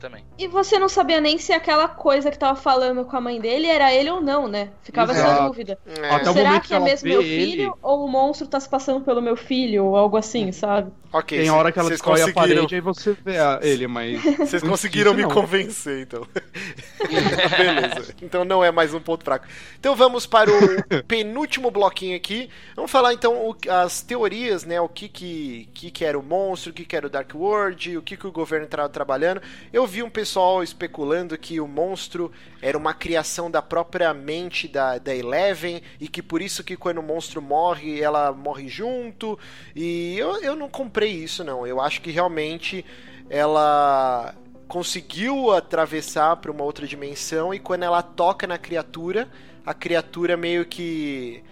[0.01, 0.25] também.
[0.39, 3.67] E você não sabia nem se aquela coisa que tava falando com a mãe dele
[3.67, 4.71] era ele ou não, né?
[4.83, 5.31] Ficava Exato.
[5.31, 5.79] essa dúvida.
[5.87, 6.33] É.
[6.33, 7.73] Será que é mesmo meu filho ele...
[7.83, 10.91] ou o monstro tá se passando pelo meu filho ou algo assim, sabe?
[11.13, 11.39] Ok.
[11.39, 14.23] Tem hora que ela destrói a parede e você vê ele, mas.
[14.39, 15.31] Vocês conseguiram me não.
[15.31, 16.27] convencer, então.
[17.59, 18.15] Beleza.
[18.23, 19.47] Então não é mais um ponto fraco.
[19.79, 22.49] Então vamos para o penúltimo bloquinho aqui.
[22.77, 24.81] Vamos falar então as teorias, né?
[24.81, 27.99] O que que, que, que era o monstro, o que, que era o Dark World,
[27.99, 29.43] o que, que o governo estava trabalhando.
[29.73, 32.31] Eu vi um pessoal especulando que o monstro
[32.63, 36.99] era uma criação da própria mente da, da Eleven e que por isso que quando
[36.99, 39.39] o monstro morre, ela morre junto.
[39.75, 41.67] E eu, eu não comprei isso, não.
[41.67, 42.85] Eu acho que realmente
[43.29, 44.35] ela
[44.69, 49.29] conseguiu atravessar para uma outra dimensão e quando ela toca na criatura,
[49.67, 51.43] a criatura meio que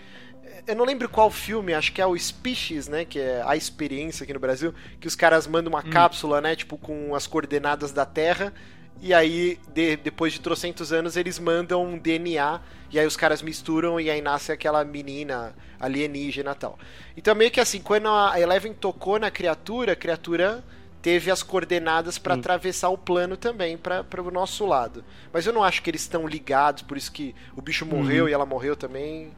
[0.69, 3.05] eu não lembro qual filme, acho que é o Species, né?
[3.05, 5.91] Que é a experiência aqui no Brasil, que os caras mandam uma hum.
[5.91, 6.55] cápsula, né?
[6.55, 8.53] Tipo, com as coordenadas da Terra.
[9.01, 12.61] E aí, de, depois de trocentos anos, eles mandam um DNA.
[12.91, 16.79] E aí os caras misturam e aí nasce aquela menina alienígena e tal.
[17.17, 20.63] Então, meio que assim, quando a Eleven tocou na criatura, a criatura
[21.01, 25.05] teve as coordenadas para atravessar o plano também para o nosso lado.
[25.33, 28.31] Mas eu não acho que eles estão ligados, por isso que o bicho morreu uhum.
[28.31, 29.33] e ela morreu também.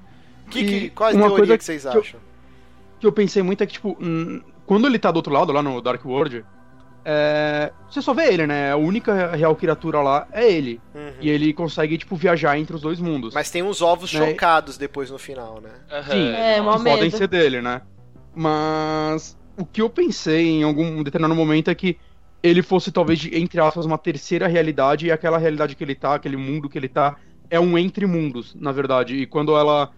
[0.51, 2.03] Que, que, qual é a teoria coisa que vocês acham?
[2.03, 2.21] Que eu,
[3.01, 5.63] que eu, pensei muito é que, tipo, hum, quando ele tá do outro lado, lá
[5.63, 6.45] no Dark World,
[7.05, 8.73] é, você só vê ele, né?
[8.73, 10.81] A única real criatura lá é ele.
[10.95, 11.13] Uhum.
[11.21, 13.35] E ele consegue, tipo, viajar entre os dois mundos.
[13.35, 14.29] Mas tem uns ovos né?
[14.29, 15.71] chocados depois no final, né?
[15.91, 16.13] Uhum.
[16.13, 17.83] Sim, é, podem ser dele, né?
[18.35, 21.99] Mas o que eu pensei em algum determinado momento é que
[22.43, 26.37] ele fosse, talvez, entre aspas, uma terceira realidade, e aquela realidade que ele tá, aquele
[26.37, 27.17] mundo que ele tá,
[27.51, 29.15] é um entre mundos, na verdade.
[29.17, 29.91] E quando ela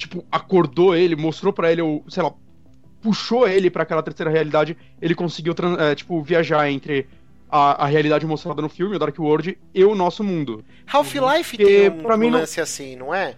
[0.00, 2.32] tipo, acordou ele, mostrou para ele, ou, sei lá,
[3.02, 7.06] puxou ele para aquela terceira realidade, ele conseguiu, é, tipo, viajar entre
[7.50, 10.64] a, a realidade mostrada no filme, o Dark World, e o nosso mundo.
[10.90, 12.64] Half-Life tem um, pra mim, um lance não...
[12.64, 13.34] assim, não é?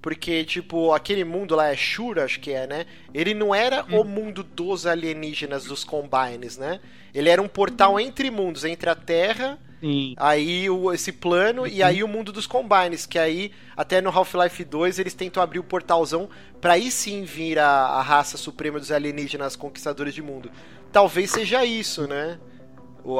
[0.00, 2.86] Porque, tipo, aquele mundo lá é Shura, acho que é, né?
[3.12, 4.00] Ele não era hum.
[4.00, 6.78] o mundo dos alienígenas, dos Combines, né?
[7.12, 10.14] Ele era um portal entre mundos, entre a Terra, Sim.
[10.16, 11.68] aí o, esse plano, uhum.
[11.68, 15.58] e aí o mundo dos Combines, que aí, até no Half-Life 2, eles tentam abrir
[15.58, 16.28] o portalzão
[16.60, 20.50] pra aí sim vir a, a raça suprema dos alienígenas conquistadores de mundo.
[20.90, 22.38] Talvez seja isso, né?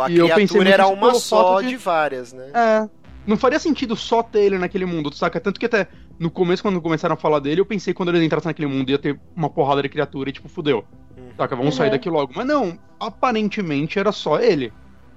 [0.00, 1.68] A e criatura era uma só de...
[1.68, 2.50] de várias, né?
[2.54, 2.88] É.
[3.26, 5.40] Não faria sentido só ter ele naquele mundo, saca?
[5.40, 8.22] Tanto que até no começo, quando começaram a falar dele, eu pensei que quando eles
[8.22, 10.84] entrassem naquele mundo ia ter uma porrada de criatura e tipo, fudeu.
[11.16, 11.30] Uhum.
[11.36, 11.78] Saca, vamos uhum.
[11.78, 12.32] sair daqui logo.
[12.34, 14.72] Mas não, aparentemente era só ele.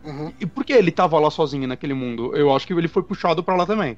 [0.08, 0.32] Uhum.
[0.40, 2.36] E por que ele tava lá sozinho naquele mundo?
[2.36, 3.98] Eu acho que ele foi puxado para lá também.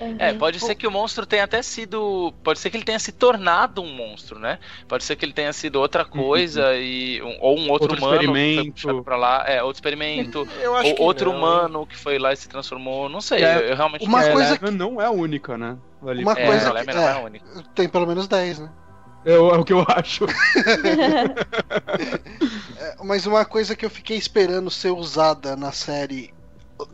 [0.00, 0.16] Uhum.
[0.18, 2.32] É, pode ser que o monstro tenha até sido.
[2.42, 4.58] Pode ser que ele tenha se tornado um monstro, né?
[4.86, 6.10] Pode ser que ele tenha sido outra uhum.
[6.10, 6.74] coisa uhum.
[6.74, 7.22] e.
[7.22, 8.72] Um, ou um outro, outro humano experimento.
[8.72, 9.44] que foi pra lá.
[9.46, 10.48] É, outro experimento.
[10.60, 11.38] Eu acho ou outro não.
[11.38, 13.08] humano que foi lá e se transformou.
[13.08, 14.70] Não sei, é, eu, realmente uma não coisa que...
[14.70, 15.76] não é a única, né?
[16.06, 16.22] Ali.
[16.22, 16.94] Uma é, coisa que...
[16.94, 17.46] não é a única.
[17.74, 18.70] Tem pelo menos 10, né?
[19.24, 20.24] É, é o que eu acho.
[22.78, 26.32] é, mas uma coisa que eu fiquei esperando ser usada na série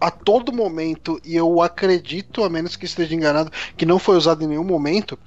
[0.00, 4.42] a todo momento, e eu acredito, a menos que esteja enganado, que não foi usado
[4.42, 5.18] em nenhum momento,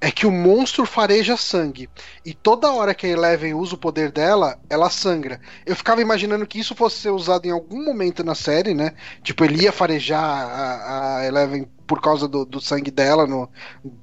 [0.00, 1.88] é que o monstro fareja sangue.
[2.24, 5.40] E toda hora que a Eleven usa o poder dela, ela sangra.
[5.64, 8.92] Eu ficava imaginando que isso fosse ser usado em algum momento na série, né?
[9.22, 13.48] Tipo, ele ia farejar a, a Eleven por causa do, do sangue dela no,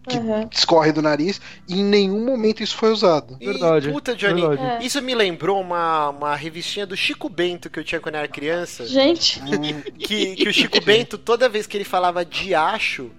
[0.07, 0.47] que uhum.
[0.51, 3.37] escorre do nariz, e em nenhum momento isso foi usado.
[3.39, 3.91] E, verdade.
[3.91, 4.83] Puta, Johnny, verdade.
[4.83, 4.85] É.
[4.85, 8.27] isso me lembrou uma, uma revistinha do Chico Bento que eu tinha quando eu era
[8.27, 8.85] criança.
[8.85, 9.41] Gente!
[9.97, 13.11] Que, que o Chico Bento, toda vez que ele falava diacho,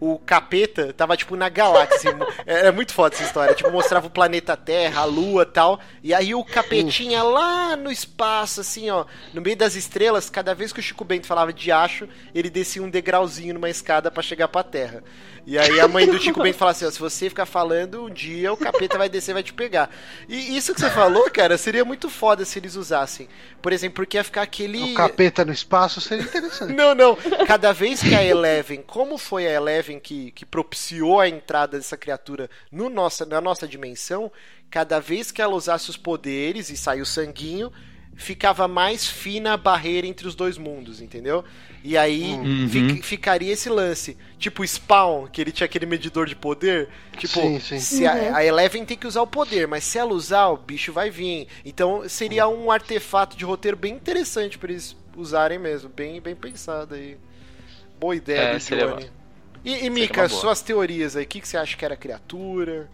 [0.00, 2.16] o capeta tava, tipo, na galáxia.
[2.46, 3.54] Era é muito foda essa história.
[3.54, 5.78] Tipo, mostrava o planeta Terra, a Lua tal.
[6.02, 9.04] E aí o capetinha lá no espaço, assim, ó,
[9.34, 12.82] no meio das estrelas, cada vez que o Chico Bento falava de acho, ele descia
[12.82, 15.04] um degrauzinho numa escada para chegar pra Terra.
[15.46, 18.10] E aí a mãe do Chico Bento fala assim: ó, se você ficar falando, um
[18.10, 19.90] dia o capeta vai descer e vai te pegar.
[20.28, 23.28] E isso que você falou, cara, seria muito foda se eles usassem.
[23.60, 24.92] Por exemplo, porque ia ficar aquele.
[24.92, 26.72] O capeta no espaço seria interessante.
[26.72, 27.16] não, não.
[27.46, 31.96] Cada vez que a Eleven, como foi a Eleven que, que propiciou a entrada dessa
[31.96, 34.30] criatura no nossa, na nossa dimensão,
[34.70, 37.72] cada vez que ela usasse os poderes e saiu sanguinho,
[38.20, 41.42] ficava mais fina a barreira entre os dois mundos, entendeu?
[41.82, 42.68] E aí uhum.
[42.68, 44.16] fic, ficaria esse lance.
[44.38, 46.88] Tipo Spawn, que ele tinha aquele medidor de poder.
[47.16, 47.80] Tipo, sim, sim.
[47.80, 48.36] Se a, uhum.
[48.36, 51.48] a, Eleven tem que usar o poder, mas se ela usar, o bicho vai vir.
[51.64, 55.88] Então seria um artefato de roteiro bem interessante para eles usarem mesmo.
[55.88, 57.16] Bem, bem pensado aí.
[57.98, 59.10] Boa ideia é, do Johnny.
[59.64, 62.88] E, e Mika, suas teorias aí, o que, que você acha que era criatura?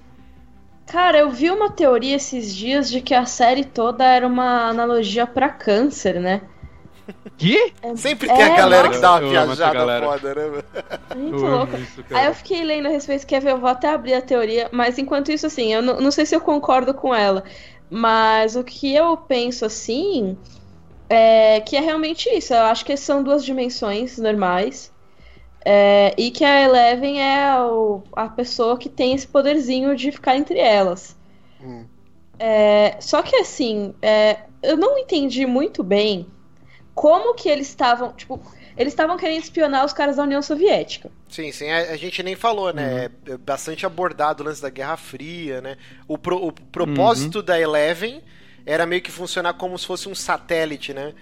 [0.87, 5.27] Cara, eu vi uma teoria esses dias de que a série toda era uma analogia
[5.27, 6.43] para câncer, né?
[7.37, 7.73] Que?
[7.83, 8.99] É, Sempre tem é, a galera nossa.
[8.99, 10.63] que dá uma viajada foda, né?
[11.15, 11.77] Muito louco.
[11.77, 13.53] Isso, Aí eu fiquei lendo a respeito, quer ver?
[13.53, 16.35] Eu vou até abrir a teoria, mas enquanto isso, assim, eu não, não sei se
[16.35, 17.45] eu concordo com ela,
[17.91, 20.37] mas o que eu penso, assim,
[21.09, 22.55] é que é realmente isso.
[22.55, 24.93] Eu acho que são duas dimensões normais.
[25.69, 30.37] É, e que a Eleven é o, a pessoa que tem esse poderzinho de ficar
[30.37, 31.17] entre elas.
[31.61, 31.85] Hum.
[32.39, 36.29] É, só que assim, é, eu não entendi muito bem
[36.95, 38.41] como que eles estavam, tipo,
[38.77, 41.11] eles estavam querendo espionar os caras da União Soviética.
[41.29, 43.11] Sim, sim, a, a gente nem falou, né?
[43.27, 43.35] Uhum.
[43.35, 45.77] É bastante abordado o lance da Guerra Fria, né?
[46.07, 47.45] O, pro, o propósito uhum.
[47.45, 48.23] da Eleven
[48.65, 51.13] era meio que funcionar como se fosse um satélite, né?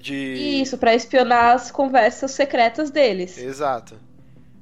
[0.00, 0.60] De...
[0.62, 3.38] Isso, para espionar as conversas secretas deles.
[3.38, 3.96] Exato.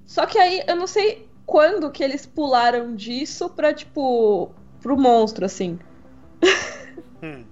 [0.04, 5.44] Só que aí eu não sei quando que eles pularam disso pra, tipo, pro monstro,
[5.44, 5.78] assim.
[7.22, 7.44] Hum.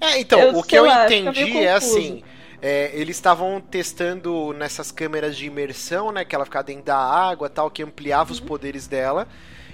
[0.00, 2.22] É, então, eu, o que eu lá, entendi é assim.
[2.60, 6.24] É, eles estavam testando nessas câmeras de imersão, né?
[6.24, 8.34] Que ela ficava dentro da água tal, que ampliava uhum.
[8.34, 9.28] os poderes dela.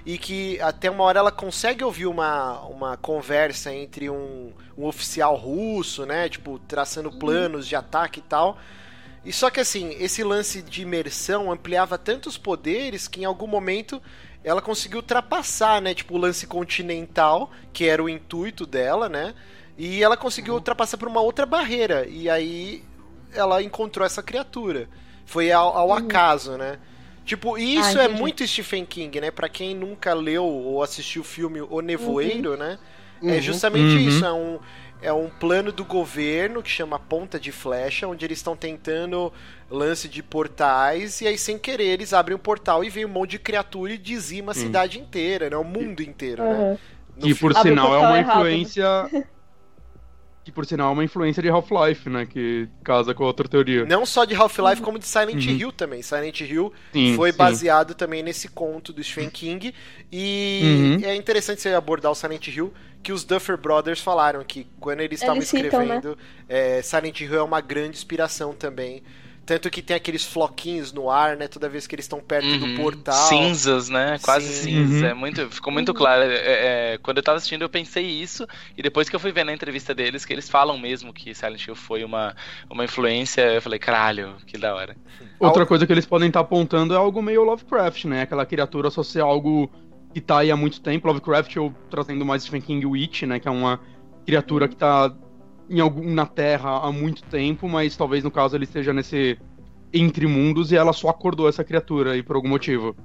[0.04, 5.34] E que até uma hora ela consegue ouvir uma, uma conversa entre um, um oficial
[5.34, 6.28] russo, né?
[6.28, 7.18] Tipo, traçando uhum.
[7.18, 8.58] planos de ataque e tal.
[9.24, 14.02] E só que assim, esse lance de imersão ampliava tantos poderes que em algum momento
[14.44, 15.94] ela conseguiu ultrapassar, né?
[15.94, 19.34] Tipo, o lance continental, que era o intuito dela, né?
[19.78, 22.06] E ela conseguiu ultrapassar por uma outra barreira.
[22.06, 22.84] E aí
[23.32, 24.86] ela encontrou essa criatura.
[25.24, 25.94] Foi ao, ao uhum.
[25.94, 26.78] acaso, né?
[27.24, 29.30] Tipo, e isso ah, é muito Stephen King, né?
[29.30, 32.56] Pra quem nunca leu ou assistiu o filme O Nevoeiro, uhum.
[32.56, 32.78] né?
[33.22, 33.32] É uhum.
[33.32, 33.98] É justamente uhum.
[33.98, 34.24] isso.
[34.24, 34.58] É um,
[35.00, 39.32] é um plano do governo que chama Ponta de Flecha, onde eles estão tentando
[39.70, 43.32] lance de portais, e aí sem querer eles abrem um portal e vem um monte
[43.32, 45.56] de criatura e dizima a cidade inteira, né?
[45.56, 46.78] O mundo inteiro, né?
[47.16, 48.84] No e por sinal é uma influência.
[50.44, 52.26] Que por sinal é uma influência de Half-Life, né?
[52.26, 53.86] Que casa com a outra teoria.
[53.86, 55.52] Não só de Half-Life, como de Silent uhum.
[55.52, 56.02] Hill também.
[56.02, 57.38] Silent Hill sim, foi sim.
[57.38, 59.74] baseado também nesse conto do Stephen King.
[60.12, 61.08] E uhum.
[61.08, 65.20] é interessante você abordar o Silent Hill, que os Duffer Brothers falaram que quando eles
[65.20, 66.16] estavam escrevendo, né?
[66.46, 69.02] é, Silent Hill é uma grande inspiração também
[69.44, 71.46] tanto que tem aqueles floquinhos no ar, né?
[71.48, 72.74] Toda vez que eles estão perto uhum.
[72.74, 73.28] do portal.
[73.28, 74.18] Cinzas, né?
[74.22, 74.86] Quase Sim.
[74.86, 75.04] cinza.
[75.04, 75.10] Uhum.
[75.10, 75.94] É muito, ficou muito uhum.
[75.94, 76.22] claro.
[76.22, 78.46] É, é, quando eu tava assistindo, eu pensei isso.
[78.76, 81.66] E depois que eu fui ver na entrevista deles, que eles falam mesmo que Silent
[81.66, 82.34] Hill foi uma,
[82.70, 84.96] uma influência, eu falei, caralho, que da hora.
[85.38, 88.22] Outra coisa que eles podem estar tá apontando é algo meio Lovecraft, né?
[88.22, 89.70] Aquela criatura associar algo
[90.12, 91.06] que tá aí há muito tempo.
[91.06, 93.38] Lovecraft, eu trazendo mais Stephen King Witch, né?
[93.38, 93.80] Que é uma
[94.24, 95.14] criatura que tá
[95.68, 99.38] em algum, na Terra há muito tempo, mas talvez no caso ele esteja nesse
[99.92, 102.96] entre mundos e ela só acordou essa criatura aí por algum motivo.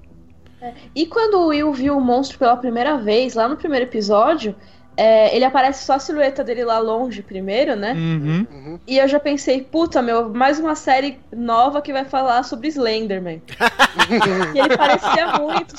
[0.61, 0.73] É.
[0.95, 4.55] E quando o Will viu o monstro pela primeira vez, lá no primeiro episódio,
[4.99, 7.93] é, ele aparece só a silhueta dele lá longe primeiro, né?
[7.93, 8.45] Uhum.
[8.51, 8.79] Uhum.
[8.85, 13.41] E eu já pensei, puta, meu, mais uma série nova que vai falar sobre Slenderman.
[14.53, 15.73] e ele parecia muito.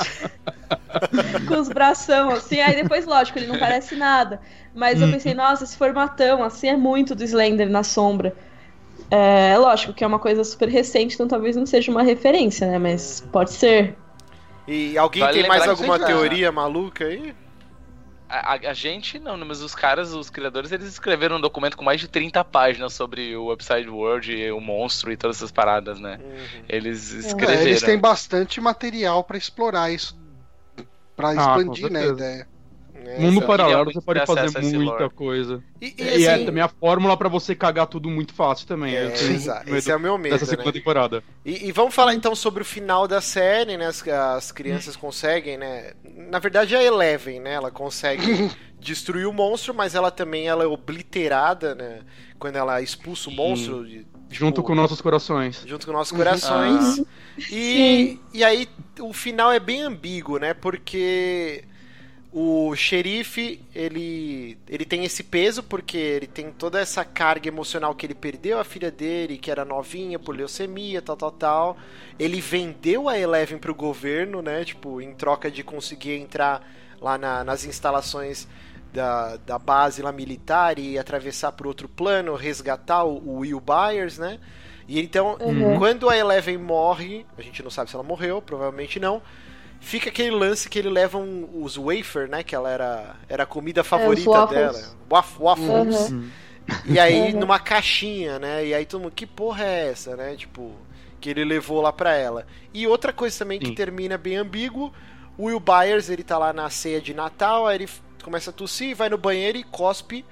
[1.47, 2.63] com os bração, assim.
[2.63, 4.41] Aí depois, lógico, ele não parece nada.
[4.75, 5.13] Mas eu uhum.
[5.13, 8.35] pensei, nossa, esse formatão, assim, é muito do Slender na sombra.
[9.11, 12.79] É lógico que é uma coisa super recente, então talvez não seja uma referência, né?
[12.79, 13.95] Mas pode ser.
[14.67, 17.35] E alguém vale tem mais alguma teoria maluca aí?
[18.31, 19.45] A, a, gente não, né?
[19.45, 23.35] mas os caras, os criadores, eles escreveram um documento com mais de 30 páginas sobre
[23.35, 26.21] o Upside World e o monstro e todas essas paradas, né?
[26.23, 26.65] Uhum.
[26.69, 27.61] Eles escreveram.
[27.61, 30.17] É, eles têm bastante material para explorar isso,
[31.17, 32.49] para ah, expandir né, a ideia.
[33.07, 35.63] É, Mundo paralelo você pode fazer muita coisa.
[35.81, 38.67] E, e, e é assim, é também a fórmula para você cagar tudo muito fácil
[38.67, 38.95] também.
[38.95, 40.33] É, esse é o meu medo.
[40.33, 40.73] Dessa segunda né?
[40.73, 41.23] temporada.
[41.45, 43.87] E, e, vamos falar então sobre o final da série, né?
[43.87, 45.93] As, as crianças conseguem, né?
[46.31, 47.55] Na verdade é a Eleven, né?
[47.55, 52.01] Ela consegue destruir o monstro, mas ela também ela é obliterada, né?
[52.39, 53.87] Quando ela expulsa o monstro.
[53.87, 55.63] Tipo, junto com nossos corações.
[55.67, 57.01] Junto com nossos corações.
[57.01, 57.05] Ah.
[57.51, 58.69] E, e aí
[59.01, 60.55] o final é bem ambíguo, né?
[60.55, 61.65] Porque
[62.33, 68.07] o xerife, ele, ele tem esse peso porque ele tem toda essa carga emocional que
[68.07, 71.77] ele perdeu a filha dele, que era novinha por leucemia, tal, tal, tal.
[72.19, 74.65] Ele vendeu a Eleven pro governo, né?
[74.65, 76.65] Tipo, em troca de conseguir entrar
[77.01, 78.47] lá na, nas instalações
[78.93, 84.19] da, da base lá militar e atravessar por outro plano, resgatar o, o Will Byers,
[84.19, 84.39] né?
[84.87, 85.79] E então, uhum.
[85.79, 89.21] quando a Eleven morre, a gente não sabe se ela morreu, provavelmente não
[89.81, 92.45] fica aquele lance que ele leva um, os wafer, né?
[92.45, 94.81] Que ela era, era a comida favorita é, dela.
[95.09, 96.11] Waff, waffles.
[96.11, 96.31] Uhum.
[96.85, 97.41] E aí, uhum.
[97.41, 98.67] numa caixinha, né?
[98.67, 100.37] E aí todo mundo, que porra é essa, né?
[100.37, 100.73] Tipo,
[101.21, 102.47] que ele levou lá pra ela.
[102.73, 103.75] E outra coisa também que Sim.
[103.75, 104.93] termina bem ambíguo,
[105.37, 107.89] o Will Byers, ele tá lá na ceia de Natal, aí ele
[108.23, 110.25] começa a tossir, vai no banheiro e cospe,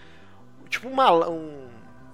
[0.69, 1.67] tipo uma, um,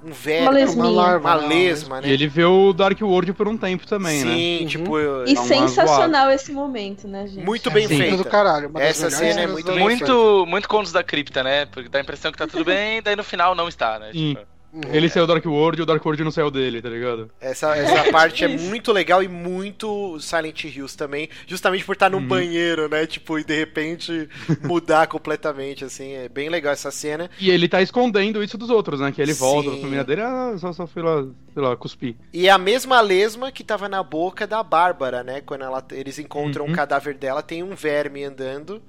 [0.04, 2.08] um velho, uma, uma, larva, uma lesma, né?
[2.08, 4.34] E ele vê o Dark World por um tempo também, Sim, né?
[4.34, 4.96] Sim, tipo...
[4.98, 5.24] Uhum.
[5.24, 7.44] E sensacional esse momento, né, gente?
[7.44, 7.96] Muito bem Sim.
[7.96, 8.18] feito.
[8.18, 10.50] Do caralho, Essa cena é muito bem muito, feita.
[10.50, 11.66] Muito contos da cripta, né?
[11.66, 14.10] Porque dá a impressão que tá tudo bem, daí no final não está, né?
[14.12, 14.53] Tipo...
[14.74, 14.92] Uhum.
[14.92, 17.30] Ele saiu do Dark World e o Dark World não saiu dele, tá ligado?
[17.40, 22.18] Essa, essa parte é muito legal e muito Silent Hills também, justamente por estar no
[22.18, 22.26] uhum.
[22.26, 23.06] banheiro, né?
[23.06, 24.28] Tipo, e de repente
[24.62, 26.14] mudar completamente, assim.
[26.14, 27.30] É bem legal essa cena.
[27.38, 29.12] E ele tá escondendo isso dos outros, né?
[29.12, 32.16] Que ele volta pra família dele, ah, só, só fui lá, sei lá, cuspir.
[32.32, 35.40] E é a mesma lesma que tava na boca da Bárbara, né?
[35.40, 36.72] Quando ela, eles encontram uhum.
[36.72, 38.82] o cadáver dela, tem um verme andando.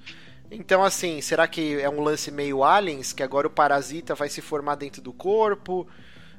[0.51, 4.41] Então, assim, será que é um lance meio aliens, que agora o parasita vai se
[4.41, 5.87] formar dentro do corpo?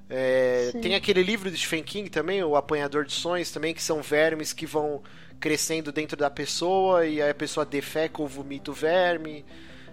[0.08, 4.00] É, tem aquele livro de Stephen King também, o Apanhador de Sonhos também, que são
[4.00, 5.02] vermes que vão
[5.40, 9.44] crescendo dentro da pessoa e aí a pessoa defeca ou vomita o verme.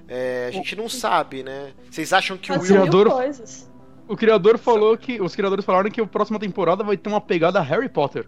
[0.07, 1.73] É, a gente não sabe, né?
[1.89, 2.67] Vocês acham que o Will...
[2.67, 3.09] criador
[4.07, 7.59] O criador falou que os criadores falaram que a próxima temporada vai ter uma pegada
[7.61, 8.27] Harry Potter.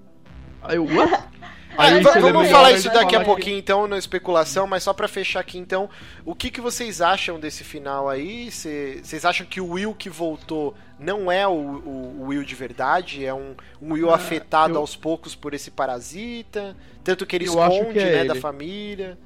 [0.61, 1.11] Aí, what?
[1.77, 5.57] Aí, vamos falar isso daqui a pouquinho, então, na especulação, mas só para fechar aqui,
[5.57, 5.89] então,
[6.25, 8.51] o que, que vocês acham desse final aí?
[8.51, 13.25] Vocês acham que o Will que voltou não é o, o, o Will de verdade?
[13.25, 14.79] É um, um Will ah, afetado eu...
[14.79, 16.75] aos poucos por esse parasita?
[17.03, 18.27] Tanto que ele eu esconde, que é né, ele.
[18.29, 19.17] da família?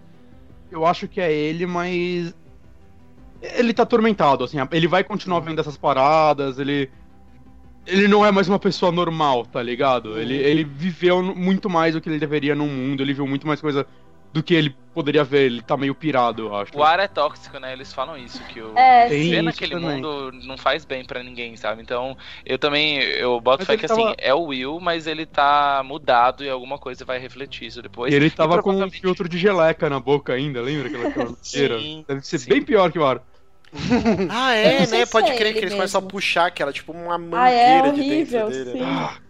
[0.71, 2.33] Eu acho que é ele, mas
[3.41, 6.91] ele tá atormentado, assim, ele vai continuar vendo essas paradas, ele
[7.89, 10.19] ele não é mais uma pessoa normal, tá ligado?
[10.19, 10.45] Ele, uhum.
[10.45, 13.85] ele viveu muito mais do que ele deveria no mundo, ele viu muito mais coisa
[14.31, 15.45] do que ele poderia ver.
[15.45, 16.77] Ele tá meio pirado, eu acho.
[16.77, 17.73] O ar é tóxico, né?
[17.73, 19.95] Eles falam isso, que o é, viver naquele também.
[19.95, 21.81] mundo não faz bem para ninguém, sabe?
[21.81, 24.09] Então, eu também, eu boto fé que assim, tava...
[24.09, 28.13] assim, é o Will, mas ele tá mudado e alguma coisa vai refletir isso depois.
[28.13, 28.91] E ele tava e provavelmente...
[28.91, 32.49] com um filtro de geleca na boca ainda, lembra aquela, aquela Deve ser sim.
[32.49, 33.21] bem pior que o ar.
[34.29, 35.05] ah, é, né?
[35.05, 35.77] Pode é crer que eles mesmo.
[35.77, 38.85] começam a puxar aquela, tipo, uma mangueira ah, é horrível, de dentro dele.
[38.85, 39.29] Sim.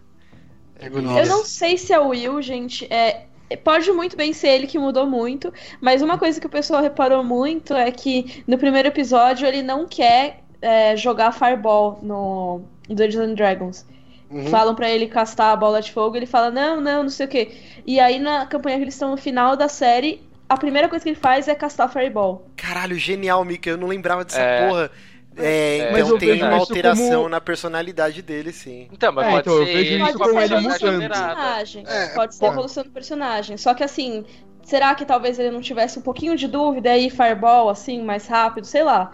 [0.80, 1.20] Né?
[1.20, 2.90] Eu não sei se é o Will, gente.
[2.90, 3.26] É,
[3.62, 7.22] pode muito bem ser ele que mudou muito, mas uma coisa que o pessoal reparou
[7.22, 13.34] muito é que no primeiro episódio ele não quer é, jogar Fireball no Dungeons and
[13.34, 13.86] Dragons.
[14.30, 14.46] Uhum.
[14.46, 17.28] Falam para ele castar a bola de fogo, ele fala, não, não, não sei o
[17.28, 17.50] quê.
[17.84, 21.10] E aí na campanha que eles estão no final da série, a primeira coisa que
[21.10, 22.44] ele faz é castar Fireball.
[22.56, 24.68] Caralho, genial, Mika, eu não lembrava dessa é...
[24.68, 24.90] porra.
[25.36, 27.28] É, é, então tem uma alteração como...
[27.28, 28.88] na personalidade dele, sim.
[28.92, 31.08] Então, mas é, pode então, ser, eu vejo isso pode ser ele mudando.
[31.08, 31.84] Personagem.
[31.86, 33.56] É, pode ser a evolução do personagem.
[33.56, 34.24] Só que assim,
[34.64, 38.66] será que talvez ele não tivesse um pouquinho de dúvida aí, Fireball, assim, mais rápido,
[38.66, 39.12] sei lá.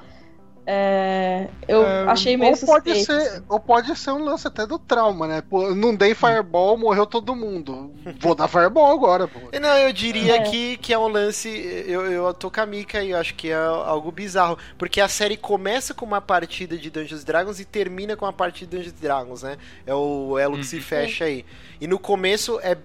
[0.69, 4.81] É, eu é, achei meio ou pode ser Ou pode ser um lance até do
[4.81, 5.41] trauma, né?
[5.41, 7.95] Pô, não dei Fireball, morreu todo mundo.
[8.19, 9.39] Vou dar Fireball agora, pô.
[9.61, 10.43] Não, eu diria é.
[10.43, 11.49] que, que é um lance.
[11.87, 14.59] Eu, eu tô com a Mika e eu acho que é algo bizarro.
[14.77, 18.69] Porque a série começa com uma partida de Dungeons Dragons e termina com a partida
[18.69, 19.59] de Dungeons Dragons, né?
[19.87, 20.83] É o elo que se uhum.
[20.83, 21.45] fecha aí.
[21.81, 22.77] E no começo é.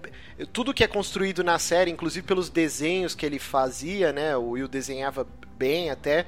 [0.52, 4.36] Tudo que é construído na série, inclusive pelos desenhos que ele fazia, né?
[4.36, 5.26] O Will desenhava
[5.56, 6.26] bem até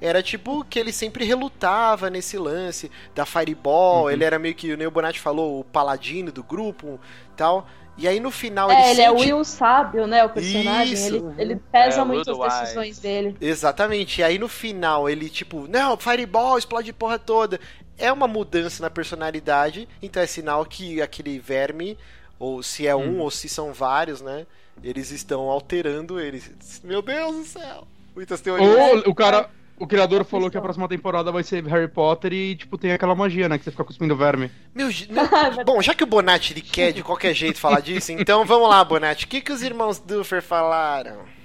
[0.00, 4.10] era tipo que ele sempre relutava nesse lance da Fireball, uhum.
[4.10, 7.00] ele era meio que, o Neo Bonatti falou, o paladino do grupo
[7.36, 7.66] tal.
[7.98, 9.02] E aí no final é, ele, ele sente...
[9.02, 13.36] é o Will sábio, né, o personagem, ele, ele pesa é, muito as decisões dele.
[13.40, 17.58] Exatamente, e aí no final ele tipo, não, Fireball, explode porra toda.
[17.98, 21.96] É uma mudança na personalidade, então é sinal que aquele verme,
[22.38, 23.20] ou se é um, hum.
[23.20, 24.46] ou se são vários, né,
[24.84, 26.82] eles estão alterando eles.
[26.84, 27.88] Meu Deus do céu!
[28.14, 28.68] Muitas teorias.
[28.68, 29.48] Ou o cara
[29.78, 33.14] o criador falou que a próxima temporada vai ser Harry Potter e, tipo, tem aquela
[33.14, 33.58] magia, né?
[33.58, 34.50] Que você fica cuspindo verme.
[34.74, 34.88] Meu,
[35.64, 38.82] bom, já que o Bonatti ele quer de qualquer jeito falar disso, então vamos lá,
[38.84, 39.26] Bonatti.
[39.26, 41.35] O que, que os irmãos Duffer falaram?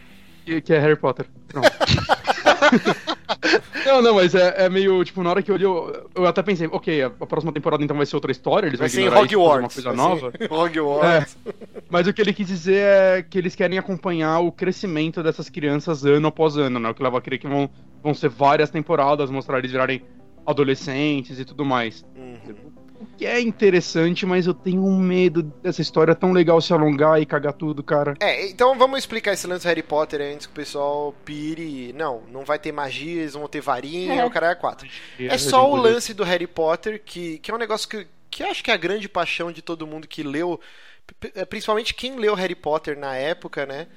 [0.45, 1.25] Que, que é Harry Potter.
[1.47, 1.69] Pronto.
[3.85, 6.41] não, não, mas é, é, meio, tipo, na hora que eu olhei, eu, eu até
[6.41, 9.13] pensei, ok, a, a, próxima temporada então vai ser outra história, eles vai vão ser
[9.13, 10.33] Hogwarts, uma coisa nova.
[10.49, 11.37] Hogwarts.
[11.45, 11.53] É,
[11.89, 16.05] mas o que ele quis dizer é que eles querem acompanhar o crescimento dessas crianças
[16.05, 16.89] ano após ano, né?
[16.89, 17.69] O que leva a crer que vão,
[18.03, 20.01] vão ser várias temporadas, mostrar eles virarem
[20.45, 22.05] adolescentes e tudo mais.
[22.15, 22.71] Uhum.
[23.01, 27.19] O que é interessante, mas eu tenho um medo dessa história tão legal se alongar
[27.19, 28.13] e cagar tudo, cara.
[28.19, 31.93] É, então vamos explicar esse lance do Harry Potter antes que o pessoal pire.
[31.93, 34.25] Não, não vai ter magia, eles vão ter varinha, é.
[34.25, 34.87] o cara é quatro.
[35.19, 38.43] É, é só o lance do Harry Potter, que, que é um negócio que, que
[38.43, 40.59] eu acho que é a grande paixão de todo mundo que leu,
[41.49, 43.87] principalmente quem leu Harry Potter na época, né?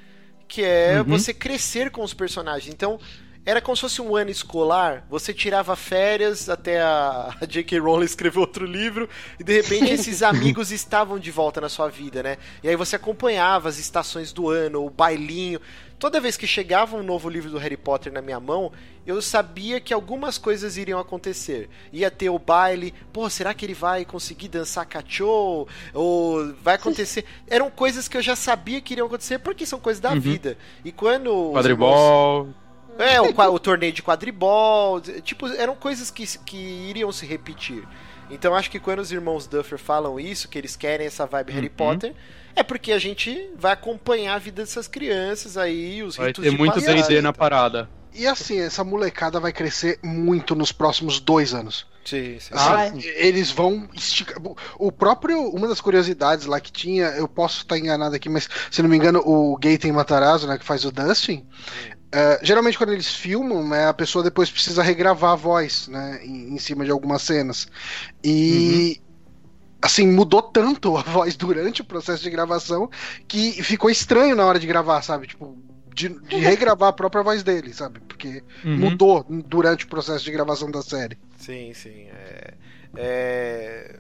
[0.49, 1.05] Que é uhum.
[1.05, 2.73] você crescer com os personagens.
[2.73, 2.99] Então,
[3.47, 7.79] era como se fosse um ano escolar, você tirava férias até a, a J.K.
[7.79, 9.09] Rowling escrever outro livro
[9.39, 12.39] e de repente esses amigos estavam de volta na sua vida, né?
[12.63, 15.61] E aí você acompanhava as estações do ano, o bailinho.
[15.99, 18.73] Toda vez que chegava um novo livro do Harry Potter na minha mão,
[19.07, 21.69] eu sabia que algumas coisas iriam acontecer.
[21.93, 25.69] Ia ter o baile, pô, será que ele vai conseguir dançar cachorro?
[25.93, 27.25] Ou vai acontecer.
[27.47, 30.21] Eram coisas que eu já sabia que iriam acontecer porque são coisas da uhum.
[30.21, 30.59] vida.
[30.85, 31.53] E quando.
[31.53, 32.49] Quadribol.
[32.99, 35.01] É, o, o, torneio de quadribol.
[35.01, 37.87] Tipo, eram coisas que, que iriam se repetir.
[38.31, 41.55] Então acho que quando os irmãos Duffer falam isso, que eles querem essa vibe uhum.
[41.57, 42.15] Harry Potter,
[42.57, 46.51] é porque a gente vai acompanhar a vida dessas crianças aí, os vai ritos ter
[46.51, 47.89] de muito D&D na parada.
[48.15, 51.85] E assim, essa molecada vai crescer muito nos próximos dois anos.
[52.05, 52.55] Sim, sim.
[52.55, 54.37] Assim, ah, eles vão esticar.
[54.79, 55.49] O próprio.
[55.49, 58.97] Uma das curiosidades lá que tinha, eu posso estar enganado aqui, mas se não me
[58.97, 61.45] engano, o Gaten Matarazzo, né, que faz o Dustin,
[62.15, 66.55] Uh, geralmente quando eles filmam, né, a pessoa depois precisa regravar a voz, né, em,
[66.55, 67.67] em cima de algumas cenas.
[68.23, 69.77] E uhum.
[69.83, 72.89] assim, mudou tanto a voz durante o processo de gravação
[73.27, 75.27] que ficou estranho na hora de gravar, sabe?
[75.27, 75.59] Tipo,
[75.93, 77.99] de, de regravar a própria voz dele, sabe?
[78.07, 78.77] Porque uhum.
[78.79, 81.19] mudou durante o processo de gravação da série.
[81.37, 82.07] Sim, sim.
[82.13, 82.55] É,
[82.97, 83.97] é...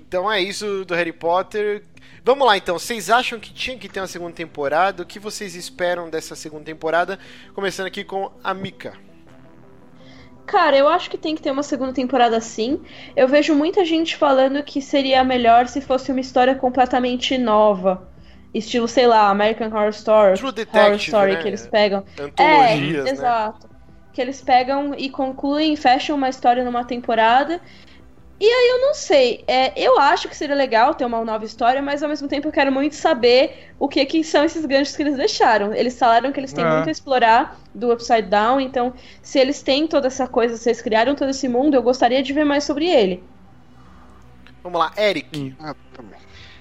[0.00, 1.84] Então é isso do Harry Potter.
[2.28, 5.02] Vamos lá então, vocês acham que tinha que ter uma segunda temporada?
[5.02, 7.18] O que vocês esperam dessa segunda temporada?
[7.54, 8.92] Começando aqui com a Mika.
[10.44, 12.82] Cara, eu acho que tem que ter uma segunda temporada sim.
[13.16, 18.06] Eu vejo muita gente falando que seria melhor se fosse uma história completamente nova.
[18.52, 21.40] Estilo, sei lá, American Horror Story, True Detective, Horror Story né?
[21.40, 22.04] que eles pegam.
[22.20, 23.10] Antologias, é, né?
[23.10, 23.70] exato.
[24.12, 27.58] Que eles pegam e concluem, fecham uma história numa temporada
[28.40, 29.42] e aí eu não sei.
[29.48, 32.52] É, eu acho que seria legal ter uma nova história, mas ao mesmo tempo eu
[32.52, 35.74] quero muito saber o que, que são esses ganchos que eles deixaram.
[35.74, 36.70] Eles falaram que eles têm é.
[36.70, 40.80] muito a explorar do Upside Down, então se eles têm toda essa coisa, se eles
[40.80, 43.22] criaram todo esse mundo, eu gostaria de ver mais sobre ele.
[44.62, 45.54] Vamos lá, Eric.
[45.58, 45.74] Ah,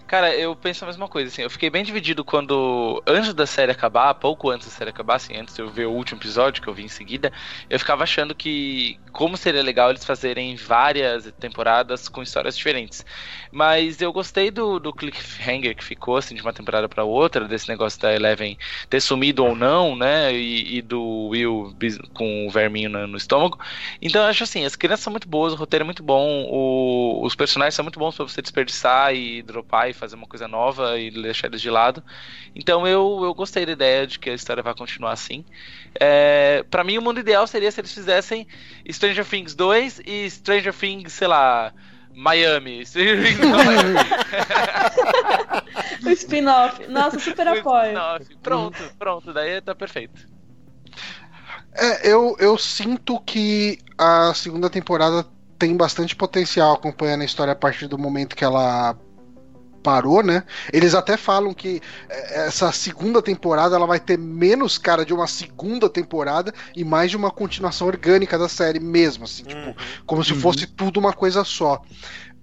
[0.07, 3.73] Cara, eu penso a mesma coisa, assim, eu fiquei bem dividido quando, antes da série
[3.73, 6.69] acabar, pouco antes da série acabar, assim, antes de eu ver o último episódio que
[6.69, 7.29] eu vi em seguida,
[7.69, 13.05] eu ficava achando que, como seria legal eles fazerem várias temporadas com histórias diferentes.
[13.51, 17.67] Mas eu gostei do, do cliffhanger que ficou, assim, de uma temporada para outra, desse
[17.67, 18.57] negócio da Eleven
[18.89, 21.75] ter sumido ou não, né, e, e do Will
[22.13, 23.59] com o verminho no, no, estômago.
[24.01, 27.25] Então eu acho assim, as crianças são muito boas, o roteiro é muito bom, o,
[27.25, 30.97] os personagens são muito bons para você desperdiçar e dropar e fazer uma coisa nova
[30.97, 32.03] e deixar eles de lado.
[32.55, 35.43] Então eu, eu gostei da ideia de que a história vai continuar assim.
[35.99, 38.47] É, para mim, o mundo ideal seria se eles fizessem
[38.89, 41.73] Stranger Things 2 e Stranger Things, sei lá.
[42.13, 42.83] Miami.
[46.03, 46.87] o spin-off.
[46.87, 47.93] Nossa, super apoio.
[48.41, 50.25] Pronto, pronto, daí tá perfeito.
[51.73, 55.23] É, eu, eu sinto que a segunda temporada
[55.59, 58.97] tem bastante potencial acompanhando a história a partir do momento que ela
[59.81, 60.43] parou, né?
[60.71, 65.27] Eles até falam que é, essa segunda temporada ela vai ter menos cara de uma
[65.27, 69.73] segunda temporada e mais de uma continuação orgânica da série mesmo, assim, tipo, uhum.
[69.73, 70.39] tipo, como se uhum.
[70.39, 71.81] fosse tudo uma coisa só.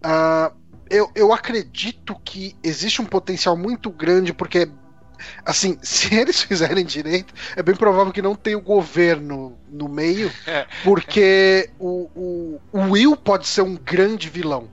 [0.05, 0.55] Uh,
[0.91, 4.69] eu, eu acredito que existe um potencial muito grande, porque
[5.45, 10.31] assim, se eles fizerem direito, é bem provável que não tenha o governo no meio,
[10.47, 10.67] é.
[10.83, 14.69] porque o, o, o Will pode ser um grande vilão.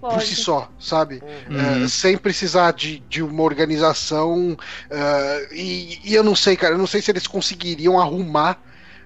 [0.00, 0.14] Pode.
[0.14, 1.22] por si só, sabe?
[1.48, 1.84] Uhum.
[1.84, 4.52] Uh, sem precisar de, de uma organização.
[4.52, 8.60] Uh, e, e, eu não sei, cara, eu não sei se eles conseguiriam arrumar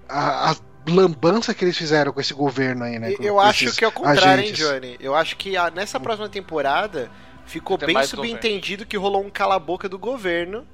[0.09, 0.57] a, a
[0.87, 3.15] lambança que eles fizeram com esse governo aí, né?
[3.21, 4.61] eu acho que é o contrário, agentes.
[4.61, 4.97] hein, Johnny?
[5.01, 7.11] Eu acho que a, nessa próxima temporada
[7.47, 8.87] ficou Tem bem subentendido governo.
[8.87, 10.67] que rolou um cala-boca do governo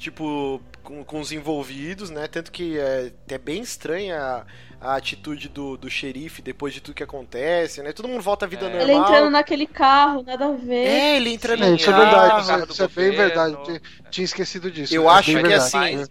[0.00, 2.26] tipo, com, com os envolvidos, né?
[2.26, 4.44] Tanto que é, é bem estranha
[4.80, 7.92] a, atitude do, do xerife depois de tudo que acontece, né?
[7.92, 8.68] Todo mundo volta à vida é.
[8.68, 8.82] normal.
[8.82, 10.86] Ele entrando naquele carro, nada a ver.
[10.86, 13.64] É, ele entra no é, Isso é verdade, isso, isso é bem verdade.
[13.64, 14.94] Tinha, tinha esquecido disso.
[14.94, 15.56] Eu é acho que verdade.
[15.56, 16.04] assim.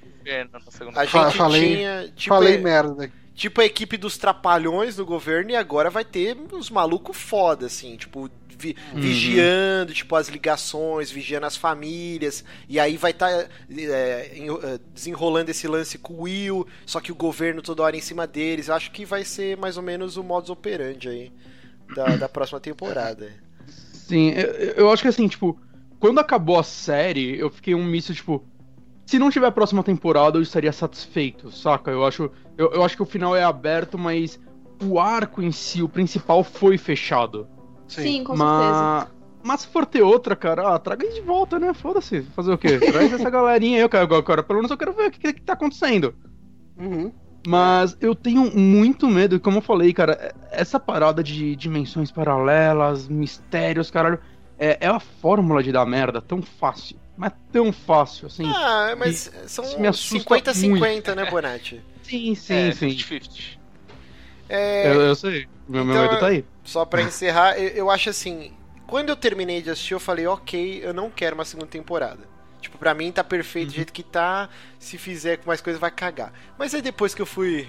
[0.95, 2.13] A gente falei, tinha.
[2.15, 3.11] Tipo, falei é, merda.
[3.39, 7.95] Tipo a equipe dos trapalhões no governo e agora vai ter uns malucos foda, assim,
[7.95, 8.99] tipo, vi, uhum.
[8.99, 15.49] vigiando, tipo, as ligações, vigiando as famílias, e aí vai estar tá, é, é, desenrolando
[15.49, 18.67] esse lance com o Will, só que o governo toda hora em cima deles.
[18.67, 21.31] Eu acho que vai ser mais ou menos o modus operandi aí
[21.95, 23.31] da, da próxima temporada.
[23.93, 25.57] Sim, eu, eu acho que assim, tipo,
[25.97, 28.45] quando acabou a série, eu fiquei um misto, tipo,
[29.09, 31.89] se não tiver a próxima temporada, eu estaria satisfeito, saca?
[31.89, 34.39] Eu acho, eu, eu acho que o final é aberto, mas
[34.83, 37.47] o arco em si, o principal, foi fechado.
[37.87, 38.77] Sim, Sim com mas...
[38.77, 39.19] certeza.
[39.41, 41.73] Mas se for ter outra, cara, ah, traga eles de volta, né?
[41.73, 42.21] Foda-se.
[42.35, 42.77] Fazer o quê?
[42.91, 44.43] Traz essa galerinha aí, eu quero, agora.
[44.43, 46.13] Pelo menos eu quero ver o que, que, que tá acontecendo.
[46.77, 47.11] Uhum.
[47.47, 53.89] Mas eu tenho muito medo, como eu falei, cara, essa parada de dimensões paralelas, mistérios,
[53.89, 54.19] caralho,
[54.59, 56.99] é, é a fórmula de dar merda tão fácil.
[57.19, 58.45] Mas tão fácil, assim.
[58.47, 61.83] Ah, mas são 50-50, né, Bonatti?
[62.01, 62.87] Sim, sim, é, sim.
[62.91, 63.57] 50-50.
[64.47, 64.87] É...
[64.87, 66.45] Eu, eu, sei, meu, então, meu medo tá aí.
[66.63, 68.53] Só pra encerrar, eu, eu, acho assim,
[68.87, 72.21] quando eu terminei de assistir, eu falei, ok, eu não quero uma segunda temporada.
[72.61, 73.71] Tipo, pra mim tá perfeito uhum.
[73.73, 74.47] do jeito que tá,
[74.79, 76.31] se fizer com mais coisa vai cagar.
[76.57, 77.67] Mas aí depois que eu fui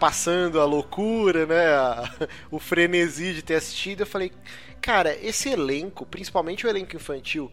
[0.00, 2.10] passando a loucura, né, a,
[2.50, 4.32] o frenesi de ter assistido, eu falei,
[4.80, 7.48] cara, esse elenco, principalmente o elenco infantil,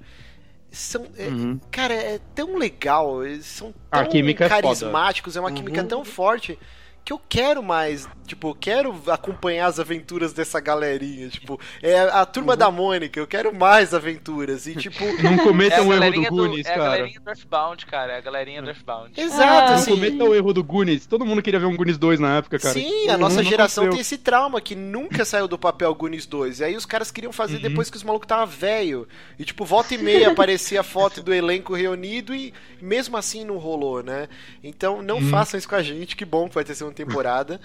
[0.74, 1.06] são.
[1.18, 1.60] É, uhum.
[1.62, 4.04] É, cara, é tão legal, eles são tão
[4.50, 5.88] carismáticos, é, é uma química uhum.
[5.88, 6.58] tão forte
[7.04, 12.26] que eu quero mais, tipo, eu quero acompanhar as aventuras dessa galerinha, tipo, é a
[12.26, 12.60] turma uhum.
[12.60, 16.66] da Mônica, eu quero mais aventuras e tipo, não cometam é o erro do Goonies,
[16.66, 16.80] cara.
[16.80, 19.12] É a galerinha do Earthbound, cara, é a galerinha do Earthbound.
[19.20, 19.92] Exato, ah, assim.
[19.92, 21.06] Não cometam o erro do Goonies.
[21.06, 22.74] Todo mundo queria ver um Goonies 2 na época, cara.
[22.74, 26.62] Sim, a nossa uhum, geração tem esse trauma que nunca saiu do papel Goonies 2.
[26.62, 27.62] E aí os caras queriam fazer uhum.
[27.62, 29.08] depois que os malucos tava velho.
[29.38, 33.58] E tipo, volta e meia aparecia a foto do elenco reunido e mesmo assim não
[33.58, 34.30] rolou, né?
[34.64, 35.30] Então não uhum.
[35.30, 37.60] façam isso com a gente, que bom que vai ter segunda temporada.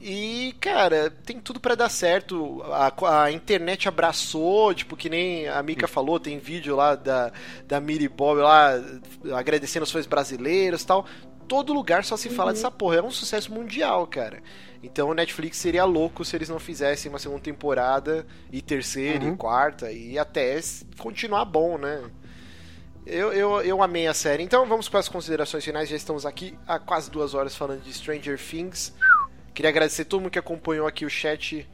[0.00, 2.62] E, cara, tem tudo para dar certo.
[2.64, 7.32] A, a, internet abraçou, tipo, que nem a Mika falou, tem vídeo lá da,
[7.66, 8.72] da Miri Bob lá
[9.32, 11.06] agradecendo os fãs brasileiros e tal.
[11.48, 12.54] Todo lugar só se fala uhum.
[12.54, 12.96] dessa porra.
[12.96, 14.42] É um sucesso mundial, cara.
[14.82, 19.32] Então o Netflix seria louco se eles não fizessem uma segunda temporada, e terceira, uhum.
[19.32, 20.60] e quarta, e até
[20.98, 22.02] continuar bom, né?
[23.06, 24.42] Eu, eu, eu amei a série.
[24.42, 25.88] Então vamos para as considerações finais.
[25.88, 28.94] Já estamos aqui há quase duas horas falando de Stranger Things.
[29.52, 31.68] Queria agradecer todo mundo que acompanhou aqui o chat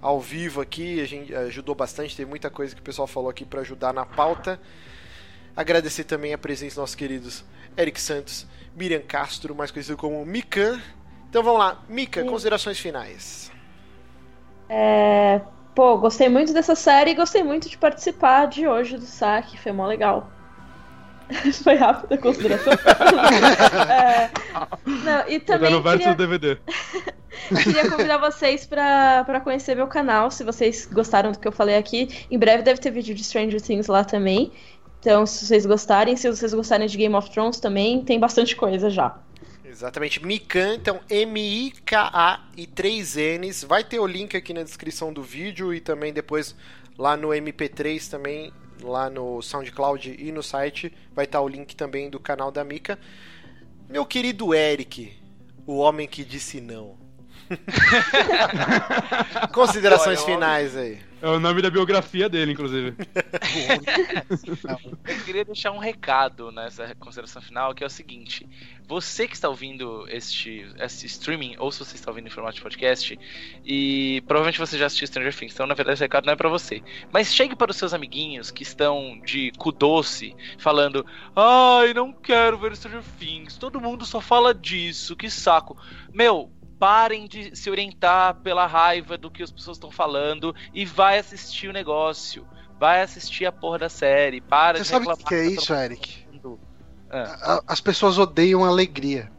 [0.00, 1.00] ao vivo aqui.
[1.00, 2.16] A gente ajudou bastante.
[2.16, 4.60] Tem muita coisa que o pessoal falou aqui para ajudar na pauta.
[5.56, 7.44] Agradecer também a presença dos nossos queridos
[7.78, 8.46] Eric Santos,
[8.76, 10.80] Miriam Castro, mais conhecido como Mikan.
[11.28, 13.50] Então vamos lá, Mika, considerações finais.
[14.68, 15.40] É,
[15.74, 19.72] Pô, gostei muito dessa série e gostei muito de participar de hoje do saque, foi
[19.72, 20.30] mó legal.
[21.62, 22.72] foi rápida a consideração.
[23.90, 24.30] é,
[24.86, 25.70] não, e também.
[25.70, 26.14] no verso queria...
[26.14, 26.58] do DVD.
[27.62, 32.26] queria convidar vocês para conhecer meu canal, se vocês gostaram do que eu falei aqui.
[32.30, 34.52] Em breve deve ter vídeo de Stranger Things lá também.
[35.00, 38.88] Então, se vocês gostarem, se vocês gostarem de Game of Thrones também, tem bastante coisa
[38.88, 39.18] já.
[39.74, 43.64] Exatamente, Mikan, então M-I-K-A e 3 N's.
[43.64, 46.54] Vai ter o link aqui na descrição do vídeo e também depois
[46.96, 48.52] lá no MP3 também,
[48.88, 52.98] lá no SoundCloud e no site, vai estar o link também do canal da Mika.
[53.88, 55.12] Meu querido Eric,
[55.66, 57.03] o homem que disse não.
[59.52, 60.98] Considerações finais aí.
[61.24, 62.94] É o nome da biografia dele, inclusive.
[65.08, 68.46] Eu queria deixar um recado nessa consideração final, que é o seguinte:
[68.86, 72.62] você que está ouvindo este, este streaming, ou se você está ouvindo em formato de
[72.62, 73.18] podcast,
[73.64, 76.50] e provavelmente você já assistiu Stranger Things, então na verdade esse recado não é para
[76.50, 76.82] você.
[77.10, 82.58] Mas chegue para os seus amiguinhos que estão de cu doce, falando: ai, não quero
[82.58, 85.74] ver Stranger Things, todo mundo só fala disso, que saco.
[86.12, 91.18] Meu, parem de se orientar pela raiva do que as pessoas estão falando e vai
[91.18, 92.46] assistir o negócio.
[92.78, 94.40] Vai assistir a porra da série.
[94.40, 96.24] Para Você sabe o que, que é isso, Eric?
[97.10, 97.24] É.
[97.66, 99.30] As pessoas odeiam alegria.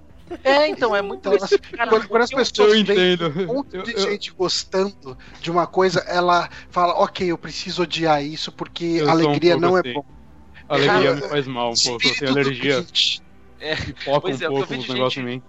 [0.43, 1.57] É, então, é muito então, assim,
[1.89, 3.27] quando, quando, as pessoas eu entendo.
[3.27, 4.35] um monte de eu, gente eu...
[4.35, 9.77] gostando de uma coisa, ela fala, ok, eu preciso odiar isso porque alegria um não
[9.77, 9.89] é assim.
[9.89, 10.05] é bom.
[10.67, 12.85] Alegria me faz mal um pouco, eu tenho alergia.
[13.59, 15.43] É, Pipoca um é, pouco os negócios em mim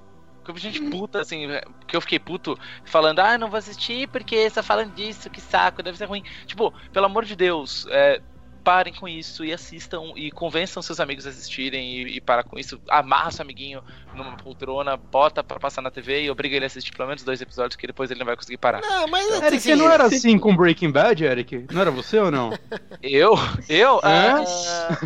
[0.46, 1.48] que eu vi gente puta, assim,
[1.88, 5.40] que eu fiquei puto falando, ah, não vou assistir porque você tá falando disso, que
[5.40, 6.22] saco, deve ser ruim.
[6.46, 8.22] Tipo, pelo amor de Deus, é,
[8.66, 12.58] parem com isso e assistam e convençam seus amigos a assistirem e, e para com
[12.58, 12.80] isso.
[12.88, 13.80] Amarra seu amiguinho
[14.12, 17.40] numa poltrona, bota pra passar na TV e obriga ele a assistir pelo menos dois
[17.40, 18.80] episódios que depois ele não vai conseguir parar.
[18.80, 21.66] Não, mas então, Eric, assim, não era assim com Breaking Bad, Eric?
[21.70, 22.58] Não era você ou não?
[23.00, 23.34] Eu?
[23.68, 24.00] Eu?
[24.02, 24.30] É?
[24.32, 24.98] Ah...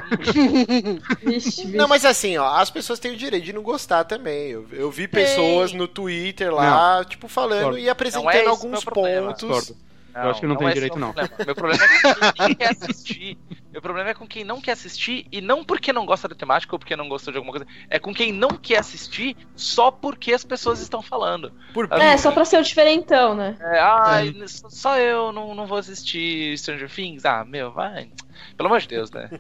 [1.77, 4.53] não, mas assim, ó, as pessoas têm o direito de não gostar também.
[4.53, 5.77] Eu, eu vi pessoas Ei.
[5.77, 7.05] no Twitter lá, não.
[7.05, 9.75] tipo, falando e apresentando é alguns pontos.
[10.15, 11.15] Não, eu acho que não, não tem é direito, não.
[11.47, 13.39] Meu problema é com quem quer assistir.
[13.71, 16.75] Meu problema é com quem não quer assistir, e não porque não gosta da temática
[16.75, 17.67] ou porque não gostou de alguma coisa.
[17.89, 21.53] É com quem não quer assistir só porque as pessoas estão falando.
[21.73, 21.89] Por...
[21.93, 23.57] É, só pra ser o diferentão, né?
[23.61, 24.47] É, ah, é.
[24.47, 27.25] só eu não, não vou assistir Stranger Things.
[27.25, 28.11] Ah, meu, vai.
[28.57, 29.31] Pelo amor de Deus, né?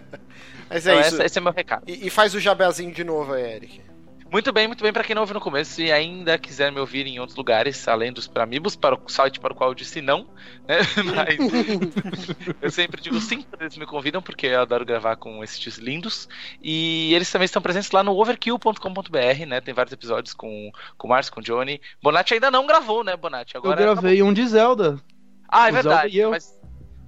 [0.68, 1.22] Mas é então, isso.
[1.22, 1.84] esse é meu recado.
[1.86, 3.89] E, e faz o jabezinho de novo aí, Eric.
[4.30, 4.92] Muito bem, muito bem.
[4.92, 8.12] Para quem não ouviu no começo e ainda quiser me ouvir em outros lugares, além
[8.12, 10.28] dos Pramibos, para o site para o qual eu disse não,
[10.68, 10.78] né?
[11.16, 11.36] Mas
[12.62, 16.28] eu sempre digo sim quando eles me convidam, porque eu adoro gravar com esses lindos.
[16.62, 19.60] E eles também estão presentes lá no overkill.com.br, né?
[19.60, 21.80] Tem vários episódios com, com o Márcio, com o Johnny.
[22.00, 23.56] Bonatti ainda não gravou, né, Bonatti?
[23.56, 25.00] Agora eu gravei um de Zelda.
[25.48, 26.26] Ah, é o verdade.
[26.26, 26.56] Mas,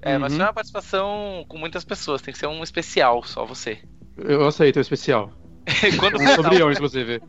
[0.02, 0.20] é, uhum.
[0.20, 3.78] mas não é uma participação com muitas pessoas, tem que ser um especial, só você.
[4.16, 5.32] Eu aceito o especial.
[5.98, 7.22] Quando um sobre eu, inclusive.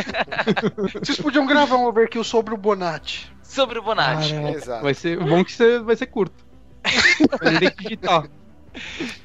[1.00, 3.30] Vocês podiam gravar um overkill sobre o Bonatti.
[3.42, 4.34] Sobre o Bonatti.
[4.34, 4.82] Exato.
[4.82, 6.46] Vai ser bom que você vai ser curto.
[7.42, 8.30] Vai ter que digitar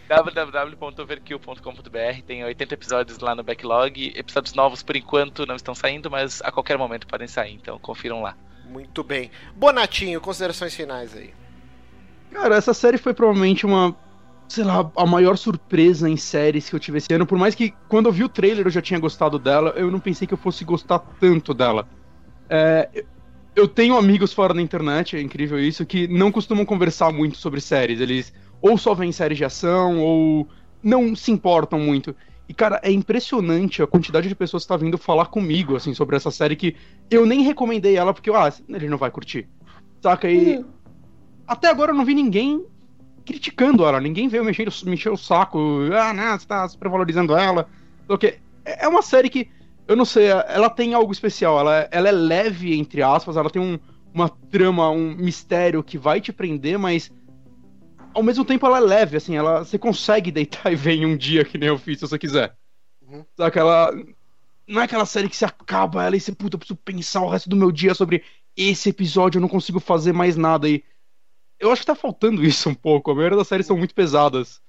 [0.08, 4.12] www.overkill.com.br tem 80 episódios lá no backlog.
[4.16, 8.22] Episódios novos por enquanto não estão saindo, mas a qualquer momento podem sair, então confiram
[8.22, 8.36] lá.
[8.66, 9.30] Muito bem.
[9.56, 11.32] Bonatinho, considerações finais aí.
[12.32, 13.96] Cara, essa série foi provavelmente uma
[14.48, 17.26] sei lá, a maior surpresa em séries que eu tive esse ano.
[17.26, 20.00] Por mais que quando eu vi o trailer eu já tinha gostado dela, eu não
[20.00, 21.88] pensei que eu fosse gostar tanto dela.
[22.50, 23.06] É,
[23.56, 27.62] eu tenho amigos fora da internet, é incrível isso, que não costumam conversar muito sobre
[27.62, 28.00] séries.
[28.00, 30.48] Eles ou só veem séries de ação ou
[30.84, 32.16] não se importam muito.
[32.48, 36.16] E, cara, é impressionante a quantidade de pessoas que tá vindo falar comigo, assim, sobre
[36.16, 36.76] essa série que
[37.10, 39.48] eu nem recomendei ela porque, ah, ele não vai curtir.
[40.02, 40.30] Saca?
[40.30, 40.66] E uhum.
[41.48, 42.64] até agora eu não vi ninguém
[43.26, 44.00] criticando ela.
[44.00, 45.60] Ninguém veio mexer, mexer o saco.
[45.94, 47.68] Ah, não, você tá supervalorizando ela.
[48.08, 49.50] Porque é uma série que,
[49.88, 51.60] eu não sei, ela tem algo especial.
[51.60, 53.36] Ela, ela é leve, entre aspas.
[53.36, 53.80] Ela tem um,
[54.14, 57.12] uma trama, um mistério que vai te prender, mas
[58.14, 59.36] ao mesmo tempo ela é leve, assim.
[59.36, 62.18] Ela, você consegue deitar e ver em um dia que nem eu fiz, se você
[62.18, 62.56] quiser.
[63.02, 63.26] Uhum.
[63.38, 63.92] Ela,
[64.68, 67.30] não é aquela série que você acaba ela e você, puta, eu preciso pensar o
[67.30, 68.24] resto do meu dia sobre
[68.56, 70.70] esse episódio, eu não consigo fazer mais nada.
[70.70, 70.84] E
[71.66, 73.12] eu acho que tá faltando isso um pouco.
[73.12, 74.62] A maioria das séries são muito pesadas.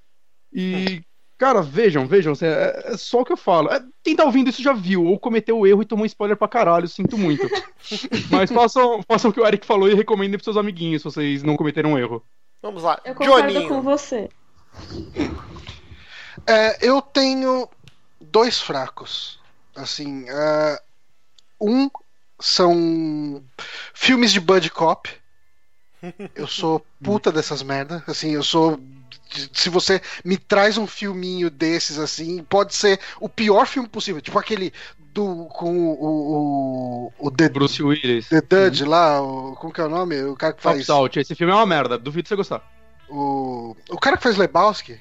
[0.53, 1.03] E,
[1.39, 2.33] cara, vejam, vejam.
[2.41, 3.71] É, é só o que eu falo.
[3.71, 6.49] É, quem tá ouvindo isso já viu, ou cometeu o erro e tomou spoiler pra
[6.49, 7.49] caralho, sinto muito.
[8.31, 11.43] Mas façam, façam o que o Eric falou e recomendem pros seus amiguinhos se vocês
[11.43, 12.23] não cometeram um erro.
[12.63, 13.01] Vamos lá.
[13.05, 14.29] Eu concordo com você.
[16.47, 17.69] É, eu tenho
[18.21, 19.39] dois fracos.
[19.75, 20.79] Assim, uh,
[21.61, 21.91] um
[22.41, 23.43] são
[23.95, 25.09] filmes de Buddy Cop
[26.35, 28.03] Eu sou puta dessas merda.
[28.07, 28.79] Assim, eu sou.
[29.53, 34.21] Se você me traz um filminho desses, assim, pode ser o pior filme possível.
[34.21, 35.47] Tipo aquele do.
[35.47, 37.13] com o.
[37.19, 38.29] o, o The, Bruce Willis.
[38.29, 38.91] The Dudge uhum.
[38.91, 40.23] lá, o, como que é o nome?
[40.25, 40.89] O cara que faz.
[40.89, 41.19] Out.
[41.19, 42.63] Esse filme é uma merda, duvido você gostar.
[43.09, 44.99] O, o cara que faz Lebowski.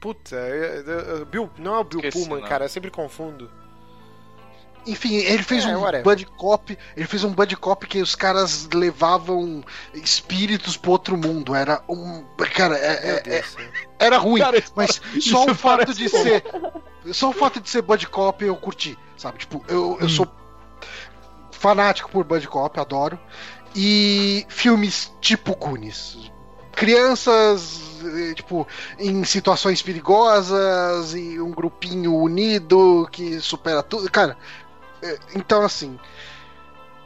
[0.00, 2.48] Puta, é, é, é, Bill, não é o Bill Esqueci, Pullman, não.
[2.48, 3.50] cara, eu sempre confundo.
[4.86, 6.04] Enfim, ele fez é, um whatever.
[6.04, 11.54] buddy cop, ele fez um buddy cop que os caras levavam espíritos pro outro mundo.
[11.54, 12.22] Era um,
[12.54, 13.44] cara, é, é,
[13.98, 16.22] era ruim, cara, mas só o fato de bom.
[16.22, 16.44] ser,
[17.12, 19.38] só o fato de ser buddy cop eu curti, sabe?
[19.38, 20.08] Tipo, eu, eu hum.
[20.08, 20.28] sou
[21.50, 23.18] fanático por buddy cop, adoro.
[23.74, 26.30] E filmes tipo Goonies,
[26.72, 27.82] crianças
[28.34, 28.66] tipo
[28.98, 34.36] em situações perigosas e um grupinho unido que supera tudo cara é,
[35.34, 35.98] então, assim.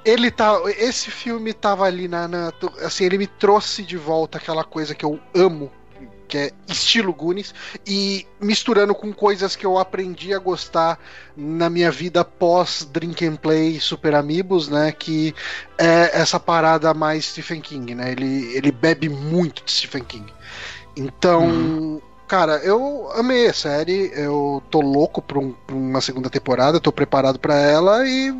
[0.05, 0.59] Ele tá.
[0.79, 2.53] Esse filme tava ali na, na,
[2.83, 5.71] Assim, ele me trouxe de volta aquela coisa que eu amo,
[6.27, 7.55] que é estilo Goonies,
[7.87, 10.99] e misturando com coisas que eu aprendi a gostar
[11.37, 14.91] na minha vida pós Drink and Play Super Amigos, né?
[14.91, 15.35] Que
[15.77, 18.13] é essa parada mais Stephen King, né?
[18.13, 20.33] Ele, ele bebe muito de Stephen King.
[20.97, 21.47] Então.
[21.47, 22.01] Hum
[22.31, 26.93] Cara, eu amei a série, eu tô louco pra, um, pra uma segunda temporada, tô
[26.93, 28.33] preparado para ela e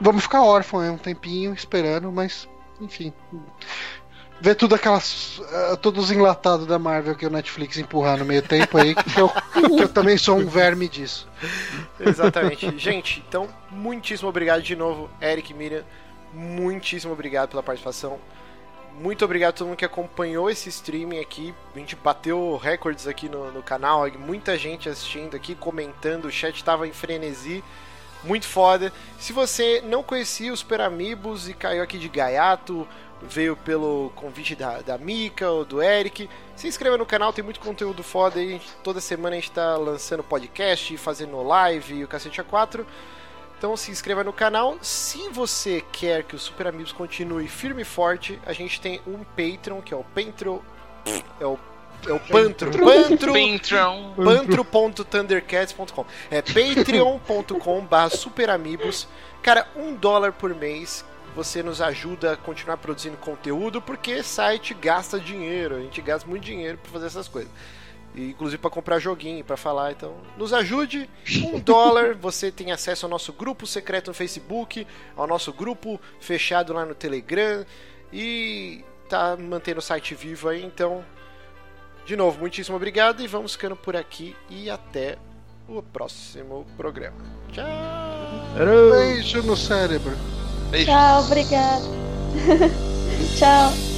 [0.00, 2.48] vamos ficar órfão aí um tempinho esperando, mas
[2.80, 3.12] enfim.
[4.40, 5.36] Ver tudo aquelas.
[5.38, 9.20] Uh, todos os enlatados da Marvel que o Netflix empurrar no meio tempo aí, que
[9.20, 11.28] eu, que eu também sou um verme disso.
[12.00, 12.72] Exatamente.
[12.78, 15.84] Gente, então, muitíssimo obrigado de novo, Eric Miriam.
[16.32, 18.18] Muitíssimo obrigado pela participação.
[18.98, 21.54] Muito obrigado a todo mundo que acompanhou esse streaming aqui.
[21.74, 26.56] A gente bateu recordes aqui no, no canal, muita gente assistindo aqui, comentando, o chat
[26.56, 27.62] estava em frenesi.
[28.24, 28.90] Muito foda.
[29.18, 32.88] Se você não conhecia os Super Amigos e caiu aqui de gaiato,
[33.20, 37.60] veio pelo convite da, da Mika ou do Eric, se inscreva no canal, tem muito
[37.60, 38.58] conteúdo foda aí.
[38.82, 42.86] Toda semana a gente está lançando podcast, fazendo live e o cacete A4.
[43.58, 44.76] Então se inscreva no canal.
[44.82, 49.24] Se você quer que o Super Amigos continue firme e forte, a gente tem um
[49.24, 50.62] Patreon, que é o Pantro.
[51.40, 51.58] É o
[52.06, 52.70] é o Pantro.
[52.70, 53.32] Pantro.
[54.16, 56.04] Pantro.thundercats.com.
[56.30, 59.08] É patreon.com/barra superamigos.
[59.42, 61.04] Cara, um dólar por mês.
[61.34, 65.76] Você nos ajuda a continuar produzindo conteúdo, porque site gasta dinheiro.
[65.76, 67.50] A gente gasta muito dinheiro para fazer essas coisas
[68.16, 69.92] inclusive para comprar joguinho, para falar.
[69.92, 71.08] Então, nos ajude.
[71.44, 76.72] Um dólar, você tem acesso ao nosso grupo secreto no Facebook, ao nosso grupo fechado
[76.72, 77.64] lá no Telegram
[78.12, 80.64] e tá mantendo o site vivo aí.
[80.64, 81.04] Então,
[82.06, 85.18] de novo, muitíssimo obrigado e vamos ficando por aqui e até
[85.68, 87.16] o próximo programa.
[87.52, 87.66] Tchau.
[88.90, 90.16] Beijo no cérebro.
[90.70, 90.86] Beijo.
[90.86, 91.84] Tchau, obrigado.
[93.38, 93.95] Tchau.